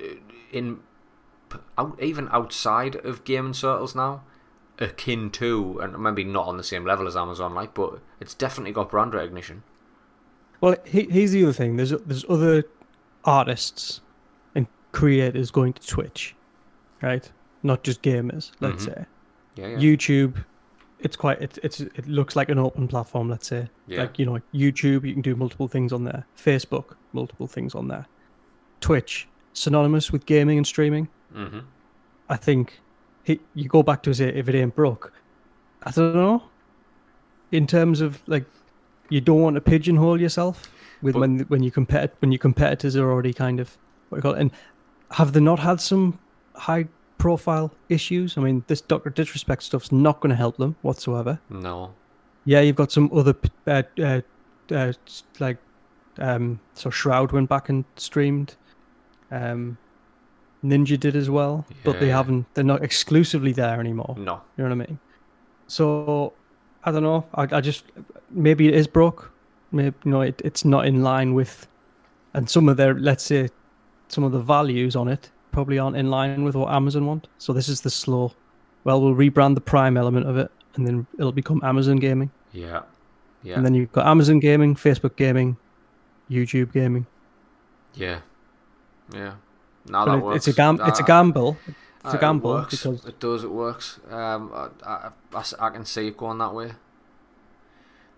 uh, 0.00 0.04
in 0.52 0.80
out, 1.76 1.98
even 2.02 2.28
outside 2.32 2.96
of 2.96 3.24
gaming 3.24 3.52
circles 3.54 3.94
now, 3.94 4.22
akin 4.78 5.30
to 5.30 5.78
and 5.82 5.98
maybe 5.98 6.24
not 6.24 6.46
on 6.46 6.56
the 6.56 6.62
same 6.64 6.84
level 6.84 7.06
as 7.06 7.14
Amazon, 7.16 7.54
like, 7.54 7.74
but 7.74 7.98
it's 8.20 8.32
definitely 8.34 8.72
got 8.72 8.90
brand 8.90 9.12
recognition. 9.14 9.62
Well, 10.60 10.76
he, 10.86 11.02
here's 11.10 11.32
the 11.32 11.42
other 11.44 11.52
thing. 11.52 11.76
There's 11.76 11.90
there's 11.90 12.24
other 12.28 12.64
artists 13.24 14.00
and 14.54 14.66
creators 14.92 15.50
going 15.50 15.72
to 15.74 15.86
Twitch, 15.86 16.34
right? 17.02 17.30
Not 17.62 17.82
just 17.84 18.02
gamers. 18.02 18.50
Let's 18.60 18.84
Mhm. 18.86 18.94
say 18.94 19.06
Yeah, 19.56 19.66
yeah, 19.68 19.78
YouTube. 19.78 20.44
It's 21.00 21.16
quite 21.16 21.40
it, 21.42 21.58
it's 21.62 21.80
it 21.80 22.06
looks 22.06 22.36
like 22.36 22.48
an 22.48 22.58
open 22.58 22.88
platform. 22.88 23.28
Let's 23.28 23.46
say 23.48 23.68
yeah. 23.86 24.02
like 24.02 24.18
you 24.18 24.26
know 24.26 24.40
YouTube, 24.54 25.04
you 25.06 25.12
can 25.12 25.22
do 25.22 25.34
multiple 25.36 25.68
things 25.68 25.92
on 25.92 26.04
there. 26.04 26.26
Facebook, 26.36 26.96
multiple 27.12 27.46
things 27.46 27.74
on 27.74 27.88
there. 27.88 28.06
Twitch, 28.80 29.28
synonymous 29.52 30.12
with 30.12 30.26
gaming 30.26 30.58
and 30.58 30.66
streaming. 30.66 31.08
hmm 31.32 31.60
I 32.28 32.36
think 32.36 32.80
he, 33.24 33.40
you 33.54 33.68
go 33.68 33.82
back 33.82 34.02
to 34.04 34.14
say 34.14 34.28
if 34.28 34.48
it 34.48 34.54
ain't 34.54 34.74
broke. 34.74 35.12
I 35.82 35.90
don't 35.90 36.14
know. 36.14 36.44
In 37.50 37.66
terms 37.66 38.00
of 38.00 38.22
like, 38.26 38.44
you 39.10 39.20
don't 39.20 39.42
want 39.42 39.54
to 39.56 39.60
pigeonhole 39.60 40.20
yourself 40.20 40.72
with 41.02 41.14
But- 41.14 41.20
when 41.20 41.40
when 41.48 41.62
you 41.62 41.70
compare 41.70 42.08
when 42.20 42.32
your 42.32 42.38
competitors 42.38 42.96
are 42.96 43.10
already 43.10 43.32
kind 43.32 43.60
of 43.60 43.76
what 44.08 44.18
you 44.18 44.22
call 44.22 44.34
it. 44.34 44.40
And 44.40 44.50
have 45.12 45.32
they 45.32 45.40
not 45.40 45.58
had 45.58 45.80
some 45.80 46.18
high 46.54 46.86
profile 47.22 47.72
issues? 47.88 48.36
I 48.36 48.40
mean, 48.40 48.64
this 48.66 48.80
Doctor 48.80 49.08
Disrespect 49.08 49.62
stuff's 49.62 49.92
not 49.92 50.20
going 50.20 50.30
to 50.30 50.36
help 50.36 50.56
them 50.56 50.74
whatsoever. 50.82 51.38
No, 51.48 51.94
Yeah, 52.44 52.60
you've 52.60 52.74
got 52.76 52.90
some 52.90 53.10
other 53.14 53.36
uh, 53.68 53.84
uh, 54.00 54.20
uh, 54.72 54.92
like 55.38 55.58
um, 56.18 56.58
so 56.74 56.90
Shroud 56.90 57.30
went 57.30 57.48
back 57.48 57.68
and 57.68 57.84
streamed. 57.96 58.56
Um, 59.30 59.78
Ninja 60.64 60.98
did 60.98 61.14
as 61.16 61.30
well, 61.30 61.64
but 61.84 62.00
they 62.00 62.08
haven't. 62.08 62.46
They're 62.54 62.64
not 62.64 62.82
exclusively 62.82 63.52
there 63.52 63.78
anymore. 63.78 64.14
no. 64.18 64.42
You 64.56 64.64
know 64.64 64.74
what 64.76 64.84
I 64.84 64.86
mean? 64.86 64.98
So 65.68 66.32
I 66.84 66.90
don't 66.90 67.02
know. 67.04 67.24
I, 67.34 67.42
I 67.58 67.60
just 67.60 67.84
maybe 68.30 68.66
it 68.66 68.74
is 68.74 68.86
broke. 68.88 69.30
Maybe 69.70 69.94
you 70.04 70.10
know 70.10 70.22
it, 70.22 70.42
it's 70.44 70.64
not 70.64 70.86
in 70.86 71.02
line 71.02 71.34
with, 71.34 71.68
and 72.34 72.50
some 72.50 72.68
of 72.68 72.76
their 72.76 72.94
let's 72.94 73.24
say, 73.24 73.48
some 74.08 74.24
of 74.24 74.32
the 74.32 74.40
values 74.40 74.96
on 74.96 75.08
it 75.08 75.30
probably 75.52 75.78
aren't 75.78 75.96
in 75.96 76.10
line 76.10 76.42
with 76.44 76.54
what 76.56 76.72
Amazon 76.72 77.06
want. 77.06 77.28
So 77.38 77.52
this 77.52 77.68
is 77.68 77.82
the 77.82 77.90
slow. 77.90 78.32
Well, 78.84 79.00
we'll 79.00 79.14
rebrand 79.14 79.54
the 79.54 79.60
Prime 79.60 79.96
element 79.96 80.26
of 80.26 80.36
it, 80.36 80.50
and 80.74 80.86
then 80.86 81.06
it'll 81.18 81.30
become 81.32 81.60
Amazon 81.62 81.96
Gaming. 81.98 82.30
Yeah, 82.52 82.82
yeah, 83.42 83.54
And 83.56 83.64
then 83.64 83.74
you've 83.74 83.92
got 83.92 84.06
Amazon 84.06 84.40
Gaming, 84.40 84.74
Facebook 84.74 85.14
Gaming, 85.16 85.56
YouTube 86.30 86.72
Gaming. 86.72 87.06
yeah, 87.94 88.20
yeah. 89.14 89.34
Now 89.86 90.04
that 90.04 90.18
it- 90.18 90.22
works. 90.24 90.36
it's 90.36 90.48
a 90.48 90.52
gam- 90.56 90.80
it's 90.82 91.00
a 91.00 91.04
gamble. 91.04 91.56
It's 92.04 92.14
uh, 92.14 92.18
a 92.18 92.20
gamble 92.20 92.50
It 92.52 92.54
works. 92.62 92.82
because 92.82 93.04
it 93.06 93.20
does. 93.20 93.44
It 93.44 93.50
works. 93.52 94.00
Um, 94.10 94.50
I, 94.52 94.68
I, 94.84 95.10
I 95.34 95.44
I 95.60 95.70
can 95.70 95.84
see 95.84 96.08
it 96.08 96.16
going 96.16 96.38
that 96.38 96.52
way, 96.54 96.72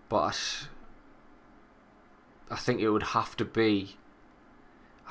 but 0.09 0.67
I 2.49 2.55
think 2.55 2.81
it 2.81 2.89
would 2.89 3.03
have 3.17 3.35
to 3.37 3.45
be. 3.45 3.97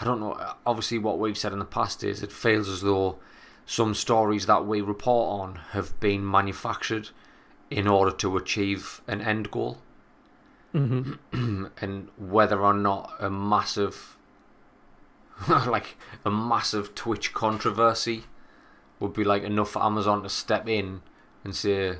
I 0.01 0.05
don't 0.05 0.20
know. 0.20 0.55
Obviously, 0.66 0.99
what 0.99 1.18
we've 1.18 1.38
said 1.38 1.53
in 1.53 1.59
the 1.59 1.64
past 1.64 2.03
is 2.03 2.22
it 2.22 2.32
feels 2.32 2.68
as 2.68 2.80
though 2.82 3.18
some 3.66 3.95
stories 3.95 4.47
that 4.47 4.66
we 4.66 4.80
report 4.80 5.40
on 5.40 5.55
have 5.70 5.99
been 6.01 6.28
manufactured 6.28 7.11
in 7.70 7.86
order 7.86 8.11
to 8.11 8.36
achieve 8.36 9.01
an 9.07 9.20
end 9.20 9.51
goal. 9.51 9.78
Mhm. 10.74 11.18
and 11.80 12.09
whether 12.18 12.61
or 12.61 12.74
not 12.74 13.12
a 13.20 13.30
massive 13.30 14.16
like 15.49 15.97
a 16.24 16.30
massive 16.30 16.95
Twitch 16.95 17.32
controversy 17.32 18.24
would 18.99 19.12
be 19.12 19.24
like 19.24 19.42
enough 19.42 19.70
for 19.70 19.82
Amazon 19.82 20.22
to 20.22 20.28
step 20.28 20.68
in 20.68 21.03
and 21.45 21.55
say 21.55 21.99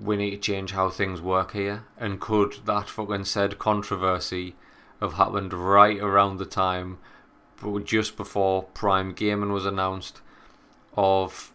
we 0.00 0.16
need 0.16 0.30
to 0.30 0.36
change 0.38 0.72
how 0.72 0.88
things 0.88 1.20
work 1.20 1.52
here 1.52 1.84
and 1.98 2.20
could 2.20 2.56
that 2.64 2.88
fucking 2.88 3.24
said 3.24 3.58
controversy 3.58 4.54
have 5.00 5.14
happened 5.14 5.52
right 5.52 5.98
around 5.98 6.38
the 6.38 6.46
time 6.46 6.98
just 7.84 8.16
before 8.16 8.62
Prime 8.62 9.12
Gaming 9.12 9.52
was 9.52 9.66
announced 9.66 10.22
of 10.94 11.52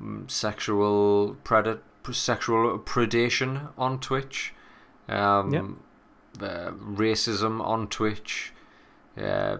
mm, 0.00 0.30
sexual 0.30 1.36
predat 1.44 1.80
sexual 2.12 2.78
predation 2.78 3.70
on 3.78 3.98
Twitch 3.98 4.52
um, 5.08 5.80
uh, 6.40 6.70
racism 6.72 7.60
on 7.64 7.88
Twitch, 7.88 8.52
uh, 9.16 9.58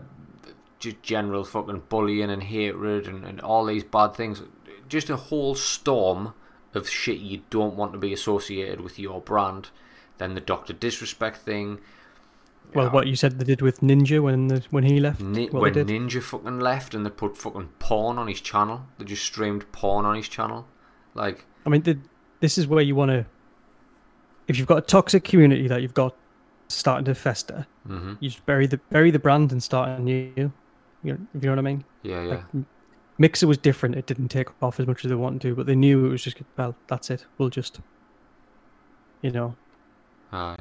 just 0.79 1.03
general 1.03 1.45
fucking 1.45 1.85
bullying 1.89 2.31
and 2.31 2.43
hatred 2.45 3.07
and, 3.07 3.25
and 3.25 3.41
all 3.41 3.65
these 3.65 3.85
bad 3.85 4.15
things. 4.15 4.43
Just 4.89 5.11
a 5.11 5.17
whole 5.17 5.55
storm 5.55 6.35
of 6.75 6.89
shit 6.89 7.19
you 7.19 7.43
don't 7.51 7.77
want 7.77 7.93
to 7.93 7.99
be 7.99 8.13
associated 8.13 8.81
with 8.81 8.99
your 8.99 9.21
brand. 9.21 9.71
Then 10.19 10.35
the 10.35 10.41
Doctor 10.41 10.73
Disrespect 10.73 11.39
thing. 11.39 11.79
Well, 12.75 12.91
what 12.91 13.07
you 13.07 13.17
said 13.17 13.39
they 13.39 13.45
did 13.45 13.63
with 13.63 13.81
Ninja 13.81 14.21
when 14.23 14.49
the, 14.49 14.63
when 14.71 14.85
he 14.85 15.01
left. 15.01 15.21
Ni- 15.21 15.49
when. 15.49 15.75
Ninja 15.75 16.23
fucking 16.23 16.61
left 16.61 16.95
and 16.95 17.05
they 17.05 17.11
put 17.11 17.37
fucking 17.37 17.69
porn 17.79 18.19
on 18.19 18.29
his 18.29 18.41
channel, 18.41 18.87
they 18.99 19.05
just 19.05 19.25
streamed 19.25 19.71
porn 19.73 20.05
on 20.05 20.15
his 20.15 20.29
channel. 20.29 20.67
Like, 21.15 21.45
I 21.65 21.71
mean, 21.71 21.83
the, 21.83 21.99
this 22.41 22.59
is 22.59 22.67
where 22.67 22.83
you 22.83 22.95
want 22.95 23.11
to. 23.11 23.27
If 24.49 24.59
you've 24.59 24.69
got 24.69 24.79
a 24.79 24.83
toxic 24.83 25.25
community 25.25 25.67
that 25.69 25.83
you've 25.83 25.95
got 25.95 26.15
starting 26.69 27.05
to 27.07 27.15
fester, 27.15 27.67
hmm 27.87 28.15
you 28.21 28.31
just 28.31 28.45
bury 28.47 28.67
the 28.67 28.79
bury 28.91 29.11
the 29.11 29.19
brand 29.19 29.53
and 29.53 29.63
start 29.63 29.99
anew. 29.99 30.33
You 30.37 31.13
know, 31.13 31.19
if 31.35 31.43
you 31.43 31.51
know 31.51 31.53
what 31.53 31.59
I 31.59 31.63
mean? 31.63 31.85
yeah, 32.03 32.23
yeah. 32.23 32.43
Like, 32.53 32.65
Mixer 33.19 33.47
was 33.47 33.57
different; 33.59 33.95
it 33.95 34.07
didn't 34.07 34.29
take 34.29 34.49
off 34.63 34.79
as 34.79 34.87
much 34.87 35.05
as 35.05 35.09
they 35.09 35.15
wanted 35.15 35.41
to, 35.43 35.55
but 35.55 35.67
they 35.67 35.75
knew 35.75 36.05
it 36.07 36.11
was 36.11 36.23
just 36.23 36.37
well, 36.57 36.77
that's 36.87 37.11
it. 37.11 37.25
We'll 37.39 37.49
just, 37.49 37.81
you 39.23 39.31
know, 39.31 39.57
Aye. 40.33 40.57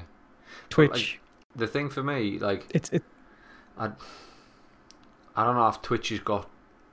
Twitch. 0.69 1.19
The 1.55 1.67
thing 1.67 1.89
for 1.89 2.03
me, 2.03 2.37
like, 2.37 2.65
it's 2.69 2.89
it. 2.89 3.03
I 3.77 3.91
don't 5.35 5.55
know 5.55 5.67
if 5.67 5.81
Twitch 5.81 6.09
has 6.09 6.19
got 6.19 6.49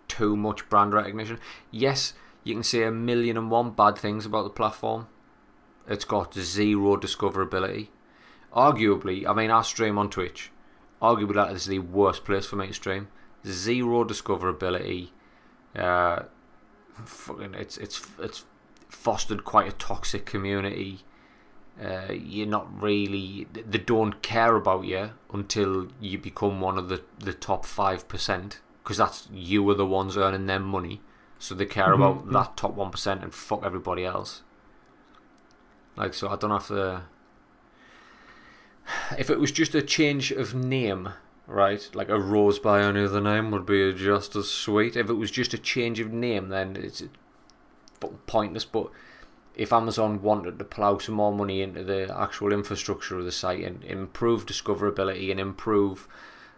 too 0.09 0.37
much 0.37 0.69
brand 0.69 0.93
recognition. 0.93 1.39
Yes, 1.71 2.15
you 2.45 2.55
can 2.55 2.63
say 2.63 2.83
a 2.83 2.91
million 2.91 3.37
and 3.37 3.51
one 3.51 3.71
bad 3.71 3.97
things 3.99 4.27
about 4.27 4.45
the 4.45 4.51
platform. 4.51 5.09
It's 5.89 6.05
got 6.05 6.35
zero 6.35 6.97
discoverability. 6.97 7.89
Arguably, 8.55 9.27
I 9.27 9.33
mean, 9.33 9.51
I 9.51 9.63
stream 9.63 9.99
on 9.99 10.11
Twitch. 10.11 10.51
Arguably, 11.01 11.35
that 11.35 11.53
is 11.53 11.67
the 11.67 11.81
worst 11.81 12.25
place 12.25 12.47
for 12.47 12.57
me 12.57 12.69
to 12.69 12.75
stream. 12.75 13.09
Zero 13.47 14.05
discoverability. 14.05 15.11
Uh, 15.75 16.25
fucking, 17.05 17.55
it's 17.55 17.79
it's 17.79 18.07
it's 18.21 18.45
fostered 18.89 19.45
quite 19.45 19.69
a 19.69 19.73
toxic 19.73 20.27
community. 20.27 21.01
Uh, 21.81 22.13
you're 22.13 22.47
not 22.47 22.67
really 22.83 23.47
they 23.53 23.79
don't 23.79 24.21
care 24.23 24.57
about 24.57 24.85
you 24.85 25.11
until 25.33 25.89
you 26.01 26.19
become 26.19 26.61
one 26.61 26.77
of 26.77 26.89
the, 26.91 27.03
the 27.19 27.33
top 27.33 27.65
5% 27.65 28.57
because 28.83 28.99
that's 28.99 29.29
you 29.33 29.69
are 29.71 29.75
the 29.75 29.87
ones 29.87 30.17
earning 30.17 30.47
their 30.47 30.61
money. 30.61 31.01
So 31.39 31.55
they 31.55 31.65
care 31.67 31.93
about 31.93 32.27
Mhm. 32.27 32.33
that 32.35 32.57
top 32.57 32.77
1% 32.77 33.23
and 33.23 33.33
fuck 33.35 33.65
everybody 33.65 34.05
else. 34.05 34.43
Like 35.97 36.13
so 36.15 36.29
I 36.29 36.37
don't 36.37 36.51
have 36.51 36.69
to 36.69 37.03
if 39.17 39.31
it 39.31 39.41
was 39.41 39.51
just 39.53 39.75
a 39.75 39.83
change 39.83 40.31
of 40.33 40.55
name 40.55 41.11
right 41.47 41.89
like 41.95 42.09
a 42.09 42.19
rose 42.21 42.59
by 42.59 42.83
any 42.83 43.05
other 43.05 43.21
name 43.21 43.51
would 43.51 43.65
be 43.67 43.93
just 43.95 44.37
as 44.37 44.49
sweet. 44.51 44.95
If 44.97 45.09
it 45.09 45.15
was 45.15 45.31
just 45.31 45.55
a 45.55 45.59
change 45.59 46.01
of 46.01 46.13
name 46.13 46.49
then 46.49 46.77
it's 46.77 47.03
pointless 48.27 48.65
but 48.65 48.91
if 49.55 49.73
Amazon 49.73 50.23
wanted 50.23 50.59
to 50.59 50.65
plough 50.65 50.99
some 50.99 51.17
more 51.17 51.33
money 51.33 51.61
into 51.63 51.85
the 51.85 52.15
actual 52.19 52.53
infrastructure 52.53 53.19
of 53.19 53.25
the 53.25 53.33
site 53.33 53.65
and 53.65 53.85
improve 53.85 54.47
discoverability 54.47 55.31
and 55.31 55.39
improve 55.39 56.09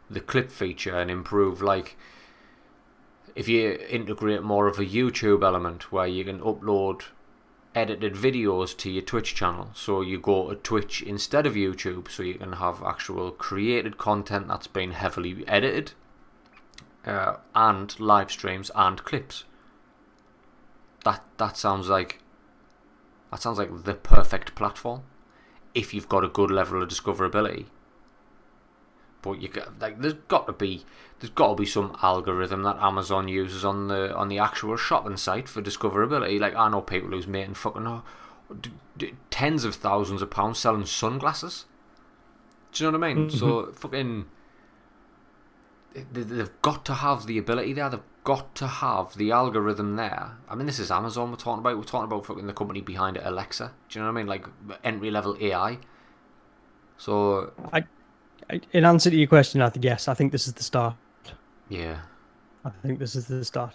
the 0.08 0.20
clip 0.20 0.50
feature 0.50 0.96
and 0.96 1.10
improve 1.10 1.60
like 1.60 1.96
if 3.34 3.48
you 3.48 3.72
integrate 3.88 4.42
more 4.42 4.68
of 4.68 4.78
a 4.78 4.84
YouTube 4.84 5.42
element 5.42 5.90
where 5.90 6.06
you 6.06 6.24
can 6.24 6.38
upload 6.40 7.02
edited 7.74 8.14
videos 8.14 8.76
to 8.76 8.90
your 8.90 9.02
Twitch 9.02 9.34
channel. 9.34 9.70
So 9.74 10.00
you 10.00 10.18
go 10.20 10.50
to 10.50 10.54
Twitch 10.54 11.02
instead 11.02 11.46
of 11.46 11.54
YouTube 11.54 12.08
so 12.08 12.22
you 12.22 12.34
can 12.34 12.54
have 12.54 12.82
actual 12.82 13.32
created 13.32 13.98
content 13.98 14.48
that's 14.48 14.68
been 14.68 14.92
heavily 14.92 15.44
edited 15.48 15.92
uh, 17.04 17.36
and 17.54 17.98
live 17.98 18.30
streams 18.30 18.70
and 18.74 19.02
clips. 19.02 19.44
That 21.04 21.24
that 21.38 21.56
sounds 21.56 21.88
like 21.88 22.20
that 23.34 23.42
sounds 23.42 23.58
like 23.58 23.82
the 23.84 23.94
perfect 23.94 24.54
platform 24.54 25.02
if 25.74 25.92
you've 25.92 26.08
got 26.08 26.22
a 26.24 26.28
good 26.28 26.50
level 26.52 26.80
of 26.82 26.88
discoverability. 26.88 27.66
but 29.22 29.40
you 29.42 29.48
got 29.48 29.78
like 29.80 30.00
there's 30.00 30.14
got 30.28 30.46
to 30.46 30.52
be 30.52 30.84
there's 31.18 31.32
got 31.32 31.48
to 31.48 31.54
be 31.56 31.66
some 31.66 31.96
algorithm 32.02 32.62
that 32.62 32.76
Amazon 32.80 33.26
uses 33.26 33.64
on 33.64 33.88
the 33.88 34.14
on 34.14 34.28
the 34.28 34.38
actual 34.38 34.76
shopping 34.76 35.16
site 35.16 35.48
for 35.48 35.60
discoverability. 35.62 36.38
Like 36.38 36.54
I 36.54 36.68
know 36.68 36.80
people 36.80 37.10
who's 37.10 37.26
making 37.26 37.54
fucking 37.54 37.86
uh, 37.86 38.02
d- 38.60 38.70
d- 38.96 39.14
tens 39.30 39.64
of 39.64 39.74
thousands 39.74 40.22
of 40.22 40.30
pounds 40.30 40.58
selling 40.58 40.84
sunglasses. 40.86 41.64
Do 42.72 42.84
you 42.84 42.90
know 42.92 42.98
what 42.98 43.08
I 43.08 43.14
mean? 43.14 43.30
So 43.30 43.72
fucking 43.72 44.26
they- 46.12 46.22
they've 46.22 46.62
got 46.62 46.84
to 46.86 46.94
have 46.94 47.26
the 47.26 47.38
ability 47.38 47.72
there. 47.72 47.88
They've 47.88 48.00
got 48.24 48.54
to 48.56 48.66
have 48.66 49.16
the 49.16 49.30
algorithm 49.30 49.96
there. 49.96 50.38
I 50.48 50.54
mean, 50.54 50.66
this 50.66 50.78
is 50.78 50.90
Amazon 50.90 51.30
we're 51.30 51.36
talking 51.36 51.60
about. 51.60 51.76
We're 51.76 51.84
talking 51.84 52.04
about 52.04 52.26
fucking 52.26 52.46
the 52.46 52.52
company 52.52 52.80
behind 52.80 53.16
it, 53.16 53.22
Alexa. 53.24 53.72
Do 53.88 53.98
you 53.98 54.04
know 54.04 54.10
what 54.10 54.18
I 54.18 54.22
mean? 54.22 54.26
Like 54.26 54.46
entry 54.82 55.10
level 55.10 55.36
AI. 55.40 55.78
So 56.96 57.52
I, 57.72 57.84
I, 58.50 58.60
in 58.72 58.84
answer 58.84 59.10
to 59.10 59.16
your 59.16 59.28
question, 59.28 59.60
I 59.60 59.68
think 59.68 59.84
yes. 59.84 60.08
I 60.08 60.14
think 60.14 60.32
this 60.32 60.46
is 60.46 60.54
the 60.54 60.62
start. 60.62 60.96
yeah, 61.68 62.00
I 62.64 62.70
think 62.70 62.98
this 62.98 63.14
is 63.14 63.26
the 63.26 63.44
start. 63.44 63.74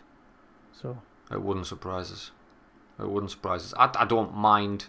So 0.74 0.98
it 1.32 1.42
wouldn't 1.42 1.68
surprise 1.68 2.12
us. 2.12 2.32
It 3.00 3.10
wouldn't 3.10 3.32
surprise 3.32 3.62
us. 3.66 3.74
I, 3.78 3.92
I 4.02 4.06
don't 4.06 4.36
mind. 4.36 4.88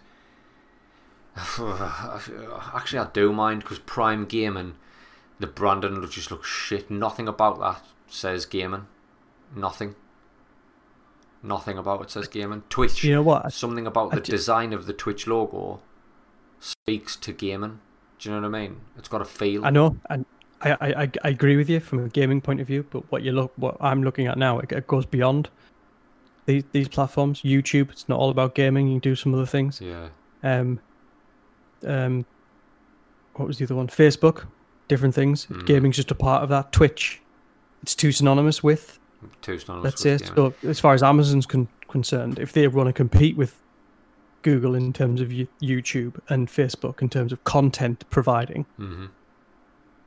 Actually, 1.37 2.99
I 2.99 3.07
do 3.13 3.31
mind 3.31 3.61
because 3.61 3.79
Prime 3.79 4.25
Gaming, 4.25 4.75
the 5.39 5.47
branding 5.47 6.05
just 6.09 6.31
looks 6.31 6.49
shit. 6.49 6.89
Nothing 6.89 7.27
about 7.27 7.59
that 7.59 7.83
says 8.11 8.45
gaming. 8.45 8.87
Nothing. 9.55 9.95
Nothing 11.43 11.77
about 11.77 12.01
it 12.03 12.11
says 12.11 12.27
gaming. 12.27 12.63
Twitch. 12.69 13.03
you 13.03 13.15
know 13.15 13.21
what? 13.23 13.51
Something 13.51 13.87
about 13.87 14.11
I 14.13 14.15
the 14.15 14.21
design 14.21 14.73
of 14.73 14.85
the 14.85 14.93
Twitch 14.93 15.25
logo 15.27 15.79
speaks 16.59 17.15
to 17.17 17.31
gaming. 17.33 17.79
Do 18.19 18.29
you 18.29 18.35
know 18.39 18.47
what 18.47 18.55
I 18.55 18.61
mean? 18.67 18.81
It's 18.97 19.07
got 19.09 19.21
a 19.21 19.25
feel. 19.25 19.65
I 19.65 19.71
know, 19.71 19.97
and 20.09 20.25
I, 20.61 20.71
I, 20.73 21.03
I- 21.03 21.11
I 21.23 21.29
agree 21.29 21.57
with 21.57 21.67
you 21.69 21.79
from 21.79 22.05
a 22.05 22.09
gaming 22.09 22.41
point 22.41 22.61
of 22.61 22.67
view. 22.67 22.85
But 22.89 23.11
what 23.11 23.23
you 23.23 23.31
look, 23.31 23.51
what 23.55 23.75
I'm 23.81 24.03
looking 24.03 24.27
at 24.27 24.37
now, 24.37 24.59
it, 24.59 24.71
it 24.71 24.85
goes 24.85 25.05
beyond 25.07 25.49
these 26.45 26.63
these 26.71 26.87
platforms. 26.87 27.41
YouTube, 27.41 27.89
it's 27.91 28.07
not 28.07 28.19
all 28.19 28.29
about 28.29 28.53
gaming. 28.53 28.87
You 28.87 28.93
can 28.95 28.99
do 28.99 29.15
some 29.15 29.33
other 29.33 29.47
things. 29.47 29.81
Yeah. 29.81 30.09
Um, 30.43 30.79
um, 31.85 32.25
what 33.33 33.47
was 33.47 33.57
the 33.57 33.65
other 33.65 33.75
one? 33.75 33.87
Facebook, 33.87 34.45
different 34.87 35.15
things. 35.15 35.47
Mm. 35.47 35.65
Gaming's 35.65 35.95
just 35.95 36.11
a 36.11 36.15
part 36.15 36.43
of 36.43 36.49
that. 36.49 36.71
Twitch, 36.71 37.19
it's 37.81 37.95
too 37.95 38.11
synonymous 38.11 38.61
with. 38.61 38.99
Two 39.41 39.57
synonymous 39.59 39.83
Let's 39.83 40.03
with 40.03 40.21
say 40.21 40.27
gaming. 40.35 40.53
so. 40.61 40.69
As 40.69 40.79
far 40.79 40.93
as 40.93 41.03
Amazon's 41.03 41.45
con- 41.45 41.67
concerned, 41.87 42.39
if 42.39 42.53
they 42.53 42.67
want 42.67 42.87
to 42.87 42.93
compete 42.93 43.35
with 43.37 43.59
Google 44.43 44.73
in 44.75 44.91
terms 44.93 45.21
of 45.21 45.29
YouTube 45.29 46.19
and 46.29 46.47
Facebook 46.47 47.01
in 47.01 47.09
terms 47.09 47.31
of 47.31 47.43
content 47.43 48.03
providing, 48.09 48.65
Mhm. 48.79 49.09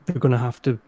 they're 0.06 0.18
going 0.18 0.32
to 0.32 0.38
have 0.38 0.60
to 0.62 0.78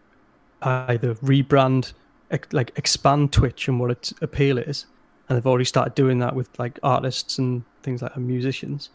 either 0.61 1.15
rebrand, 1.15 1.93
ex- 2.31 2.51
like 2.51 2.71
expand 2.75 3.31
Twitch 3.31 3.67
and 3.67 3.79
what 3.79 3.91
its 3.91 4.13
appeal 4.21 4.57
is, 4.57 4.85
and 5.29 5.37
they've 5.37 5.47
already 5.47 5.65
started 5.65 5.95
doing 5.95 6.19
that 6.19 6.35
with 6.35 6.49
like 6.59 6.79
artists 6.83 7.37
and 7.37 7.63
things 7.83 8.01
like 8.01 8.17
musicians. 8.17 8.89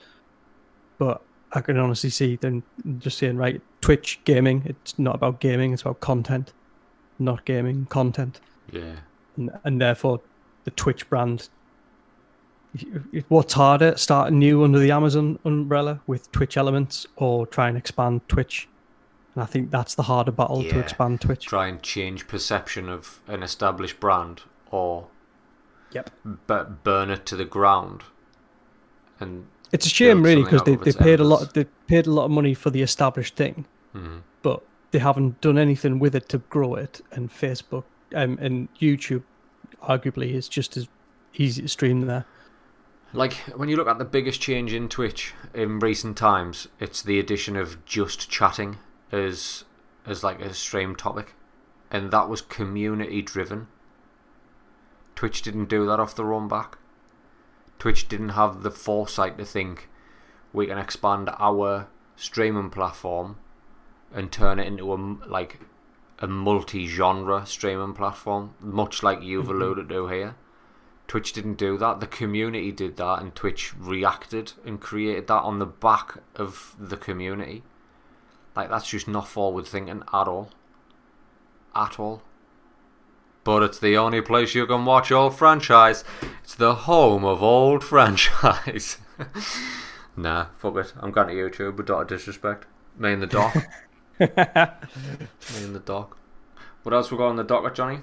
But 0.98 1.22
I 1.52 1.60
can 1.60 1.76
honestly 1.78 2.10
see 2.10 2.36
them 2.36 2.62
just 2.98 3.18
saying, 3.18 3.36
right, 3.36 3.60
Twitch 3.80 4.20
gaming. 4.24 4.62
It's 4.66 4.98
not 4.98 5.14
about 5.14 5.40
gaming; 5.40 5.72
it's 5.72 5.82
about 5.82 6.00
content, 6.00 6.52
not 7.18 7.44
gaming 7.44 7.86
content, 7.86 8.40
Yeah. 8.70 8.96
And, 9.36 9.50
and 9.64 9.80
therefore 9.80 10.20
the 10.64 10.70
Twitch 10.70 11.08
brand. 11.08 11.48
What's 13.28 13.52
harder, 13.52 13.96
starting 13.98 14.38
new 14.38 14.64
under 14.64 14.78
the 14.78 14.90
Amazon 14.90 15.38
umbrella 15.44 16.00
with 16.06 16.32
Twitch 16.32 16.56
elements, 16.56 17.06
or 17.16 17.46
try 17.46 17.68
and 17.68 17.76
expand 17.76 18.26
Twitch? 18.28 18.66
And 19.34 19.42
I 19.42 19.46
think 19.46 19.70
that's 19.70 19.94
the 19.94 20.04
harder 20.04 20.32
battle 20.32 20.62
to 20.62 20.78
expand 20.78 21.20
Twitch. 21.20 21.46
Try 21.46 21.68
and 21.68 21.82
change 21.82 22.28
perception 22.28 22.88
of 22.88 23.20
an 23.26 23.42
established 23.42 24.00
brand 24.00 24.42
or 24.70 25.08
Yep. 25.92 26.10
bu- 26.46 26.64
burn 26.82 27.10
it 27.10 27.26
to 27.26 27.36
the 27.36 27.44
ground. 27.44 28.04
And 29.20 29.46
It's 29.70 29.86
a 29.86 29.90
shame, 29.90 30.22
really, 30.22 30.42
because 30.42 30.62
they, 30.62 30.76
they 30.76 30.92
paid 30.92 31.20
a 31.20 31.24
lot. 31.24 31.54
They 31.54 31.64
paid 31.86 32.06
a 32.06 32.10
lot 32.10 32.24
of 32.26 32.30
money 32.30 32.54
for 32.54 32.70
the 32.70 32.82
established 32.82 33.36
thing, 33.36 33.66
mhm. 33.94 34.22
but 34.42 34.62
they 34.90 34.98
haven't 34.98 35.40
done 35.40 35.58
anything 35.58 35.98
with 35.98 36.14
it 36.14 36.28
to 36.30 36.38
grow 36.38 36.74
it. 36.74 37.00
And 37.10 37.30
Facebook 37.30 37.84
um, 38.14 38.38
and 38.40 38.68
YouTube, 38.74 39.22
arguably, 39.82 40.34
is 40.34 40.48
just 40.48 40.76
as 40.76 40.88
easy 41.34 41.62
to 41.62 41.68
stream 41.68 42.02
there. 42.02 42.24
like 43.12 43.34
when 43.56 43.68
you 43.68 43.76
look 43.76 43.88
at 43.88 43.98
the 43.98 44.04
biggest 44.04 44.40
change 44.40 44.72
in 44.72 44.88
Twitch 44.88 45.34
in 45.54 45.78
recent 45.78 46.16
times, 46.16 46.68
it's 46.80 47.02
the 47.02 47.18
addition 47.18 47.56
of 47.56 47.84
just 47.84 48.30
chatting 48.30 48.78
as 49.10 49.64
as 50.06 50.24
like 50.24 50.40
a 50.40 50.52
stream 50.54 50.96
topic, 50.96 51.34
and 51.90 52.10
that 52.10 52.28
was 52.28 52.40
community 52.40 53.22
driven. 53.22 53.68
Twitch 55.14 55.42
didn't 55.42 55.68
do 55.68 55.86
that 55.86 56.00
off 56.00 56.14
the 56.14 56.24
run 56.24 56.48
back. 56.48 56.78
Twitch 57.78 58.08
didn't 58.08 58.30
have 58.30 58.62
the 58.62 58.70
foresight 58.70 59.38
to 59.38 59.44
think 59.44 59.88
we 60.52 60.66
can 60.66 60.78
expand 60.78 61.30
our 61.38 61.88
streaming 62.16 62.70
platform 62.70 63.36
and 64.12 64.30
turn 64.30 64.58
it 64.58 64.66
into 64.66 64.92
a 64.92 64.96
like 65.26 65.60
a 66.22 66.28
multi-genre 66.28 67.44
streaming 67.44 67.92
platform, 67.92 68.54
much 68.60 69.02
like 69.02 69.22
you've 69.22 69.46
mm-hmm. 69.46 69.60
alluded 69.60 69.88
to 69.88 70.06
here. 70.06 70.36
Twitch 71.08 71.32
didn't 71.32 71.58
do 71.58 71.76
that. 71.76 72.00
The 72.00 72.06
community 72.06 72.70
did 72.70 72.96
that, 72.96 73.20
and 73.20 73.34
Twitch 73.34 73.74
reacted 73.76 74.52
and 74.64 74.80
created 74.80 75.26
that 75.26 75.42
on 75.42 75.58
the 75.58 75.66
back 75.66 76.18
of 76.36 76.74
the 76.78 76.96
community. 76.96 77.64
Like 78.54 78.70
that's 78.70 78.88
just 78.88 79.08
not 79.08 79.28
forward 79.28 79.66
thinking 79.66 80.04
at 80.12 80.28
all. 80.28 80.50
At 81.74 81.98
all. 81.98 82.22
But 83.44 83.64
it's 83.64 83.80
the 83.80 83.96
only 83.96 84.20
place 84.20 84.54
you 84.54 84.66
can 84.66 84.84
watch 84.84 85.10
old 85.10 85.36
franchise. 85.36 86.04
It's 86.44 86.54
the 86.54 86.74
home 86.74 87.24
of 87.24 87.42
old 87.42 87.82
franchise. 87.92 88.98
nah, 90.16 90.46
fuck 90.56 90.76
it. 90.76 90.92
I'm 91.00 91.10
going 91.10 91.28
to 91.28 91.34
YouTube 91.34 91.76
without 91.76 92.08
disrespect. 92.08 92.66
Me 92.96 93.12
and 93.12 93.22
the 93.22 93.26
doc. 93.26 93.54
And 95.62 95.74
the 95.74 95.82
doc. 95.84 96.16
What 96.82 96.94
else 96.94 97.10
we 97.10 97.16
got 97.18 97.28
on 97.28 97.36
the 97.36 97.44
docket, 97.44 97.74
Johnny? 97.74 97.98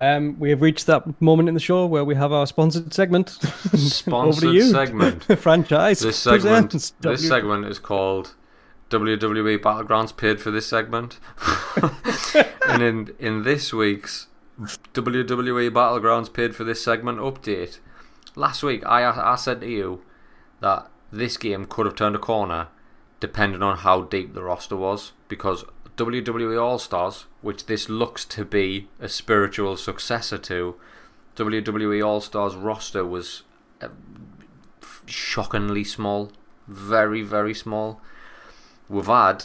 Um, 0.00 0.38
we 0.38 0.50
have 0.50 0.60
reached 0.60 0.86
that 0.86 1.20
moment 1.20 1.48
in 1.48 1.54
the 1.54 1.60
show 1.60 1.86
where 1.86 2.04
we 2.04 2.14
have 2.14 2.30
our 2.32 2.46
sponsored 2.46 2.92
segment. 2.92 3.38
Over 3.42 3.68
to 3.70 3.78
Sponsored 3.78 4.54
you. 4.54 4.70
segment. 4.70 5.26
The 5.26 5.36
franchise. 5.46 6.00
This 6.00 6.18
segment, 6.18 6.70
presents 6.72 6.90
this 7.00 7.22
W- 7.22 7.28
segment 7.28 7.64
is 7.66 7.78
called 7.78 8.34
WWE 8.90 9.58
Battlegrounds 9.58 10.14
paid 10.16 10.40
for 10.40 10.50
this 10.50 10.66
segment. 10.66 11.18
and 12.68 12.82
in 12.82 13.14
in 13.18 13.42
this 13.44 13.72
week's 13.72 14.26
WWE 14.60 15.70
Battlegrounds 15.70 16.32
paid 16.32 16.54
for 16.54 16.64
this 16.64 16.82
segment 16.84 17.18
update, 17.18 17.78
last 18.34 18.62
week 18.62 18.84
I 18.84 19.04
I 19.08 19.36
said 19.36 19.60
to 19.62 19.68
you 19.68 20.02
that 20.60 20.90
this 21.10 21.36
game 21.38 21.64
could 21.64 21.86
have 21.86 21.94
turned 21.94 22.16
a 22.16 22.18
corner 22.18 22.68
depending 23.20 23.62
on 23.62 23.78
how 23.78 24.02
deep 24.02 24.34
the 24.34 24.42
roster 24.42 24.76
was 24.76 25.12
because 25.28 25.64
WWE 25.96 26.60
All 26.60 26.78
Stars, 26.78 27.26
which 27.42 27.66
this 27.66 27.88
looks 27.88 28.24
to 28.26 28.44
be 28.44 28.88
a 29.00 29.08
spiritual 29.08 29.76
successor 29.76 30.38
to, 30.38 30.76
WWE 31.36 32.04
All 32.04 32.20
Stars 32.20 32.54
roster 32.54 33.04
was 33.04 33.42
uh, 33.80 33.88
shockingly 35.06 35.84
small, 35.84 36.32
very 36.66 37.22
very 37.22 37.54
small. 37.54 38.00
We've 38.88 39.06
had 39.06 39.44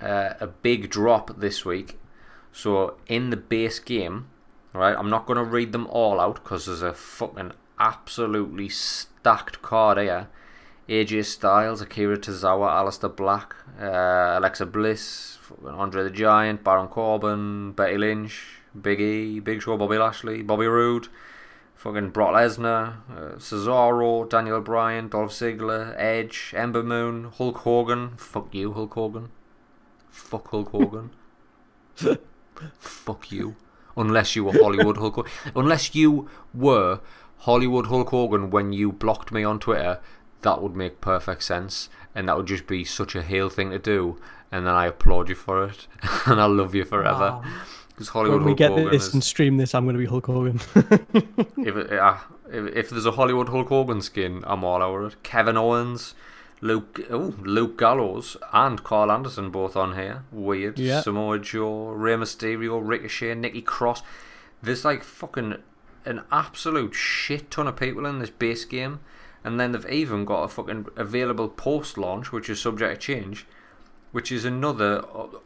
uh, 0.00 0.34
a 0.40 0.46
big 0.46 0.90
drop 0.90 1.40
this 1.40 1.64
week, 1.64 1.98
so 2.52 2.96
in 3.06 3.30
the 3.30 3.36
base 3.36 3.78
game, 3.78 4.28
right? 4.72 4.96
I'm 4.96 5.10
not 5.10 5.26
going 5.26 5.38
to 5.38 5.44
read 5.44 5.72
them 5.72 5.86
all 5.88 6.20
out 6.20 6.36
because 6.36 6.66
there's 6.66 6.82
a 6.82 6.94
fucking 6.94 7.52
absolutely 7.78 8.68
stacked 8.68 9.62
card 9.62 9.98
here. 9.98 10.28
AJ 10.88 11.24
Styles, 11.24 11.80
Akira 11.80 12.16
Tozawa, 12.16 12.70
Aleister 12.70 13.14
Black, 13.14 13.54
uh, 13.80 14.38
Alexa 14.38 14.66
Bliss, 14.66 15.38
Andre 15.66 16.04
the 16.04 16.10
Giant, 16.10 16.62
Baron 16.62 16.88
Corbin, 16.88 17.72
Becky 17.72 17.98
Lynch, 17.98 18.60
Big 18.80 19.00
E, 19.00 19.40
Big 19.40 19.62
Show, 19.62 19.76
Bobby 19.76 19.98
Lashley, 19.98 20.42
Bobby 20.42 20.66
Roode, 20.66 21.08
fucking 21.74 22.10
Brock 22.10 22.34
Lesnar, 22.34 22.98
uh, 23.10 23.36
Cesaro, 23.36 24.28
Daniel 24.28 24.60
Bryan, 24.60 25.08
Dolph 25.08 25.32
Ziggler, 25.32 25.94
Edge, 25.96 26.52
Ember 26.56 26.82
Moon, 26.82 27.32
Hulk 27.36 27.58
Hogan. 27.58 28.16
Fuck 28.16 28.54
you, 28.54 28.72
Hulk 28.72 28.94
Hogan. 28.94 29.30
Fuck 30.10 30.50
Hulk 30.50 30.70
Hogan. 30.70 31.10
Fuck 32.78 33.32
you. 33.32 33.56
Unless 33.96 34.36
you 34.36 34.44
were 34.44 34.52
Hollywood 34.52 34.98
Hulk 34.98 35.16
Hogan. 35.16 35.32
Unless 35.54 35.94
you 35.94 36.28
were 36.54 37.00
Hollywood 37.38 37.86
Hulk 37.86 38.10
Hogan 38.10 38.50
when 38.50 38.72
you 38.72 38.92
blocked 38.92 39.32
me 39.32 39.44
on 39.44 39.58
Twitter, 39.58 40.00
that 40.42 40.62
would 40.62 40.76
make 40.76 41.00
perfect 41.00 41.42
sense. 41.42 41.88
And 42.14 42.28
that 42.28 42.36
would 42.36 42.46
just 42.46 42.66
be 42.66 42.84
such 42.84 43.14
a 43.14 43.22
hale 43.22 43.48
thing 43.48 43.70
to 43.70 43.78
do. 43.78 44.18
And 44.50 44.66
then 44.66 44.74
I 44.74 44.86
applaud 44.86 45.28
you 45.28 45.34
for 45.34 45.64
it. 45.64 45.86
and 46.26 46.40
I 46.40 46.46
love 46.46 46.74
you 46.74 46.84
forever. 46.84 47.40
Wow. 47.42 47.44
Because 47.88 48.08
Hollywood 48.08 48.42
When 48.42 48.44
we 48.44 48.50
Hulk 48.50 48.58
get 48.58 48.70
Hogan 48.70 48.92
this 48.92 49.06
is 49.06 49.14
and 49.14 49.24
stream 49.24 49.56
this, 49.56 49.74
I'm 49.74 49.84
going 49.84 49.94
to 49.94 50.00
be 50.00 50.06
Hulk 50.06 50.26
Hogan. 50.26 50.60
if, 51.56 51.76
it, 51.76 51.92
uh, 51.92 52.18
if 52.50 52.76
if 52.76 52.90
there's 52.90 53.06
a 53.06 53.12
Hollywood 53.12 53.48
Hulk 53.48 53.68
Hogan 53.68 54.02
skin, 54.02 54.44
I'm 54.46 54.64
all 54.64 54.82
over 54.82 55.06
it. 55.06 55.22
Kevin 55.22 55.56
Owens, 55.56 56.14
Luke, 56.60 57.00
oh, 57.10 57.34
Luke 57.40 57.78
Gallows 57.78 58.36
and 58.52 58.84
Karl 58.84 59.10
Anderson 59.10 59.50
both 59.50 59.76
on 59.76 59.94
here. 59.94 60.24
Weird. 60.30 60.78
Yeah. 60.78 61.00
Samoa 61.00 61.38
Joe, 61.38 61.88
Rey 61.88 62.16
Mysterio, 62.16 62.80
Ricochet, 62.82 63.34
Nikki 63.34 63.62
Cross. 63.62 64.02
There's 64.62 64.84
like 64.84 65.02
fucking 65.02 65.56
an 66.04 66.22
absolute 66.30 66.94
shit 66.94 67.50
ton 67.50 67.66
of 67.66 67.76
people 67.76 68.04
in 68.04 68.18
this 68.18 68.30
base 68.30 68.64
game, 68.66 69.00
and 69.46 69.60
then 69.60 69.70
they've 69.70 69.88
even 69.88 70.24
got 70.24 70.42
a 70.42 70.48
fucking 70.48 70.88
available 70.96 71.48
post 71.48 71.96
launch, 71.96 72.32
which 72.32 72.50
is 72.50 72.60
subject 72.60 73.00
to 73.00 73.06
change, 73.06 73.46
which 74.10 74.32
is 74.32 74.44
another 74.44 74.98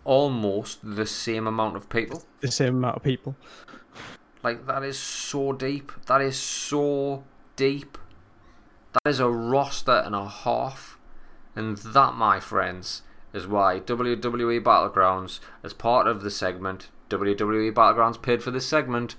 almost 0.05 0.79
the 0.83 1.05
same 1.05 1.47
amount 1.47 1.77
of 1.77 1.91
people. 1.91 2.25
The 2.41 2.51
same 2.51 2.77
amount 2.77 2.97
of 2.97 3.03
people. 3.03 3.37
Like 4.43 4.67
that 4.67 4.83
is 4.85 4.99
so 4.99 5.53
deep. 5.53 5.93
That 6.07 6.23
is 6.23 6.39
so 6.39 7.25
deep. 7.57 7.99
That 8.95 9.11
is 9.11 9.21
a 9.21 9.29
roster 9.29 10.03
and 10.07 10.15
a 10.15 10.27
half. 10.27 10.99
And 11.55 11.77
that, 11.77 12.15
my 12.15 12.41
friends, 12.41 13.03
is 13.35 13.47
why 13.47 13.81
WWE 13.81 14.65
Battlegrounds, 14.65 15.41
as 15.63 15.75
part 15.75 16.07
of 16.07 16.23
the 16.23 16.31
segment, 16.31 16.89
WWE 17.11 17.75
Battlegrounds 17.75 18.23
paid 18.23 18.43
for 18.43 18.51
this 18.51 18.67
segment, 18.67 19.15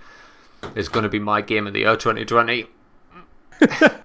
is 0.73 0.89
going 0.89 1.03
to 1.03 1.09
be 1.09 1.19
my 1.19 1.41
game 1.41 1.67
of 1.67 1.73
the 1.73 1.81
year 1.81 1.95
2020. 1.95 2.65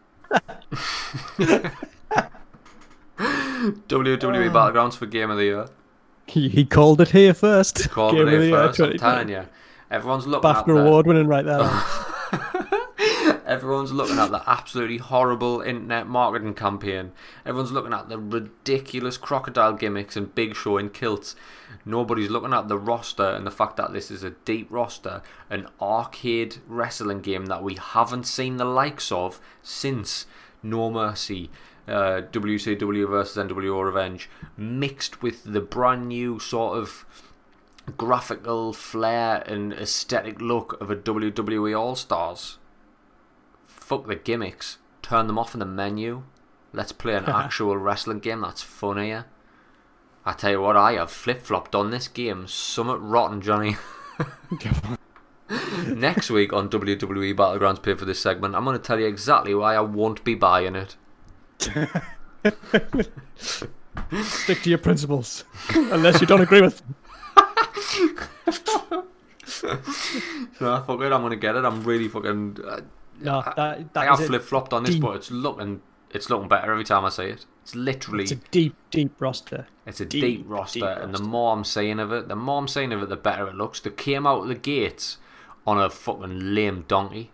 WWE 3.89 4.51
ah. 4.51 4.53
Battlegrounds 4.53 4.97
for 4.97 5.07
game 5.07 5.31
of 5.31 5.37
the 5.37 5.45
year. 5.45 5.69
He, 6.27 6.49
he 6.49 6.65
called 6.65 7.01
it 7.01 7.11
here 7.11 7.35
first. 7.35 7.89
Called 7.91 8.15
Game 8.15 8.29
it 8.29 8.35
of 8.35 8.41
the 8.41 8.47
here 8.47 8.57
year 8.57 8.73
first. 8.73 8.81
I'm 8.81 8.99
telling 8.99 9.29
you, 9.29 9.47
everyone's 9.91 10.27
looking 10.27 10.51
at 10.51 10.67
the, 10.67 10.73
award 10.75 11.07
winning 11.07 11.29
right 11.29 11.45
there. 11.45 11.61
Everyone's 13.47 13.93
looking 13.93 14.19
at 14.19 14.33
the 14.33 14.43
absolutely 14.49 14.99
horrible 14.99 15.61
internet 15.61 16.09
marketing 16.09 16.55
campaign. 16.55 17.13
Everyone's 17.45 17.71
looking 17.71 17.93
at 17.93 18.09
the 18.09 18.19
ridiculous 18.19 19.17
crocodile 19.17 19.73
gimmicks 19.73 20.17
and 20.17 20.35
Big 20.35 20.57
Show 20.57 20.79
in 20.79 20.91
kilts. 20.91 21.37
Nobody's 21.89 22.31
looking 22.31 22.53
at 22.53 22.67
the 22.67 22.79
roster 22.79 23.23
and 23.23 23.47
the 23.47 23.51
fact 23.53 23.77
that 23.77 23.93
this 23.93 24.11
is 24.11 24.25
a 24.25 24.31
deep 24.31 24.67
roster, 24.71 25.23
an 25.49 25.69
arcade 25.81 26.57
wrestling 26.67 27.21
game 27.21 27.47
that 27.47 27.63
we 27.63 27.77
haven't 27.77 28.27
seen 28.27 28.57
the 28.57 28.65
likes 28.65 29.13
of 29.13 29.41
since 29.63 30.27
No 30.65 30.91
Mercy, 30.91 31.49
uh, 31.87 32.23
WCW 32.33 33.09
versus 33.09 33.37
NWO 33.37 33.85
Revenge, 33.85 34.29
mixed 34.57 35.23
with 35.23 35.45
the 35.45 35.61
brand 35.61 36.09
new 36.09 36.41
sort 36.41 36.77
of 36.77 37.07
graphical 37.97 38.73
flair 38.73 39.45
and 39.47 39.73
aesthetic 39.73 40.41
look 40.41 40.81
of 40.81 40.91
a 40.91 40.97
WWE 40.97 41.79
All 41.79 41.95
Stars. 41.95 42.59
Fuck 43.69 44.09
the 44.09 44.17
gimmicks. 44.17 44.79
Turn 45.03 45.29
them 45.29 45.39
off 45.39 45.55
in 45.55 45.61
the 45.61 45.67
menu. 45.67 46.25
Let's 46.73 46.91
play 46.91 47.15
an 47.15 47.25
actual 47.29 47.79
wrestling 47.79 48.19
game 48.19 48.41
that's 48.41 48.63
funnier. 48.63 49.27
I 50.27 50.33
tell 50.33 50.51
you 50.51 50.61
what, 50.61 50.77
I 50.77 50.95
have 50.95 51.11
flip 51.11 51.41
flopped 51.41 51.75
on 51.77 51.91
this 51.91 52.09
game. 52.09 52.47
Summit 52.49 52.99
rotten, 52.99 53.41
Johnny. 53.41 53.77
Next 55.87 56.31
week 56.31 56.53
on 56.53 56.69
WWE 56.69 57.35
Battlegrounds 57.37 57.81
Pay 57.81 57.95
for 57.95 58.05
this 58.05 58.19
segment, 58.19 58.57
I'm 58.57 58.65
going 58.65 58.77
to 58.77 58.83
tell 58.83 58.99
you 58.99 59.07
exactly 59.07 59.55
why 59.55 59.77
I 59.77 59.81
won't 59.81 60.25
be 60.25 60.35
buying 60.35 60.75
it. 60.75 60.97
Stick 64.23 64.63
to 64.63 64.69
your 64.69 64.79
principles, 64.79 65.45
unless 65.75 66.21
you 66.21 66.27
don't 66.27 66.41
agree 66.41 66.61
with 66.61 66.79
them. 66.79 66.95
So 69.49 69.77
fuck 70.87 71.01
it, 71.01 71.13
I'm 71.13 71.21
going 71.23 71.31
to 71.31 71.37
get 71.37 71.57
it. 71.57 71.65
I'm 71.65 71.83
really 71.85 72.09
fucking. 72.09 72.59
Uh, 72.67 72.81
No, 73.21 73.39
I- 73.39 73.53
that, 73.57 73.57
I 73.57 73.85
that 73.95 74.09
have 74.19 74.27
flip 74.27 74.43
flopped 74.43 74.73
on 74.73 74.85
this, 74.85 74.95
deep- 74.95 75.03
but 75.03 75.17
it's 75.17 75.31
looking 75.31 75.83
it's 76.11 76.29
looking 76.31 76.49
better 76.49 76.71
every 76.73 76.85
time 76.85 77.05
I 77.05 77.09
see 77.11 77.25
it. 77.27 77.47
It's 77.67 77.75
literally 77.75 78.23
it's 78.23 78.31
a 78.31 78.37
deep, 78.37 78.77
deep 78.93 79.21
roster. 79.21 79.67
it's 79.85 80.01
a 80.01 80.05
deep, 80.05 80.23
deep, 80.23 80.45
roster, 80.47 80.79
deep 80.79 81.03
and 81.03 81.13
the 81.13 81.21
more 81.21 81.53
I'm 81.53 81.65
saying 81.65 81.99
of 81.99 82.13
it, 82.13 82.29
the 82.29 82.37
more 82.37 82.61
I'm 82.61 82.69
saying 82.69 82.93
of 82.93 83.03
it, 83.03 83.09
the 83.09 83.17
better 83.17 83.49
it 83.49 83.57
looks. 83.57 83.81
They 83.81 83.91
came 83.91 84.25
out 84.25 84.43
of 84.43 84.49
the 84.49 84.55
gates 84.55 85.19
on 85.67 85.77
a 85.77 85.91
fucking 85.91 86.55
lame 86.55 86.85
donkey. 86.87 87.33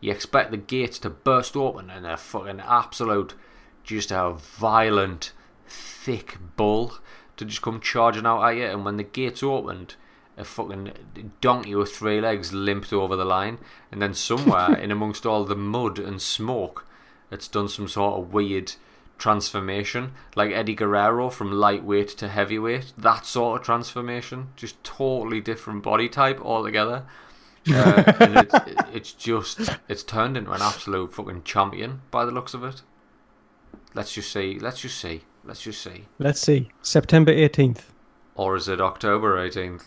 You 0.00 0.12
expect 0.12 0.52
the 0.52 0.58
gates 0.58 1.00
to 1.00 1.10
burst 1.10 1.56
open 1.56 1.90
and 1.90 2.06
a 2.06 2.16
fucking 2.16 2.60
absolute, 2.60 3.34
just 3.82 4.12
a 4.12 4.30
violent, 4.30 5.32
thick 5.66 6.38
bull 6.54 6.92
to 7.36 7.44
just 7.44 7.60
come 7.60 7.80
charging 7.80 8.26
out 8.26 8.44
at 8.44 8.58
you. 8.58 8.66
And 8.66 8.84
when 8.84 8.96
the 8.96 9.02
gates 9.02 9.42
opened, 9.42 9.96
a 10.36 10.44
fucking 10.44 10.92
donkey 11.40 11.74
with 11.74 11.90
three 11.90 12.20
legs 12.20 12.52
limped 12.52 12.92
over 12.92 13.16
the 13.16 13.24
line, 13.24 13.58
and 13.90 14.00
then 14.00 14.14
somewhere 14.14 14.72
in 14.78 14.92
amongst 14.92 15.26
all 15.26 15.44
the 15.44 15.56
mud 15.56 15.98
and 15.98 16.22
smoke, 16.22 16.86
it's 17.32 17.48
done 17.48 17.68
some 17.68 17.88
sort 17.88 18.20
of 18.20 18.32
weird 18.32 18.74
transformation, 19.18 20.12
like 20.34 20.52
Eddie 20.52 20.74
Guerrero 20.74 21.28
from 21.28 21.52
lightweight 21.52 22.08
to 22.08 22.28
heavyweight. 22.28 22.92
That 22.96 23.26
sort 23.26 23.60
of 23.60 23.66
transformation, 23.66 24.48
just 24.56 24.82
totally 24.82 25.40
different 25.40 25.82
body 25.82 26.08
type 26.08 26.40
altogether. 26.40 27.04
Uh, 27.70 28.12
and 28.20 28.36
it's, 28.38 28.54
it's 28.94 29.12
just 29.12 29.70
it's 29.88 30.02
turned 30.02 30.36
into 30.36 30.52
an 30.52 30.62
absolute 30.62 31.12
fucking 31.12 31.42
champion 31.42 32.00
by 32.10 32.24
the 32.24 32.30
looks 32.30 32.54
of 32.54 32.64
it. 32.64 32.82
Let's 33.94 34.12
just 34.12 34.32
see. 34.32 34.58
Let's 34.58 34.80
just 34.80 34.98
see. 34.98 35.22
Let's 35.44 35.62
just 35.62 35.82
see. 35.82 36.06
Let's 36.18 36.40
see. 36.40 36.70
September 36.82 37.32
18th. 37.32 37.82
Or 38.34 38.56
is 38.56 38.68
it 38.68 38.80
October 38.80 39.36
18th? 39.36 39.82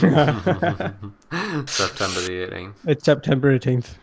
September 1.68 2.20
the 2.20 2.48
18th. 2.50 2.74
It's 2.86 3.04
September 3.04 3.58
18th. 3.58 3.94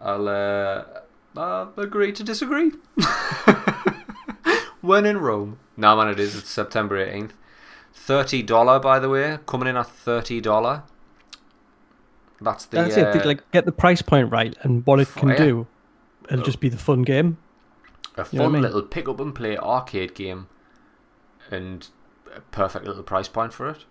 I'll 0.00 0.28
uh, 0.28 0.84
uh, 1.36 1.66
agree 1.76 2.12
to 2.12 2.22
disagree. 2.22 2.72
when 4.80 5.06
in 5.06 5.18
Rome. 5.18 5.58
No, 5.76 5.96
man, 5.96 6.08
it 6.08 6.20
is. 6.20 6.36
It's 6.36 6.50
September 6.50 7.04
18th. 7.04 7.32
$30, 7.94 8.82
by 8.82 8.98
the 8.98 9.08
way. 9.08 9.38
Coming 9.46 9.68
in 9.68 9.76
at 9.76 9.86
$30. 9.86 10.82
That's 12.40 12.64
the. 12.66 12.76
That's 12.76 12.96
uh, 12.96 13.12
it. 13.14 13.26
Like, 13.26 13.50
get 13.50 13.66
the 13.66 13.72
price 13.72 14.02
point 14.02 14.30
right 14.30 14.56
and 14.62 14.84
what 14.86 14.98
it 14.98 15.08
f- 15.08 15.16
can 15.16 15.36
do. 15.36 15.66
It'll 16.30 16.44
just 16.44 16.60
be 16.60 16.68
the 16.68 16.78
fun 16.78 17.02
game. 17.02 17.38
a 18.16 18.26
you 18.30 18.38
know 18.38 18.44
what 18.44 18.50
I 18.50 18.52
fun 18.52 18.52
mean? 18.52 18.62
little 18.62 18.82
pick 18.82 19.08
up 19.08 19.20
and 19.20 19.34
play 19.34 19.58
arcade 19.58 20.14
game 20.14 20.48
and 21.50 21.88
a 22.34 22.40
perfect 22.40 22.86
little 22.86 23.02
price 23.02 23.28
point 23.28 23.52
for 23.52 23.68
it. 23.68 23.84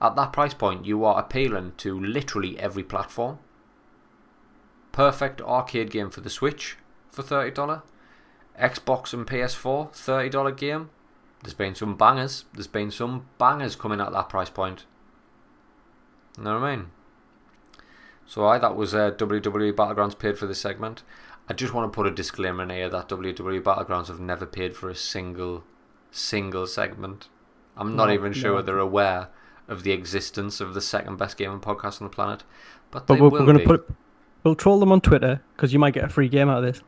At 0.00 0.14
that 0.16 0.32
price 0.32 0.54
point, 0.54 0.84
you 0.84 1.04
are 1.04 1.18
appealing 1.18 1.72
to 1.78 1.98
literally 1.98 2.58
every 2.58 2.84
platform. 2.84 3.38
Perfect 4.92 5.40
arcade 5.42 5.90
game 5.90 6.10
for 6.10 6.20
the 6.20 6.30
Switch 6.30 6.76
for 7.10 7.22
$30. 7.22 7.82
Xbox 8.58 9.12
and 9.12 9.26
PS4, 9.26 9.92
$30 9.92 10.56
game. 10.56 10.90
There's 11.42 11.54
been 11.54 11.74
some 11.74 11.96
bangers. 11.96 12.44
There's 12.52 12.66
been 12.66 12.90
some 12.90 13.26
bangers 13.38 13.76
coming 13.76 14.00
at 14.00 14.12
that 14.12 14.28
price 14.28 14.50
point. 14.50 14.86
You 16.36 16.44
know 16.44 16.58
what 16.58 16.66
I 16.68 16.76
mean? 16.76 16.86
So 18.26 18.46
I 18.46 18.58
that 18.58 18.76
was 18.76 18.94
uh, 18.94 19.12
WWE 19.12 19.72
Battlegrounds 19.72 20.18
paid 20.18 20.36
for 20.38 20.46
this 20.46 20.60
segment. 20.60 21.02
I 21.48 21.54
just 21.54 21.72
want 21.72 21.90
to 21.90 21.94
put 21.96 22.06
a 22.06 22.10
disclaimer 22.10 22.62
in 22.64 22.70
here 22.70 22.88
that 22.90 23.08
WWE 23.08 23.62
Battlegrounds 23.62 24.08
have 24.08 24.20
never 24.20 24.44
paid 24.46 24.76
for 24.76 24.90
a 24.90 24.94
single 24.94 25.64
single 26.10 26.66
segment. 26.66 27.28
I'm 27.76 27.94
not 27.96 28.08
No, 28.08 28.14
even 28.14 28.32
sure 28.32 28.56
no. 28.56 28.62
they're 28.62 28.78
aware 28.78 29.28
of 29.68 29.82
the 29.82 29.92
existence 29.92 30.60
of 30.60 30.74
the 30.74 30.80
second 30.80 31.16
best 31.16 31.36
gaming 31.36 31.60
podcast 31.60 32.00
on 32.02 32.08
the 32.08 32.14
planet. 32.14 32.42
But, 32.90 33.06
But 33.06 33.14
they 33.14 33.20
we're, 33.20 33.28
we're 33.30 33.44
going 33.46 33.58
to 33.58 33.64
put. 33.64 33.88
We'll 34.44 34.54
troll 34.54 34.80
them 34.80 34.92
on 34.92 35.00
Twitter 35.00 35.40
because 35.56 35.72
you 35.72 35.78
might 35.78 35.94
get 35.94 36.04
a 36.04 36.08
free 36.08 36.28
game 36.28 36.48
out 36.48 36.58
of 36.58 36.64
this. 36.64 36.82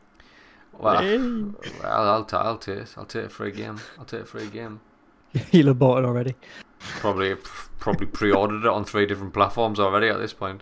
well, 0.77 1.01
Hey. 1.01 1.17
well, 1.17 2.09
I'll, 2.09 2.25
t- 2.25 2.35
I'll 2.37 2.57
take 2.57 2.77
it. 2.79 2.93
I'll 2.97 3.05
take 3.05 3.25
it 3.25 3.31
for 3.31 3.45
a 3.45 3.51
game. 3.51 3.79
I'll 3.99 4.05
take 4.05 4.21
it 4.21 4.27
for 4.27 4.37
a 4.39 4.45
game. 4.47 4.79
You'll 5.51 5.67
have 5.67 5.79
bought 5.79 5.99
it 5.99 6.05
already. 6.05 6.35
Probably 6.79 7.35
probably 7.79 8.07
pre-ordered 8.07 8.61
it 8.65 8.67
on 8.67 8.83
three 8.85 9.05
different 9.05 9.33
platforms 9.33 9.79
already 9.79 10.07
at 10.07 10.17
this 10.19 10.33
point. 10.33 10.61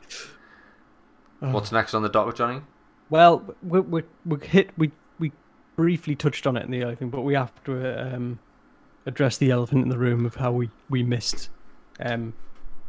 Oh. 1.41 1.51
What's 1.51 1.71
next 1.71 1.93
on 1.93 2.01
the 2.03 2.09
docket, 2.09 2.35
Johnny? 2.35 2.61
Well, 3.09 3.55
we 3.63 3.79
we 3.79 4.03
we 4.25 4.37
hit 4.45 4.71
we 4.77 4.91
we 5.17 5.31
briefly 5.77 6.15
touched 6.15 6.45
on 6.45 6.57
it 6.57 6.65
in 6.65 6.71
the 6.71 6.83
other 6.83 6.95
thing, 6.95 7.09
but 7.09 7.21
we 7.21 7.33
have 7.35 7.63
to 7.63 8.15
um, 8.15 8.39
address 9.05 9.37
the 9.37 9.49
elephant 9.51 9.83
in 9.83 9.89
the 9.89 9.97
room 9.97 10.25
of 10.25 10.35
how 10.35 10.51
we 10.51 10.69
we 10.89 11.03
missed. 11.03 11.49
Um, 12.01 12.33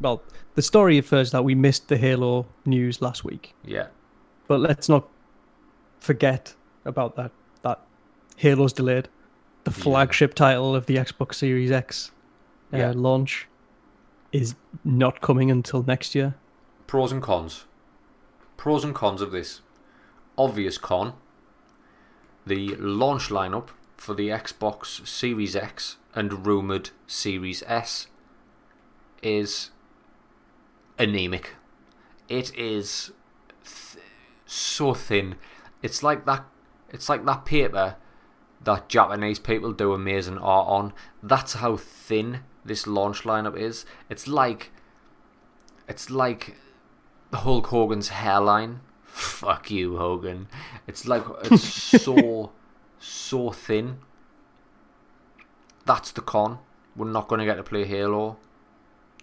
well, 0.01 0.23
the 0.55 0.63
story 0.63 0.99
of 0.99 1.07
first 1.07 1.33
that 1.33 1.45
we 1.45 1.55
missed 1.55 1.89
the 1.89 1.97
Halo 1.97 2.47
news 2.65 3.01
last 3.03 3.25
week, 3.25 3.55
Yeah. 3.65 3.89
but 4.49 4.61
let's 4.61 4.89
not 4.89 5.09
forget 5.99 6.55
about 6.85 7.17
that. 7.17 7.31
That 7.63 7.81
Halo's 8.37 8.73
delayed. 8.73 9.09
The 9.65 9.71
Yeah. 9.71 9.83
flagship 9.83 10.35
title 10.35 10.75
of 10.75 10.87
the 10.87 10.97
Xbox 10.97 11.35
Series 11.35 11.71
X 11.71 12.11
uh, 12.73 12.77
Yeah. 12.79 12.93
launch 12.97 13.47
is 14.33 14.55
not 14.85 15.21
coming 15.21 15.51
until 15.51 15.83
next 15.83 16.15
year. 16.15 16.35
Pros 16.87 17.13
and 17.13 17.23
cons. 17.23 17.67
Pros 18.57 18.85
and 18.85 18.95
cons 18.95 19.21
of 19.21 19.33
this. 19.33 19.61
Obvious 20.39 20.79
con. 20.79 21.13
The 22.47 22.75
launch 22.77 23.29
lineup 23.29 23.69
for 23.97 24.15
the 24.15 24.29
Xbox 24.29 25.07
Series 25.07 25.55
X 25.55 25.97
and 26.15 26.47
rumored 26.47 26.91
Series 27.07 27.63
S 27.67 28.07
is 29.23 29.71
anemic. 31.01 31.55
It 32.29 32.55
is 32.57 33.11
th- 33.65 34.05
so 34.47 34.95
thin. 34.95 35.37
It's 35.83 36.03
like 36.03 36.27
that. 36.27 36.45
It's 36.91 37.09
like 37.09 37.25
that 37.25 37.45
paper 37.45 37.97
that 38.63 38.89
Japanese 38.89 39.39
people 39.39 39.73
do 39.73 39.93
amazing 39.93 40.39
art 40.39 40.69
on. 40.69 40.93
That's 41.23 41.55
how 41.55 41.77
thin 41.77 42.41
this 42.65 42.87
launch 42.87 43.23
lineup 43.23 43.57
is. 43.57 43.87
It's 44.09 44.29
like 44.29 44.71
it's 45.89 46.11
like 46.11 46.57
Hulk 47.33 47.69
Hogan's 47.69 48.09
hairline. 48.09 48.81
Fuck 49.05 49.71
you, 49.71 49.97
Hogan. 49.97 50.49
It's 50.87 51.07
like 51.07 51.25
it's 51.45 51.65
so 52.05 52.53
so 52.99 53.51
thin. 53.51 53.99
That's 55.87 56.13
the 56.13 56.21
con. 56.21 56.59
We're 56.95 57.11
not 57.11 57.29
going 57.29 57.39
to 57.39 57.45
get 57.45 57.57
to 57.57 57.63
play 57.63 57.85
Halo. 57.85 58.37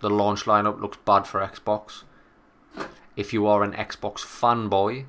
The 0.02 0.10
launch 0.10 0.43
lineup 0.43 0.80
looks 0.80 0.98
bad 1.06 1.24
for 1.24 1.41
Xbox. 1.41 2.04
If 3.16 3.34
you 3.34 3.48
are 3.48 3.64
an 3.64 3.74
Xbox 3.74 4.20
fanboy, 4.20 5.06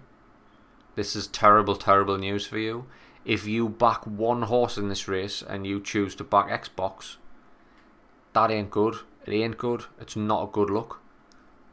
this 0.95 1.15
is 1.15 1.27
terrible, 1.27 1.77
terrible 1.77 2.17
news 2.17 2.47
for 2.47 2.59
you. 2.59 2.87
If 3.25 3.47
you 3.47 3.69
back 3.69 4.07
one 4.07 4.43
horse 4.43 4.79
in 4.79 4.89
this 4.89 5.07
race 5.07 5.43
and 5.43 5.67
you 5.67 5.81
choose 5.81 6.15
to 6.17 6.25
back 6.25 6.49
Xbox, 6.49 7.17
that 8.33 8.51
ain't 8.51 8.71
good. 8.71 8.97
It 9.27 9.35
ain't 9.35 9.59
good. 9.59 9.85
It's 10.01 10.17
not 10.17 10.45
a 10.45 10.53
good 10.53 10.71
look. 10.71 11.01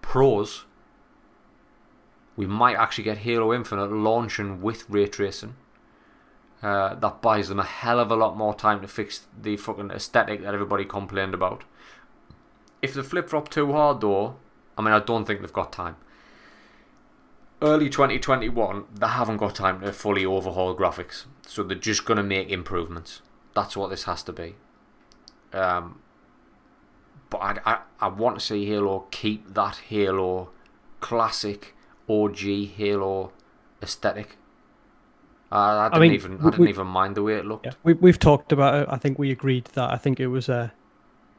Pros, 0.01 0.66
we 2.36 2.45
might 2.45 2.76
actually 2.76 3.05
get 3.05 3.20
Halo 3.20 3.53
Infinite 3.53 3.91
launching 3.91 4.61
with 4.61 4.89
ray 4.89 5.07
tracing. 5.07 5.55
Uh, 6.61 6.95
that 6.95 7.22
buys 7.22 7.47
them 7.47 7.59
a 7.59 7.63
hell 7.63 7.99
of 7.99 8.11
a 8.11 8.16
lot 8.16 8.36
more 8.36 8.53
time 8.53 8.82
to 8.82 8.88
fix 8.88 9.28
the 9.39 9.55
fucking 9.55 9.91
aesthetic 9.91 10.41
that 10.41 10.53
everybody 10.53 10.84
complained 10.84 11.34
about. 11.34 11.63
If 12.86 12.93
they 12.93 13.01
flip 13.01 13.29
flop 13.29 13.49
too 13.49 13.71
hard, 13.73 14.01
though, 14.01 14.36
I 14.77 14.81
mean, 14.81 14.93
I 14.93 14.99
don't 14.99 15.25
think 15.25 15.41
they've 15.41 15.51
got 15.51 15.71
time. 15.71 15.95
Early 17.61 17.89
2021, 17.89 18.83
they 18.93 19.07
haven't 19.07 19.38
got 19.38 19.55
time 19.55 19.81
to 19.81 19.91
fully 19.91 20.25
overhaul 20.25 20.75
graphics, 20.75 21.25
so 21.47 21.63
they're 21.63 21.77
just 21.77 22.05
going 22.05 22.17
to 22.17 22.23
make 22.23 22.49
improvements. 22.49 23.21
That's 23.55 23.75
what 23.75 23.89
this 23.89 24.03
has 24.03 24.21
to 24.23 24.33
be. 24.33 24.55
Um, 25.53 25.99
but 27.29 27.38
I, 27.38 27.57
I, 27.65 27.77
I 28.01 28.07
want 28.09 28.38
to 28.39 28.45
see 28.45 28.65
Halo 28.67 29.07
keep 29.09 29.53
that 29.53 29.77
Halo 29.89 30.49
classic 30.99 31.73
OG 32.07 32.38
Halo 32.77 33.31
aesthetic. 33.81 34.38
Uh, 35.51 35.55
I 35.55 35.89
didn't 35.89 36.01
mean, 36.01 36.11
even 36.13 36.38
I 36.41 36.43
didn't 36.51 36.59
we- 36.59 36.69
even 36.69 36.88
mind 36.88 37.15
the 37.15 37.23
way 37.23 37.36
it 37.36 37.45
looked. 37.45 37.65
Yeah, 37.65 37.73
we 37.83 37.93
we've 37.93 38.19
talked 38.19 38.51
about 38.51 38.75
it. 38.75 38.88
I 38.91 38.97
think 38.97 39.17
we 39.17 39.31
agreed 39.31 39.65
that 39.73 39.89
I 39.91 39.97
think 39.97 40.19
it 40.19 40.27
was 40.27 40.49
a, 40.49 40.73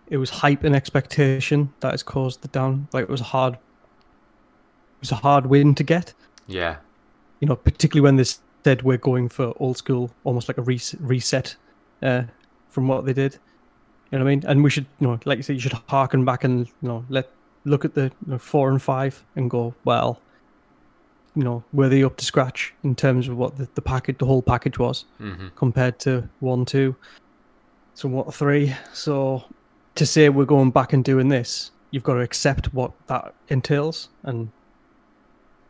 it 0.08 0.16
was 0.18 0.30
hype 0.30 0.64
and 0.64 0.74
expectation 0.74 1.72
that 1.80 1.90
has 1.92 2.02
caused 2.02 2.42
the 2.42 2.48
down. 2.48 2.88
Like 2.92 3.04
it 3.04 3.08
was 3.08 3.20
a 3.20 3.24
hard, 3.24 3.54
it 3.54 5.00
was 5.00 5.12
a 5.12 5.16
hard 5.16 5.46
win 5.46 5.74
to 5.74 5.84
get. 5.84 6.14
Yeah, 6.46 6.76
You 7.40 7.48
know, 7.48 7.56
particularly 7.56 8.04
when 8.04 8.16
they 8.16 8.24
said 8.64 8.82
we're 8.82 8.98
going 8.98 9.28
for 9.28 9.52
old 9.58 9.76
school, 9.76 10.10
almost 10.24 10.48
like 10.48 10.58
a 10.58 10.62
res- 10.62 10.94
reset, 11.00 11.56
uh, 12.02 12.22
from 12.68 12.86
what 12.88 13.04
they 13.04 13.12
did. 13.12 13.38
You 14.12 14.18
know 14.18 14.24
what 14.24 14.30
I 14.30 14.34
mean? 14.36 14.44
And 14.46 14.62
we 14.62 14.70
should, 14.70 14.86
you 15.00 15.08
know, 15.08 15.18
like 15.24 15.38
you 15.38 15.42
said, 15.42 15.54
you 15.54 15.60
should 15.60 15.72
harken 15.88 16.24
back 16.24 16.44
and 16.44 16.68
you 16.68 16.88
know 16.88 17.04
let 17.08 17.28
look 17.64 17.84
at 17.84 17.94
the 17.94 18.04
you 18.04 18.32
know, 18.32 18.38
four 18.38 18.70
and 18.70 18.80
five 18.80 19.24
and 19.34 19.50
go, 19.50 19.74
well, 19.84 20.20
you 21.34 21.42
know, 21.42 21.64
were 21.72 21.88
they 21.88 22.04
up 22.04 22.16
to 22.18 22.24
scratch 22.24 22.72
in 22.84 22.94
terms 22.94 23.26
of 23.28 23.36
what 23.36 23.58
the, 23.58 23.68
the 23.74 23.82
package, 23.82 24.18
the 24.18 24.26
whole 24.26 24.42
package 24.42 24.78
was? 24.78 25.04
hmm 25.18 25.48
compared 25.56 25.98
to 25.98 26.28
one, 26.38 26.64
two, 26.64 26.94
somewhat 27.94 28.32
three. 28.32 28.74
So 28.92 29.44
to 29.96 30.06
say 30.06 30.28
we're 30.28 30.44
going 30.44 30.70
back 30.70 30.92
and 30.92 31.04
doing 31.04 31.28
this, 31.28 31.70
you've 31.90 32.02
got 32.04 32.14
to 32.14 32.20
accept 32.20 32.72
what 32.72 32.92
that 33.08 33.34
entails, 33.48 34.08
and 34.22 34.50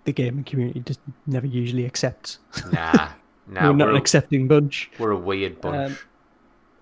the 0.04 0.12
gaming 0.12 0.44
community 0.44 0.80
just 0.80 1.00
never 1.26 1.46
usually 1.46 1.84
accepts. 1.86 2.38
nah, 2.72 2.92
nah. 3.48 3.68
we're 3.68 3.72
not 3.72 3.78
we're, 3.86 3.90
an 3.90 3.96
a, 3.96 3.98
accepting 3.98 4.46
bunch. 4.48 4.90
we're 4.98 5.10
a 5.10 5.16
weird 5.18 5.60
bunch. 5.60 5.92
Um, 5.92 5.98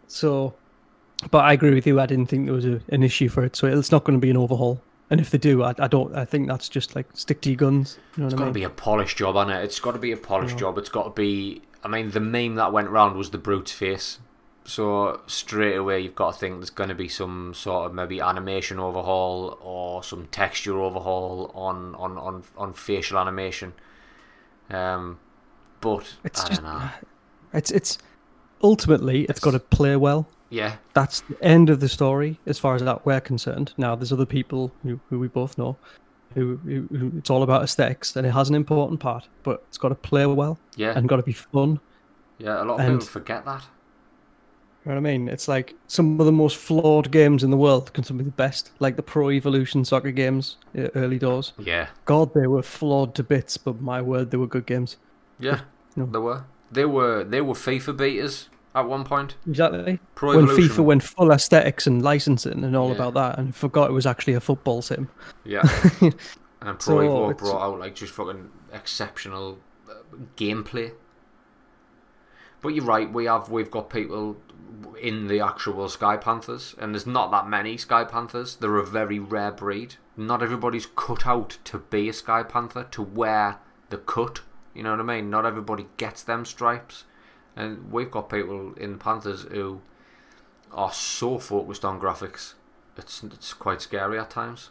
So, 0.07 0.55
but 1.31 1.45
I 1.45 1.53
agree 1.55 1.73
with 1.75 1.87
you. 1.87 1.99
I 2.01 2.07
didn't 2.07 2.27
think 2.27 2.45
there 2.47 2.55
was 2.55 2.67
a, 2.67 2.81
an 2.91 3.03
issue 3.03 3.29
for 3.29 3.45
it, 3.45 3.57
so 3.57 3.67
it's 3.67 3.91
not 3.93 4.05
going 4.05 4.19
to 4.19 4.23
be 4.23 4.31
an 4.31 4.37
overhaul. 4.37 4.81
And 5.11 5.21
if 5.21 5.31
they 5.31 5.39
do, 5.39 5.63
I, 5.63 5.75
I 5.79 5.87
don't. 5.89 6.15
I 6.17 6.25
think 6.25 6.49
that's 6.49 6.69
just 6.69 6.97
like 6.97 7.07
stick 7.15 7.41
to 7.43 7.51
your 7.51 7.57
guns. 7.57 7.99
You 8.17 8.23
know 8.23 8.27
It's 8.27 8.35
got 8.35 8.45
I 8.45 8.49
to 8.49 8.53
be 8.53 8.63
a 8.65 8.71
polished 8.71 9.17
job, 9.19 9.37
on 9.37 9.51
it? 9.51 9.63
It's 9.63 9.79
got 9.81 9.93
to 9.93 9.99
be 9.99 10.13
a 10.13 10.17
polished 10.17 10.55
Yeah. 10.55 10.61
job. 10.61 10.79
It's 10.79 10.89
got 10.89 11.05
to 11.05 11.11
be. 11.11 11.63
I 11.83 11.89
mean, 11.89 12.11
the 12.11 12.21
meme 12.21 12.55
that 12.55 12.73
went 12.73 12.89
round 12.89 13.17
was 13.17 13.31
the 13.31 13.39
brute's 13.39 13.73
face. 13.73 14.19
So 14.67 15.21
straight 15.27 15.77
away, 15.77 16.01
you've 16.01 16.15
got 16.15 16.33
to 16.35 16.39
think 16.39 16.57
there's 16.57 16.71
going 16.71 16.89
to 16.89 16.95
be 16.95 17.09
some 17.09 17.53
sort 17.55 17.87
of 17.87 17.95
maybe 17.95 18.21
animation 18.21 18.79
overhaul 18.81 19.59
or 19.61 20.03
some 20.03 20.27
texture 20.29 20.81
overhaul 20.81 21.51
on 21.55 21.95
on 21.97 22.17
on, 22.17 22.43
on 22.57 22.73
facial 22.73 23.19
animation. 23.19 23.75
Um, 24.71 25.19
but 25.81 26.15
It's 26.25 26.45
I 26.45 26.49
just- 26.49 26.63
don't 26.63 26.73
know. 26.73 26.89
It's 27.53 27.71
it's 27.71 27.99
ultimately 28.65 29.27
it's 29.27 29.39
got 29.39 29.53
to 29.53 29.61
play 29.61 29.95
well. 29.95 30.27
Yeah, 30.51 30.77
that's 30.93 31.21
the 31.21 31.37
end 31.45 31.71
of 31.71 31.79
the 31.79 31.89
story 31.89 32.41
as 32.47 32.59
far 32.59 32.75
as 32.75 32.83
that 32.83 33.07
we're 33.07 33.21
concerned. 33.21 33.73
Now, 33.77 33.95
there's 33.95 34.13
other 34.13 34.27
people 34.27 34.73
who, 34.83 34.99
who 35.09 35.19
we 35.21 35.29
both 35.29 35.57
know 35.57 35.77
who, 36.35 36.57
who, 36.65 36.89
who 36.97 37.13
it's 37.19 37.31
all 37.31 37.45
about 37.45 37.63
aesthetics 37.63 38.17
and 38.17 38.27
it 38.27 38.31
has 38.31 38.49
an 38.49 38.57
important 38.57 38.99
part, 38.99 39.29
but 39.45 39.63
it's 39.69 39.79
got 39.79 39.91
to 39.91 39.95
play 39.95 40.27
well 40.27 40.59
yeah, 40.75 40.93
and 40.99 41.09
got 41.09 41.17
to 41.17 41.23
be 41.23 41.33
fun. 41.33 41.79
yeah. 42.39 42.61
A 42.61 42.65
lot 42.65 42.75
of 42.75 42.81
and- 42.81 42.95
people 43.01 43.07
forget 43.07 43.45
that. 43.45 43.63
You 44.85 44.91
know 44.91 45.01
what 45.01 45.09
I 45.09 45.13
mean? 45.13 45.29
It's 45.29 45.49
like 45.49 45.75
some 45.89 46.21
of 46.21 46.27
the 46.27 46.33
most 46.33 46.57
flawed 46.59 47.11
games 47.11 47.43
in 47.43 47.51
the 47.51 47.57
world 47.57 47.93
can 47.95 48.05
some 48.05 48.19
be 48.19 48.25
the 48.25 48.31
best, 48.31 48.71
like 48.81 48.97
the 48.97 49.03
Pro 49.03 49.31
Evolution 49.31 49.83
soccer 49.85 50.11
games, 50.11 50.57
uh, 50.79 50.89
early 50.95 51.19
doors. 51.19 51.55
Yeah, 51.59 51.89
God, 52.05 52.35
they 52.35 52.47
were 52.47 52.63
flawed 52.63 53.15
to 53.15 53.23
bits, 53.23 53.57
but 53.57 53.81
my 53.81 54.03
word, 54.03 54.31
they 54.31 54.37
were 54.37 54.47
good 54.47 54.67
games. 54.67 54.97
yeah. 55.39 55.61
No. 55.97 56.07
They 56.07 56.19
were. 56.19 56.45
They 56.73 56.85
were. 56.85 57.23
They 57.25 57.41
were 57.41 57.55
FIFA 57.55 57.97
beaters 57.97 58.49
at 58.75 58.87
one 58.89 59.05
point. 59.05 59.37
Exactly. 59.47 60.01
Pro 60.17 60.35
when 60.37 60.45
Evolution. 60.47 60.77
FIFA 60.77 60.85
went 60.85 61.03
full 61.05 61.31
aesthetics 61.31 61.87
and 61.87 62.03
licensing 62.03 62.65
and 62.65 62.75
all 62.77 62.89
Yeah. 62.89 62.95
about 62.97 63.15
that, 63.15 63.39
and 63.39 63.55
forgot 63.55 63.89
it 63.91 63.93
was 63.93 64.05
actually 64.05 64.35
a 64.35 64.41
football 64.41 64.83
sim. 64.83 65.09
Yeah. 65.45 65.63
And 66.61 66.79
Pro 66.79 66.97
So 66.97 66.97
Evo 66.99 67.37
brought 67.39 67.63
out 67.63 67.79
like 67.79 67.95
just 67.95 68.13
fucking 68.15 68.51
exceptional 68.73 69.59
uh, 69.89 69.95
gameplay. 70.37 70.93
But 72.63 72.69
you're 72.71 72.85
right. 72.85 73.13
We 73.13 73.27
have 73.27 73.51
we've 73.51 73.71
got 73.71 73.91
people 73.91 74.37
in 75.01 75.29
the 75.29 75.41
actual 75.41 75.89
Sky 75.89 76.17
Panthers, 76.17 76.75
and 76.79 76.95
there's 76.95 77.07
not 77.07 77.31
that 77.31 77.49
many 77.49 77.77
Sky 77.77 78.05
Panthers. 78.05 78.57
They're 78.57 78.77
a 78.77 78.87
very 78.87 79.19
rare 79.19 79.53
breed. 79.53 79.97
Not 80.17 80.43
everybody's 80.43 80.87
cut 80.87 81.27
out 81.27 81.59
to 81.65 81.79
be 81.79 82.09
a 82.09 82.13
Sky 82.13 82.43
Panther 82.43 82.87
to 82.93 83.03
wear 83.03 83.59
the 83.91 83.99
cut. 83.99 84.41
You 84.75 84.83
know 84.83 84.93
what 84.93 85.01
I 85.01 85.05
mean? 85.05 85.31
Not 85.31 85.47
everybody 85.47 85.87
gets 85.97 86.23
them 86.23 86.45
stripes, 86.45 87.05
and 87.57 87.93
we've 87.93 88.11
got 88.11 88.31
people 88.31 88.75
in 88.75 88.99
Panthers 88.99 89.43
who 89.43 89.83
are 90.73 90.93
so 90.93 91.39
focused 91.39 91.85
on 91.85 92.01
graphics. 92.01 92.55
It's 92.97 93.23
it's 93.23 93.53
quite 93.53 93.81
scary 93.81 94.19
at 94.19 94.31
times 94.31 94.71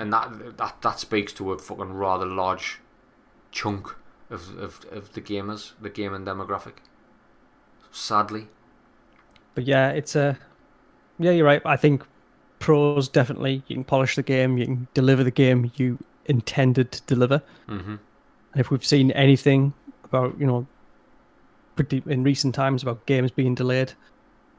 and 0.00 0.10
that 0.14 0.56
that 0.56 0.80
that 0.80 0.98
speaks 0.98 1.30
to 1.34 1.52
a 1.52 1.58
fucking 1.58 1.92
rather 1.92 2.24
large 2.24 2.80
chunk 3.50 3.94
of 4.30 4.56
of, 4.58 4.84
of 4.90 5.12
the 5.12 5.20
gamers, 5.20 5.72
the 5.78 5.90
gaming 5.90 6.24
demographic. 6.24 6.76
Sadly, 7.92 8.48
But 9.54 9.64
yeah, 9.66 9.90
it's 9.90 10.16
a 10.16 10.38
yeah, 11.18 11.32
you're 11.32 11.46
right. 11.46 11.62
I 11.64 11.76
think 11.76 12.04
pros 12.58 13.08
definitely 13.08 13.62
you 13.68 13.76
can 13.76 13.84
polish 13.84 14.16
the 14.16 14.22
game, 14.22 14.58
you 14.58 14.66
can 14.66 14.88
deliver 14.94 15.24
the 15.24 15.30
game 15.30 15.70
you 15.76 15.98
intended 16.26 16.92
to 16.92 17.02
deliver. 17.06 17.42
hmm 17.68 17.96
And 18.52 18.60
if 18.60 18.70
we've 18.70 18.84
seen 18.84 19.10
anything 19.12 19.74
about 20.04 20.38
you 20.38 20.46
know, 20.46 20.66
pretty 21.76 22.02
in 22.06 22.22
recent 22.24 22.54
times 22.54 22.82
about 22.82 23.06
games 23.06 23.30
being 23.30 23.54
delayed, 23.54 23.92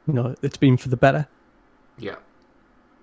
you 0.08 0.14
know, 0.14 0.36
it's 0.42 0.58
been 0.58 0.78
for 0.78 0.90
the 0.90 0.98
better. 0.98 1.28
yeah, 1.98 2.16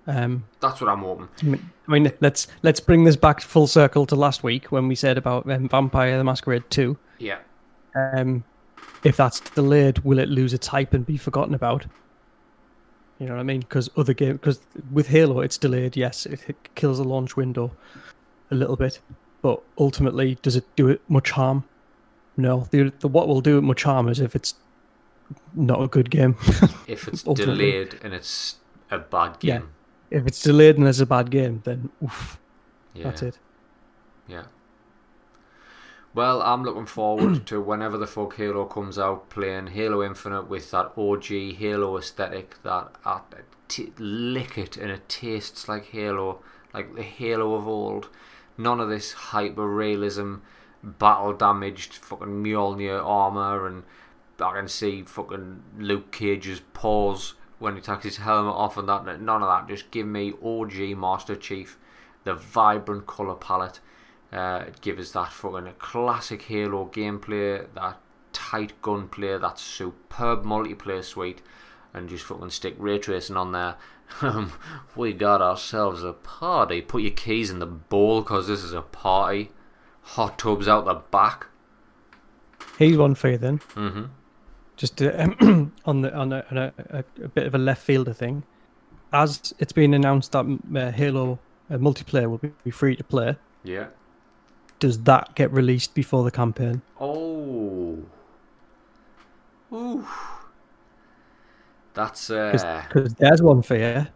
Um, 0.07 0.43
that's 0.59 0.81
what 0.81 0.89
I'm 0.89 0.99
hoping. 0.99 1.29
I 1.41 1.45
mean, 1.45 1.71
I 1.87 1.91
mean, 1.91 2.11
let's 2.21 2.47
let's 2.63 2.79
bring 2.79 3.03
this 3.05 3.15
back 3.15 3.41
full 3.41 3.67
circle 3.67 4.05
to 4.07 4.15
last 4.15 4.43
week 4.43 4.71
when 4.71 4.87
we 4.87 4.95
said 4.95 5.17
about 5.17 5.49
um, 5.49 5.69
Vampire: 5.69 6.17
The 6.17 6.23
Masquerade 6.23 6.69
Two. 6.69 6.97
Yeah, 7.19 7.39
Um, 7.95 8.43
if 9.03 9.17
that's 9.17 9.39
delayed, 9.39 9.99
will 9.99 10.19
it 10.19 10.29
lose 10.29 10.53
its 10.53 10.67
hype 10.67 10.93
and 10.93 11.05
be 11.05 11.17
forgotten 11.17 11.53
about? 11.53 11.85
You 13.19 13.27
know 13.27 13.33
what 13.33 13.41
I 13.41 13.43
mean? 13.43 13.59
Because 13.61 13.89
other 13.97 14.13
game, 14.13 14.33
because 14.33 14.61
with 14.91 15.07
Halo, 15.07 15.41
it's 15.41 15.57
delayed. 15.57 15.97
Yes, 15.97 16.25
it, 16.25 16.41
it 16.47 16.75
kills 16.75 16.97
the 16.97 17.03
launch 17.03 17.35
window 17.35 17.71
a 18.49 18.55
little 18.55 18.77
bit, 18.77 18.99
but 19.41 19.61
ultimately, 19.77 20.37
does 20.41 20.55
it 20.55 20.65
do 20.75 20.87
it 20.87 21.01
much 21.09 21.31
harm? 21.31 21.65
No. 22.37 22.67
The, 22.71 22.93
the 22.99 23.09
what 23.09 23.27
will 23.27 23.41
do 23.41 23.57
it 23.57 23.61
much 23.61 23.83
harm 23.83 24.07
is 24.07 24.19
if 24.19 24.35
it's 24.35 24.55
not 25.53 25.81
a 25.81 25.87
good 25.87 26.09
game. 26.09 26.35
if 26.87 27.07
it's 27.07 27.23
delayed 27.23 27.99
and 28.03 28.13
it's 28.13 28.55
a 28.89 28.99
bad 28.99 29.39
game. 29.39 29.69
Yeah. 30.09 30.19
if 30.19 30.27
it's 30.27 30.41
delayed 30.41 30.77
and 30.77 30.87
it's 30.87 30.99
a 30.99 31.05
bad 31.05 31.29
game, 31.29 31.61
then 31.65 31.89
oof, 32.03 32.39
yeah, 32.93 33.03
that's 33.03 33.21
it. 33.21 33.37
Yeah. 34.27 34.43
Well, 36.13 36.41
I'm 36.41 36.63
looking 36.63 36.87
forward 36.87 37.45
to 37.47 37.61
whenever 37.61 37.97
the 37.97 38.07
fuck 38.07 38.35
Halo 38.35 38.65
comes 38.65 38.97
out, 38.97 39.29
playing 39.29 39.67
Halo 39.67 40.03
Infinite 40.03 40.49
with 40.49 40.71
that 40.71 40.93
OG 40.97 41.57
Halo 41.57 41.97
aesthetic 41.97 42.61
that 42.63 42.95
I 43.05 43.21
t- 43.67 43.93
lick 43.97 44.57
it 44.57 44.75
and 44.75 44.89
it 44.89 45.07
tastes 45.07 45.67
like 45.67 45.87
Halo, 45.87 46.41
like 46.73 46.95
the 46.95 47.03
Halo 47.03 47.53
of 47.53 47.67
old. 47.67 48.09
None 48.57 48.79
of 48.79 48.89
this 48.89 49.13
hyper 49.13 49.67
realism, 49.67 50.37
battle 50.83 51.33
damaged 51.33 51.93
fucking 51.93 52.43
Mjolnir 52.43 53.03
armor 53.03 53.67
and 53.67 53.83
I 54.39 54.53
can 54.53 54.67
see 54.67 55.03
fucking 55.03 55.61
Luke 55.77 56.11
Cage's 56.11 56.61
paws 56.73 57.35
when 57.59 57.75
he 57.75 57.81
takes 57.81 58.05
his 58.05 58.17
helmet 58.17 58.55
off 58.55 58.77
and 58.77 58.89
that. 58.89 59.21
None 59.21 59.43
of 59.43 59.47
that. 59.47 59.71
Just 59.71 59.91
give 59.91 60.07
me 60.07 60.33
OG 60.43 60.97
Master 60.97 61.35
Chief, 61.35 61.77
the 62.23 62.33
vibrant 62.33 63.05
color 63.05 63.35
palette. 63.35 63.79
Uh, 64.31 64.65
it 64.67 64.81
gives 64.81 65.07
us 65.07 65.11
that 65.13 65.33
fucking 65.33 65.73
classic 65.79 66.43
Halo 66.43 66.89
gameplay, 66.93 67.65
that 67.73 67.97
tight 68.31 68.79
gunplay, 68.81 69.37
that 69.37 69.57
superb 69.57 70.43
multiplayer 70.43 71.03
suite, 71.03 71.41
and 71.93 72.09
just 72.09 72.25
fucking 72.25 72.51
stick 72.51 72.75
ray 72.77 72.99
tracing 72.99 73.37
on 73.37 73.51
there. 73.51 73.75
Um, 74.21 74.53
we 74.95 75.13
got 75.13 75.41
ourselves 75.41 76.03
a 76.03 76.13
party. 76.13 76.81
Put 76.81 77.01
your 77.01 77.11
keys 77.11 77.49
in 77.49 77.59
the 77.59 77.65
bowl 77.65 78.21
because 78.21 78.47
this 78.47 78.63
is 78.63 78.73
a 78.73 78.81
party. 78.81 79.51
Hot 80.01 80.37
tubs 80.37 80.67
out 80.67 80.85
the 80.85 80.95
back. 80.95 81.47
Here's 82.77 82.97
one 82.97 83.15
for 83.15 83.29
you 83.29 83.37
then. 83.37 83.59
Mm-hmm. 83.75 84.05
Just 84.77 85.01
uh, 85.01 85.27
on 85.85 86.01
the 86.01 86.13
on, 86.15 86.31
a, 86.33 86.45
on 86.49 86.57
a, 86.57 86.73
a, 86.89 87.03
a 87.23 87.27
bit 87.27 87.45
of 87.45 87.55
a 87.55 87.57
left 87.57 87.81
fielder 87.81 88.13
thing. 88.13 88.43
As 89.11 89.53
it's 89.59 89.73
been 89.73 89.93
announced 89.93 90.31
that 90.31 90.45
uh, 90.75 90.91
Halo 90.91 91.39
uh, 91.69 91.77
multiplayer 91.77 92.29
will 92.29 92.37
be, 92.37 92.51
be 92.63 92.71
free 92.71 92.95
to 92.95 93.03
play, 93.03 93.35
Yeah. 93.63 93.87
Does 94.79 95.03
that 95.03 95.35
get 95.35 95.51
released 95.51 95.93
before 95.93 96.23
the 96.23 96.31
campaign? 96.31 96.81
Oh. 96.99 97.97
Ooh. 99.71 100.07
That's 101.93 102.29
uh. 102.29 102.83
Because 102.87 103.13
there's 103.15 103.41
one 103.41 103.61
for 103.61 103.75
you. 103.75 104.07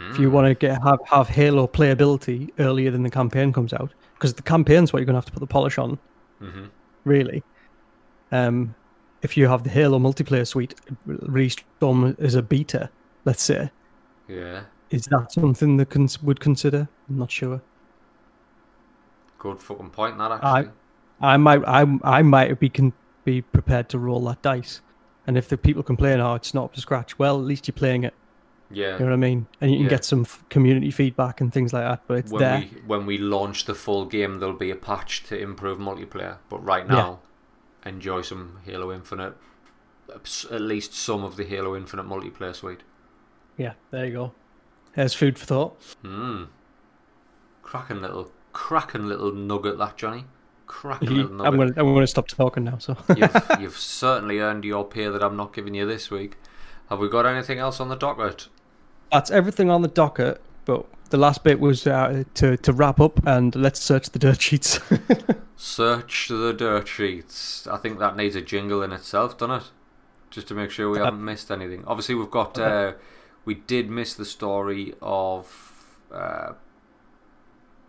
If 0.00 0.16
Hmm. 0.16 0.22
you 0.22 0.30
want 0.30 0.46
to 0.46 0.54
get 0.54 0.80
have 0.82 0.98
have 1.06 1.28
Halo 1.28 1.66
playability 1.66 2.50
earlier 2.58 2.90
than 2.90 3.02
the 3.02 3.10
campaign 3.10 3.52
comes 3.52 3.72
out, 3.72 3.92
because 4.14 4.34
the 4.34 4.42
campaign's 4.42 4.92
what 4.92 5.00
you're 5.00 5.06
gonna 5.06 5.18
have 5.18 5.24
to 5.26 5.32
put 5.32 5.40
the 5.40 5.46
polish 5.46 5.78
on, 5.78 5.98
hmm 6.40 6.66
really. 7.04 7.42
Um, 8.30 8.74
if 9.22 9.36
you 9.36 9.48
have 9.48 9.64
the 9.64 9.70
Halo 9.70 9.98
multiplayer 9.98 10.46
suite 10.46 10.74
released 11.06 11.64
on 11.80 12.14
as 12.20 12.34
a 12.36 12.42
beta, 12.42 12.90
let's 13.24 13.42
say, 13.42 13.70
Yeah. 14.28 14.64
is 14.90 15.06
that 15.06 15.32
something 15.32 15.78
that 15.78 15.90
cons- 15.90 16.22
would 16.22 16.38
consider? 16.38 16.88
I'm 17.08 17.18
not 17.18 17.30
sure. 17.32 17.60
Good 19.38 19.60
fucking 19.60 19.90
point. 19.90 20.18
That 20.18 20.32
I- 20.32 20.58
actually. 20.60 20.72
I 21.20 21.36
might 21.36 21.62
I 21.66 21.98
I 22.04 22.22
might 22.22 22.58
be 22.60 22.68
con- 22.68 22.92
be 23.24 23.42
prepared 23.42 23.88
to 23.90 23.98
roll 23.98 24.20
that 24.26 24.40
dice, 24.42 24.80
and 25.26 25.36
if 25.36 25.48
the 25.48 25.56
people 25.58 25.82
complain, 25.82 26.20
oh, 26.20 26.34
it's 26.34 26.54
not 26.54 26.64
up 26.66 26.74
to 26.74 26.80
scratch, 26.80 27.18
well, 27.18 27.38
at 27.40 27.44
least 27.44 27.66
you're 27.68 27.72
playing 27.74 28.04
it. 28.04 28.14
yeah. 28.70 28.92
You 28.94 28.98
know 29.00 29.04
what 29.06 29.12
I 29.14 29.16
mean? 29.16 29.46
And 29.60 29.70
you 29.70 29.78
can 29.78 29.84
Yeah. 29.84 29.90
get 29.90 30.04
some 30.04 30.20
f- 30.22 30.44
community 30.50 30.90
feedback 30.92 31.40
and 31.40 31.52
things 31.52 31.72
like 31.72 31.82
that. 31.84 32.02
But 32.06 32.18
it's 32.18 32.30
when 32.32 32.40
there. 32.40 32.58
we 32.60 32.80
when 32.86 33.06
we 33.06 33.18
launch 33.18 33.64
the 33.64 33.74
full 33.74 34.04
game, 34.06 34.38
there'll 34.38 34.54
be 34.54 34.70
a 34.70 34.76
patch 34.76 35.24
to 35.24 35.36
improve 35.38 35.78
multiplayer. 35.78 36.36
But 36.48 36.64
right 36.64 36.84
Yeah. 36.86 36.94
now, 36.94 37.18
enjoy 37.84 38.22
some 38.22 38.58
Halo 38.64 38.92
Infinite. 38.92 39.34
At 40.14 40.60
least 40.62 40.94
some 40.94 41.24
of 41.24 41.36
the 41.36 41.44
Halo 41.44 41.74
Infinite 41.76 42.06
multiplayer 42.06 42.54
suite. 42.54 42.82
Yeah, 43.56 43.72
there 43.90 44.06
you 44.06 44.12
go. 44.12 44.32
There's 44.94 45.14
food 45.14 45.38
for 45.38 45.46
thought. 45.46 45.96
Hmm. 46.02 46.44
Cracking 47.62 48.00
little, 48.00 48.30
cracking 48.58 49.06
little 49.08 49.32
nugget, 49.32 49.78
that 49.78 49.96
Johnny. 49.96 50.24
Cracking 50.66 51.08
I'm 51.08 51.14
little 51.16 51.36
nugget. 51.36 51.76
gonna 51.76 51.88
I'm 51.88 51.94
gonna 51.94 52.06
stop 52.06 52.26
talking 52.28 52.64
now. 52.64 52.78
So 52.78 52.96
you've, 53.16 53.46
you've 53.60 53.78
certainly 53.78 54.38
earned 54.40 54.64
your 54.64 54.84
pay 54.84 55.08
that 55.08 55.22
I'm 55.22 55.36
not 55.36 55.52
giving 55.54 55.74
you 55.74 55.86
this 55.86 56.10
week. 56.10 56.36
Have 56.90 56.98
we 56.98 57.08
got 57.08 57.24
anything 57.26 57.58
else 57.58 57.80
on 57.80 57.88
the 57.88 57.96
docket? 57.96 58.48
that's 59.12 59.30
everything 59.30 59.70
on 59.70 59.80
the 59.82 59.88
docket. 59.88 60.40
But 60.66 60.84
the 61.10 61.16
last 61.16 61.42
bit 61.44 61.60
was 61.60 61.86
uh, 61.86 62.24
to 62.34 62.56
to 62.58 62.72
wrap 62.72 63.00
up 63.00 63.24
and 63.26 63.54
let's 63.54 63.80
search 63.80 64.10
the 64.10 64.18
dirt 64.18 64.42
sheets. 64.42 64.80
Search 65.56 66.28
the 66.28 66.52
dirt 66.52 66.86
sheets. 66.86 67.66
I 67.66 67.78
think 67.78 67.98
that 67.98 68.16
needs 68.16 68.36
a 68.36 68.40
jingle 68.42 68.82
in 68.82 68.92
itself, 68.92 69.38
doesn't 69.38 69.56
it? 69.62 69.70
Just 70.30 70.46
to 70.48 70.54
make 70.54 70.70
sure 70.70 70.88
we 70.90 71.00
Uh, 71.00 71.04
haven't 71.06 71.24
missed 71.24 71.50
anything. 71.50 71.82
Obviously, 71.86 72.14
we've 72.14 72.30
got. 72.30 72.58
Uh, 72.58 72.92
we 73.44 73.54
did 73.54 73.88
miss 73.90 74.14
the 74.14 74.24
story 74.26 74.94
of. 75.00 75.46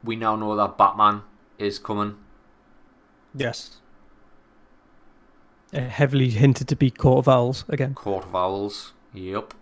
We 0.04 0.16
now 0.16 0.36
know 0.36 0.56
that 0.56 0.78
Batman 0.78 1.24
is 1.58 1.80
coming. 1.80 2.18
yes. 3.36 3.78
Uh, 5.72 5.82
heavily 5.82 6.30
hinted 6.30 6.68
to 6.68 6.76
be 6.76 6.90
Court 6.90 7.20
of 7.20 7.28
Owls 7.30 7.64
again. 7.70 7.94
Court 7.94 8.26
of 8.26 8.36
Owls. 8.36 8.94
Yep. 9.14 9.54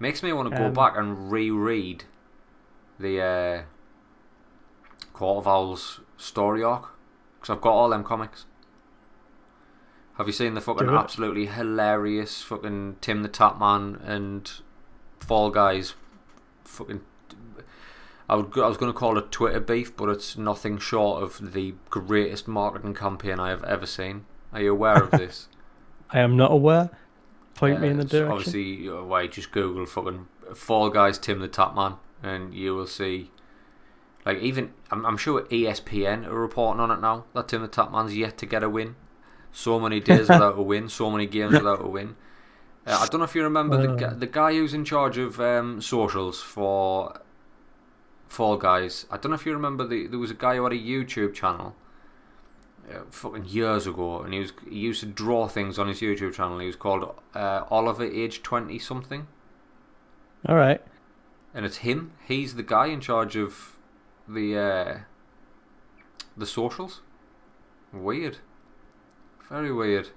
Makes 0.00 0.24
me 0.24 0.32
want 0.32 0.50
to 0.50 0.56
go 0.56 0.66
Um, 0.66 0.72
back 0.72 0.96
and 0.96 1.30
reread 1.30 2.02
the 2.98 3.20
uh, 3.22 3.62
Court 5.12 5.38
of 5.38 5.46
Owls 5.46 6.00
story 6.16 6.64
arc 6.64 6.88
because 7.38 7.54
I've 7.54 7.60
got 7.62 7.70
all 7.70 7.90
them 7.90 8.02
comics. 8.02 8.46
Have 10.18 10.26
you 10.26 10.32
seen 10.32 10.54
the 10.54 10.60
fucking 10.60 10.88
absolutely 10.88 11.46
hilarious 11.46 12.42
fucking 12.42 12.96
Tim 13.00 13.22
the 13.22 13.28
Tatman 13.28 14.00
and 14.04 14.50
Fall 15.20 15.50
Guys? 15.50 15.94
Fucking. 16.64 17.02
I, 18.30 18.36
would, 18.36 18.56
I 18.58 18.68
was 18.68 18.76
going 18.76 18.92
to 18.92 18.98
call 18.98 19.18
it 19.18 19.30
Twitter 19.32 19.60
beef, 19.60 19.96
but 19.96 20.08
it's 20.08 20.36
nothing 20.36 20.78
short 20.78 21.22
of 21.22 21.52
the 21.52 21.74
greatest 21.90 22.46
marketing 22.48 22.94
campaign 22.94 23.40
I 23.40 23.50
have 23.50 23.64
ever 23.64 23.86
seen. 23.86 24.24
Are 24.52 24.60
you 24.62 24.72
aware 24.72 25.02
of 25.02 25.10
this? 25.22 25.48
I 26.10 26.20
am 26.20 26.36
not 26.36 26.52
aware. 26.52 26.90
Point 27.54 27.80
me 27.80 27.88
in 27.88 27.96
the 27.98 28.04
Uh, 28.04 28.08
direction. 28.08 28.32
Obviously, 28.32 28.88
why 28.88 29.26
just 29.26 29.52
Google 29.52 29.84
fucking 29.86 30.26
Fall 30.54 30.90
Guys 30.90 31.18
Tim 31.18 31.40
the 31.40 31.48
Tatman, 31.48 31.98
and 32.22 32.54
you 32.54 32.74
will 32.74 32.86
see. 32.86 33.30
Like 34.26 34.38
even, 34.38 34.72
I'm, 34.90 35.04
I'm 35.06 35.16
sure 35.16 35.42
ESPN 35.42 36.26
are 36.26 36.34
reporting 36.40 36.80
on 36.80 36.90
it 36.90 37.00
now 37.00 37.24
that 37.34 37.48
Tim 37.48 37.62
the 37.62 37.68
Tatman's 37.68 38.16
yet 38.16 38.38
to 38.38 38.46
get 38.46 38.62
a 38.62 38.68
win. 38.68 38.96
So 39.52 39.80
many 39.80 39.98
days 40.00 40.20
without 40.28 40.58
a 40.58 40.62
win, 40.62 40.88
so 40.88 41.10
many 41.10 41.26
games 41.26 41.52
without 41.54 41.84
a 41.84 41.88
win. 41.88 42.16
Uh, 42.86 42.98
I 43.02 43.06
don't 43.08 43.18
know 43.20 43.24
if 43.24 43.34
you 43.34 43.42
remember 43.42 43.76
the 43.96 44.06
Uh. 44.06 44.14
the 44.14 44.26
guy 44.26 44.52
who's 44.52 44.72
in 44.74 44.84
charge 44.84 45.18
of 45.18 45.40
um, 45.40 45.80
socials 45.80 46.40
for 46.40 47.20
Fall 48.30 48.56
Guys. 48.56 49.04
I 49.10 49.18
don't 49.18 49.30
know 49.30 49.34
if 49.36 49.44
you 49.44 49.52
remember 49.52 49.86
the 49.86 50.06
there 50.06 50.18
was 50.18 50.30
a 50.30 50.34
guy 50.34 50.56
who 50.56 50.64
had 50.64 50.72
a 50.72 50.78
YouTube 50.78 51.34
channel. 51.34 51.74
Uh, 52.90 53.02
fucking 53.10 53.44
years 53.44 53.86
ago, 53.86 54.22
and 54.22 54.32
he 54.34 54.40
was 54.40 54.52
he 54.68 54.78
used 54.78 54.98
to 55.00 55.06
draw 55.06 55.46
things 55.46 55.78
on 55.78 55.86
his 55.86 56.00
YouTube 56.00 56.34
channel. 56.34 56.58
He 56.58 56.66
was 56.66 56.74
called 56.74 57.14
uh, 57.34 57.64
Oliver, 57.70 58.04
age 58.04 58.42
twenty 58.42 58.80
something, 58.80 59.28
All 60.48 60.56
right. 60.56 60.80
and 61.54 61.64
it's 61.64 61.78
him. 61.78 62.12
He's 62.26 62.56
the 62.56 62.64
guy 62.64 62.86
in 62.86 63.00
charge 63.00 63.36
of 63.36 63.76
the 64.26 64.58
uh, 64.58 64.98
the 66.36 66.46
socials. 66.46 67.00
Weird, 67.92 68.38
very 69.48 69.72
weird. 69.72 70.08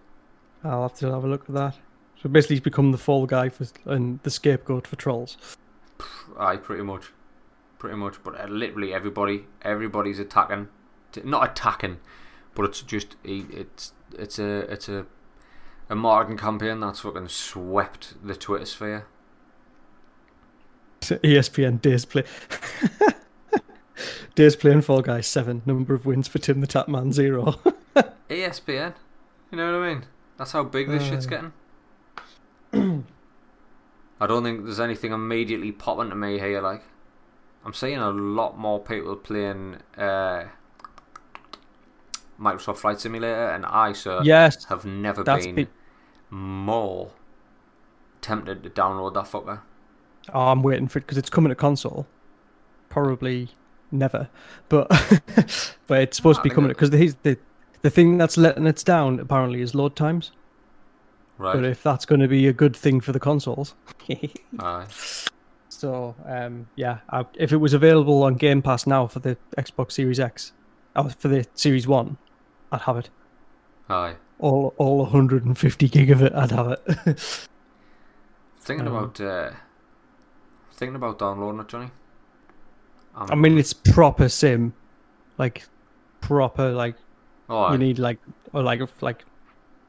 I'll 0.63 0.83
have 0.83 0.95
to 0.95 1.11
have 1.11 1.23
a 1.23 1.27
look 1.27 1.47
at 1.49 1.53
that. 1.53 1.77
So 2.19 2.27
basically, 2.29 2.55
he's 2.55 2.63
become 2.63 2.91
the 2.91 2.97
fall 2.97 3.27
guy 3.27 3.49
for 3.49 3.67
and 3.85 4.19
the 4.23 4.31
scapegoat 4.31 4.87
for 4.87 4.95
trolls. 4.95 5.37
I 6.39 6.55
pretty 6.55 6.83
much, 6.83 7.11
pretty 7.83 7.97
much. 7.97 8.15
But 8.23 8.39
uh, 8.39 8.45
literally 8.47 8.93
everybody, 8.93 9.45
everybody's 9.61 10.17
attacking, 10.17 10.69
t- 11.11 11.19
not 11.25 11.51
attacking, 11.51 11.97
but 12.55 12.63
it's 12.63 12.81
just 12.81 13.17
it's 13.25 13.91
it's 14.17 14.39
a 14.39 14.59
it's 14.71 14.87
a 14.87 15.05
a 15.89 15.95
marketing 15.95 16.37
campaign 16.37 16.79
that's 16.79 17.01
fucking 17.01 17.27
swept 17.27 18.13
the 18.25 18.35
Twitter 18.37 18.65
sphere. 18.65 19.05
ESPN 21.01 21.81
days 21.81 22.05
play. 22.05 22.23
days 24.35 24.55
playing 24.55 24.81
Fall 24.81 25.01
Guys 25.01 25.27
seven. 25.27 25.61
Number 25.65 25.93
of 25.93 26.05
wins 26.05 26.29
for 26.29 26.39
Tim 26.39 26.61
the 26.61 26.67
Tatman 26.67 27.11
zero. 27.11 27.55
ESPN, 28.29 28.93
you 29.51 29.57
know 29.57 29.77
what 29.77 29.85
I 29.85 29.93
mean? 29.93 30.05
That's 30.37 30.53
how 30.53 30.63
big 30.63 30.87
this 30.87 31.03
shit's 31.03 31.27
Uh. 31.27 31.51
getting. 32.71 33.03
I 34.21 34.25
don't 34.25 34.43
think 34.43 34.63
there's 34.63 34.79
anything 34.79 35.11
immediately 35.11 35.73
popping 35.73 36.09
to 36.11 36.15
me 36.15 36.39
here. 36.39 36.61
Like, 36.61 36.83
I'm 37.65 37.73
seeing 37.73 37.97
a 37.97 38.09
lot 38.09 38.57
more 38.57 38.79
people 38.79 39.15
playing 39.15 39.77
uh, 39.97 40.45
Microsoft 42.39 42.77
Flight 42.77 42.99
Simulator, 42.99 43.49
and 43.49 43.65
I, 43.65 43.93
sir, 43.93 44.21
yes, 44.23 44.65
have 44.65 44.85
never 44.85 45.23
been 45.23 45.55
pe- 45.55 45.67
more 46.29 47.11
tempted 48.21 48.63
to 48.63 48.69
download 48.69 49.13
that 49.13 49.25
fucker. 49.25 49.61
Oh, 50.33 50.47
I'm 50.47 50.63
waiting 50.63 50.87
for 50.87 50.99
it 50.99 51.03
because 51.03 51.17
it's 51.17 51.29
coming 51.29 51.49
to 51.49 51.55
console. 51.55 52.07
Probably 52.89 53.49
never, 53.91 54.29
but 54.69 54.87
but 55.87 56.01
it's 56.01 56.17
supposed 56.17 56.39
to 56.39 56.43
be 56.43 56.49
coming 56.49 56.69
because 56.69 56.89
the 56.89 57.15
the 57.23 57.37
the 57.81 57.89
thing 57.89 58.17
that's 58.17 58.37
letting 58.37 58.65
it 58.65 58.83
down 58.85 59.19
apparently 59.19 59.61
is 59.61 59.73
load 59.73 59.95
times. 59.95 60.31
Right. 61.37 61.55
But 61.55 61.65
if 61.65 61.81
that's 61.81 62.05
going 62.05 62.21
to 62.21 62.27
be 62.27 62.47
a 62.47 62.53
good 62.53 62.75
thing 62.75 63.01
for 63.01 63.11
the 63.11 63.19
consoles, 63.19 63.73
Aye. 64.59 64.85
So 65.83 66.15
um, 66.25 66.65
yeah, 66.77 66.99
I, 67.09 67.25
if 67.35 67.51
it 67.51 67.57
was 67.57 67.73
available 67.73 68.23
on 68.23 68.35
Game 68.35 68.61
Pass 68.61 68.87
now 68.87 69.05
for 69.05 69.19
the 69.19 69.35
Xbox 69.57 69.91
Series 69.91 70.17
X, 70.17 70.53
or 70.95 71.09
for 71.09 71.27
the 71.27 71.45
Series 71.55 71.85
One, 71.85 72.15
I'd 72.71 72.79
have 72.81 72.95
it. 72.95 73.09
Aye. 73.89 74.15
All 74.39 74.73
all 74.77 74.99
150 74.99 75.89
gig 75.89 76.09
of 76.09 76.23
it, 76.23 76.31
I'd 76.33 76.51
have 76.51 76.77
it. 76.87 77.19
Thinking 78.61 78.87
Um, 78.87 78.95
about 78.95 79.19
uh, 79.19 79.51
thinking 80.71 80.95
about 80.95 81.19
downloading 81.19 81.59
it, 81.59 81.67
Johnny. 81.67 81.91
Um, 83.15 83.27
I 83.29 83.35
mean, 83.35 83.57
it's 83.57 83.73
proper 83.73 84.29
sim, 84.29 84.73
like 85.37 85.65
proper 86.21 86.71
like 86.71 86.95
oh, 87.49 87.73
you 87.73 87.77
need 87.77 87.99
like 87.99 88.19
or 88.53 88.63
like 88.63 88.79
like 89.01 89.25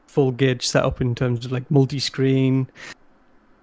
full 0.07 0.31
gauge 0.31 0.67
setup 0.67 0.99
in 0.99 1.15
terms 1.15 1.45
of 1.45 1.53
like 1.53 1.71
multi-screen, 1.71 2.69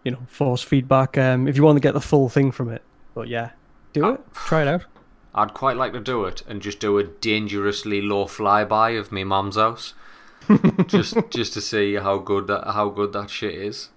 you 0.04 0.10
know, 0.10 0.18
force 0.26 0.62
feedback. 0.62 1.16
Um, 1.18 1.46
if 1.48 1.56
you 1.56 1.62
want 1.62 1.76
to 1.76 1.80
get 1.80 1.94
the 1.94 2.00
full 2.00 2.28
thing 2.28 2.50
from 2.52 2.70
it, 2.70 2.82
but 3.14 3.28
yeah, 3.28 3.50
do 3.92 4.10
it. 4.10 4.20
Try 4.32 4.62
it 4.62 4.68
out. 4.68 4.84
I'd 5.34 5.54
quite 5.54 5.76
like 5.76 5.92
to 5.94 6.00
do 6.00 6.24
it 6.24 6.42
and 6.46 6.60
just 6.60 6.78
do 6.78 6.98
a 6.98 7.04
dangerously 7.04 8.02
low 8.02 8.26
flyby 8.26 8.98
of 8.98 9.10
me 9.12 9.24
mum's 9.24 9.56
house, 9.56 9.94
just 10.86 11.16
just 11.30 11.54
to 11.54 11.60
see 11.60 11.94
how 11.94 12.18
good 12.18 12.46
that 12.48 12.72
how 12.72 12.88
good 12.90 13.12
that 13.14 13.30
shit 13.30 13.54
is. 13.54 13.88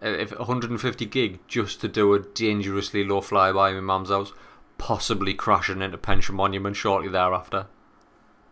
If 0.00 0.36
150 0.36 1.06
gig 1.06 1.38
just 1.46 1.80
to 1.82 1.88
do 1.88 2.12
a 2.14 2.18
dangerously 2.18 3.04
low 3.04 3.20
flyby 3.20 3.70
of 3.70 3.76
my 3.76 3.80
mum's 3.80 4.08
house, 4.08 4.32
possibly 4.76 5.32
crashing 5.32 5.80
into 5.80 5.96
Penshaw 5.96 6.32
Monument 6.32 6.74
shortly 6.74 7.08
thereafter. 7.08 7.66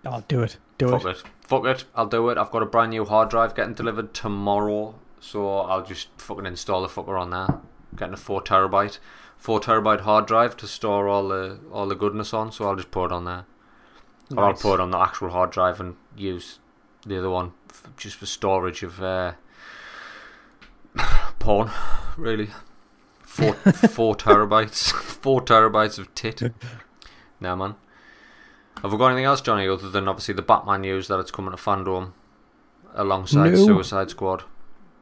I'll 0.07 0.25
do 0.29 0.43
it. 0.43 0.59
Do 0.79 0.91
Fuck 0.91 1.05
it. 1.05 1.09
it. 1.09 1.23
Fuck 1.43 1.65
it. 1.65 1.85
I'll 1.97 2.07
do 2.07 2.29
it. 2.31 2.39
I've 2.39 2.53
got 2.53 2.63
a 2.63 2.67
brand 2.67 2.91
new 2.91 3.05
hard 3.05 3.31
drive 3.31 3.57
getting 3.57 3.75
delivered 3.75 4.15
tomorrow, 4.15 4.95
so 5.21 5.59
I'll 5.61 5.85
just 5.85 6.09
fucking 6.19 6.47
install 6.47 6.83
the 6.83 6.89
fucker 6.89 7.21
on 7.21 7.31
there. 7.31 7.61
Getting 7.97 8.15
a 8.15 8.17
four 8.17 8.43
terabyte, 8.43 8.99
four 9.37 9.61
terabyte 9.61 10.01
hard 10.01 10.27
drive 10.27 10.57
to 10.59 10.67
store 10.67 11.09
all 11.09 11.29
the 11.29 11.59
all 11.73 11.87
the 11.87 11.95
goodness 11.95 12.33
on. 12.35 12.51
So 12.53 12.67
I'll 12.69 12.77
just 12.77 12.91
put 12.91 13.07
it 13.07 13.13
on 13.13 13.25
there, 13.25 13.45
or 14.37 14.45
I'll 14.45 14.55
put 14.55 14.75
it 14.75 14.81
on 14.81 14.91
the 14.91 14.99
actual 14.99 15.31
hard 15.31 15.51
drive 15.51 15.81
and 15.81 15.97
use 16.17 16.59
the 17.07 17.19
other 17.19 17.31
one 17.31 17.53
f- 17.71 17.91
just 17.97 18.17
for 18.17 18.27
storage 18.27 18.83
of 18.83 19.03
uh, 19.03 19.33
porn. 21.39 21.71
Really, 22.17 22.51
four 23.23 23.53
four 23.55 24.15
terabytes, 24.15 24.93
four 24.93 25.41
terabytes 25.43 25.99
of 25.99 26.15
tit. 26.15 26.43
Nah, 27.41 27.57
man. 27.57 27.75
Have 28.83 28.93
we 28.93 28.99
got 28.99 29.09
anything 29.09 29.25
else, 29.27 29.41
Johnny, 29.43 29.69
other 29.69 29.91
than 29.91 30.09
obviously 30.09 30.33
the 30.35 30.41
Batman 30.43 30.81
news 30.83 31.09
that 31.09 31.19
it's 31.19 31.31
coming 31.31 31.51
to 31.51 31.57
FanDome 31.59 32.13
alongside 32.95 33.53
No. 33.53 33.67
Suicide 33.67 34.09
Squad? 34.11 34.45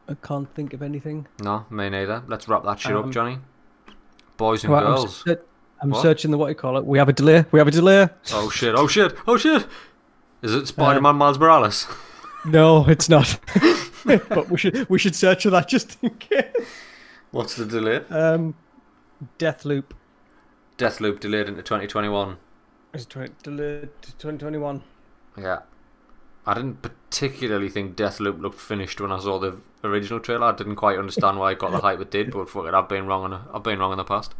I 0.09 0.14
can't 0.14 0.52
think 0.54 0.72
of 0.72 0.82
anything. 0.82 1.26
No, 1.42 1.66
me 1.70 1.88
neither. 1.90 2.22
Let's 2.26 2.48
wrap 2.48 2.64
that 2.64 2.80
shit 2.80 2.96
up, 2.96 3.04
Um, 3.04 3.12
Johnny. 3.12 3.38
Boys 4.36 4.64
and 4.64 4.72
Right, 4.72 4.84
I'm, 4.84 4.94
girls. 4.94 5.22
ser- 5.24 5.42
I'm 5.82 5.92
searching 5.94 6.30
the 6.30 6.38
what 6.38 6.48
you 6.48 6.54
call 6.54 6.76
it. 6.78 6.84
We 6.86 6.98
have 6.98 7.09
a 7.09 7.12
delay. 7.12 7.44
We 7.50 7.59
have 7.59 7.68
a 7.68 7.72
delay. 7.72 8.09
Oh 8.32 8.48
shit! 8.50 8.74
Oh 8.74 8.86
shit! 8.86 9.14
Oh 9.26 9.36
shit! 9.36 9.66
Is 10.42 10.54
Uh, 10.54 10.59
it 10.61 10.68
Spider-Man 10.68 11.16
Miles 11.16 11.38
Morales? 11.38 11.86
No, 12.44 12.86
it's 12.88 13.09
not. 13.09 13.38
but 14.06 14.48
we 14.48 14.56
should 14.56 14.88
we 14.88 14.96
should 14.98 15.16
search 15.16 15.42
for 15.42 15.50
that 15.50 15.68
just 15.68 15.98
in 16.02 16.11
case. 16.11 16.46
What's 17.32 17.56
the 17.56 17.66
delay? 17.66 18.04
Um, 18.11 18.54
Deathloop. 19.38 19.90
Death 20.76 21.00
Loop 21.00 21.18
delayed 21.18 21.48
into 21.48 21.62
2021. 21.62 22.36
is 22.94 23.04
tw- 23.06 23.36
delayed 23.42 23.90
to 24.02 24.12
2021. 24.12 24.82
Yeah. 25.36 25.59
I 26.49 26.55
didn't 26.55 26.80
particularly 26.80 27.68
think 27.68 27.94
Deathloop 27.94 28.40
looked 28.40 28.59
finished 28.59 29.03
when 29.03 29.12
I 29.12 29.18
saw 29.18 29.38
the 29.38 29.59
original 29.84 30.18
trailer. 30.18 30.46
I 30.46 30.57
didn't 30.57 30.76
quite 30.76 30.99
understand 30.99 31.38
why 31.38 31.53
it 31.53 31.59
got 31.59 31.72
the 31.72 31.80
hype 31.80 32.01
it 32.01 32.11
did, 32.11 32.30
but 32.30 32.49
fuck 32.49 32.64
it, 32.64 32.72
I've 32.72 32.88
been 32.88 33.07
wrong. 33.07 33.30
In, 33.30 33.38
I've 33.53 33.62
been 33.62 33.78
wrong 33.78 33.92
in 33.92 33.99
the 33.99 34.05
past. 34.05 34.34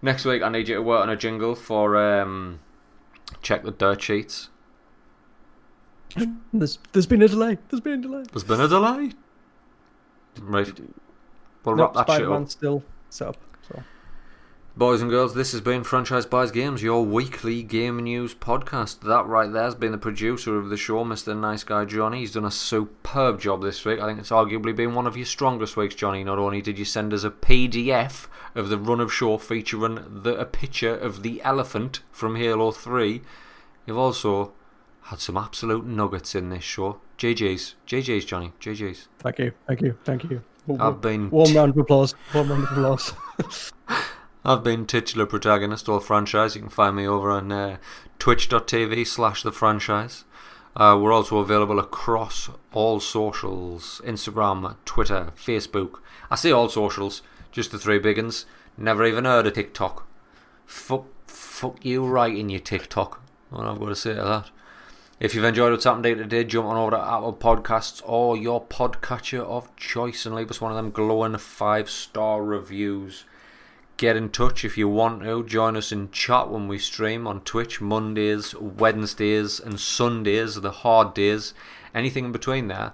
Next 0.00 0.24
week, 0.24 0.42
I 0.42 0.48
need 0.48 0.68
you 0.68 0.76
to 0.76 0.82
work 0.82 1.02
on 1.02 1.10
a 1.10 1.16
jingle 1.16 1.56
for 1.56 1.96
um, 1.96 2.60
check 3.42 3.64
the 3.64 3.72
dirt 3.72 4.00
sheets. 4.00 4.48
There's 6.52 6.78
there's 6.92 7.06
been 7.06 7.22
a 7.22 7.28
delay. 7.28 7.58
There's 7.68 7.80
been 7.80 7.98
a 7.98 8.02
delay. 8.02 8.22
There's 8.30 8.44
been 8.44 8.60
a 8.60 8.68
delay. 8.68 9.10
Right. 10.40 10.80
We'll 11.64 11.74
Nope, 11.74 11.96
wrap 11.96 12.06
that 12.06 12.16
shit 12.16 12.30
up. 12.30 12.48
Still 12.48 12.84
set 13.10 13.28
up. 13.28 13.36
Boys 14.78 15.02
and 15.02 15.10
girls, 15.10 15.34
this 15.34 15.50
has 15.50 15.60
been 15.60 15.82
Franchise 15.82 16.24
Buys 16.24 16.52
Games, 16.52 16.84
your 16.84 17.04
weekly 17.04 17.64
game 17.64 17.98
news 17.98 18.32
podcast. 18.32 19.00
That 19.00 19.26
right 19.26 19.52
there 19.52 19.64
has 19.64 19.74
been 19.74 19.90
the 19.90 19.98
producer 19.98 20.56
of 20.56 20.70
the 20.70 20.76
show, 20.76 21.04
Mr. 21.04 21.36
Nice 21.36 21.64
Guy 21.64 21.84
Johnny. 21.84 22.20
He's 22.20 22.34
done 22.34 22.44
a 22.44 22.50
superb 22.52 23.40
job 23.40 23.60
this 23.60 23.84
week. 23.84 23.98
I 23.98 24.06
think 24.06 24.20
it's 24.20 24.30
arguably 24.30 24.76
been 24.76 24.94
one 24.94 25.08
of 25.08 25.16
your 25.16 25.26
strongest 25.26 25.76
weeks, 25.76 25.96
Johnny. 25.96 26.22
Not 26.22 26.38
only 26.38 26.62
did 26.62 26.78
you 26.78 26.84
send 26.84 27.12
us 27.12 27.24
a 27.24 27.30
PDF 27.30 28.28
of 28.54 28.68
the 28.68 28.78
run 28.78 29.00
of 29.00 29.12
show 29.12 29.36
featuring 29.36 30.22
the, 30.22 30.36
a 30.36 30.44
picture 30.44 30.96
of 30.96 31.24
the 31.24 31.42
elephant 31.42 32.02
from 32.12 32.36
Halo 32.36 32.70
3, 32.70 33.20
you've 33.84 33.98
also 33.98 34.52
had 35.06 35.18
some 35.18 35.36
absolute 35.36 35.86
nuggets 35.86 36.36
in 36.36 36.50
this 36.50 36.62
show. 36.62 37.00
JJ's, 37.18 37.74
JJ's, 37.84 38.24
Johnny. 38.24 38.52
JJ's. 38.60 39.08
thank 39.18 39.40
you, 39.40 39.50
thank 39.66 39.80
you, 39.80 39.98
thank 40.04 40.22
you. 40.22 40.44
I've 40.78 41.00
been 41.00 41.30
warm 41.30 41.52
round 41.52 41.72
of 41.72 41.78
applause. 41.78 42.14
Warm 42.32 42.52
round 42.52 42.62
of 42.62 42.70
applause. 42.70 43.72
I've 44.44 44.62
been 44.62 44.86
titular 44.86 45.26
protagonist 45.26 45.88
Old 45.88 46.04
Franchise. 46.04 46.54
You 46.54 46.60
can 46.60 46.70
find 46.70 46.94
me 46.94 47.06
over 47.06 47.30
on 47.30 47.50
uh, 47.50 47.78
twitch.tv 48.20 49.04
slash 49.06 49.42
the 49.42 49.50
franchise. 49.50 50.24
Uh, 50.76 50.96
we're 51.00 51.12
also 51.12 51.38
available 51.38 51.80
across 51.80 52.48
all 52.72 53.00
socials 53.00 54.00
Instagram, 54.04 54.76
Twitter, 54.84 55.32
Facebook. 55.36 55.98
I 56.30 56.36
say 56.36 56.52
all 56.52 56.68
socials, 56.68 57.20
just 57.50 57.72
the 57.72 57.78
three 57.78 57.98
big 57.98 58.16
ones. 58.16 58.46
Never 58.76 59.04
even 59.04 59.24
heard 59.24 59.48
of 59.48 59.54
TikTok. 59.54 60.06
Fuck, 60.66 61.06
fuck 61.26 61.84
you 61.84 62.06
right 62.06 62.34
in 62.34 62.48
your 62.48 62.60
TikTok. 62.60 63.20
What 63.50 63.66
I've 63.66 63.80
got 63.80 63.88
to 63.88 63.96
say 63.96 64.14
to 64.14 64.22
that. 64.22 64.50
If 65.18 65.34
you've 65.34 65.42
enjoyed 65.42 65.72
what's 65.72 65.82
happened 65.82 66.04
day 66.04 66.14
to 66.14 66.44
jump 66.44 66.68
on 66.68 66.76
over 66.76 66.92
to 66.92 67.00
Apple 67.00 67.34
Podcasts 67.34 68.00
or 68.06 68.36
your 68.36 68.64
podcatcher 68.64 69.40
of 69.40 69.74
choice 69.74 70.24
and 70.24 70.36
leave 70.36 70.48
us 70.48 70.60
one 70.60 70.70
of 70.70 70.76
them 70.76 70.92
glowing 70.92 71.36
five 71.38 71.90
star 71.90 72.44
reviews 72.44 73.24
get 73.98 74.16
in 74.16 74.30
touch 74.30 74.64
if 74.64 74.78
you 74.78 74.88
want 74.88 75.22
to. 75.22 75.44
Join 75.44 75.76
us 75.76 75.92
in 75.92 76.10
chat 76.10 76.48
when 76.48 76.66
we 76.66 76.78
stream 76.78 77.26
on 77.26 77.42
Twitch 77.42 77.82
Mondays, 77.82 78.54
Wednesdays, 78.54 79.60
and 79.60 79.78
Sundays, 79.78 80.54
the 80.54 80.70
hard 80.70 81.12
days. 81.12 81.52
Anything 81.94 82.26
in 82.26 82.32
between 82.32 82.68
there, 82.68 82.92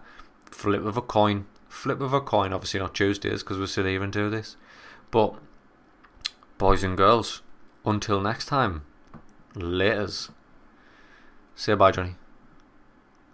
flip 0.51 0.85
of 0.85 0.97
a 0.97 1.03
coin. 1.03 1.47
Flip 1.69 2.01
of 2.01 2.13
a 2.13 2.21
coin, 2.21 2.53
obviously 2.53 2.81
not 2.81 2.95
Tuesdays 2.95 3.43
because 3.43 3.59
we're 3.59 3.67
still 3.67 3.87
even 3.87 4.11
do 4.11 4.31
this. 4.31 4.57
But, 5.11 5.35
boys 6.59 6.83
and 6.83 6.97
girls, 6.97 7.43
until 7.85 8.21
next 8.21 8.47
time, 8.47 8.83
laters. 9.55 10.31
Say 11.55 11.75
bye, 11.75 11.93
Johnny. 11.93 12.17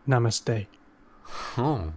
Namaste. 0.09 0.67
Oh. 1.57 1.93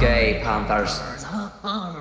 Gay 0.00 0.40
Panthers. 0.42 0.98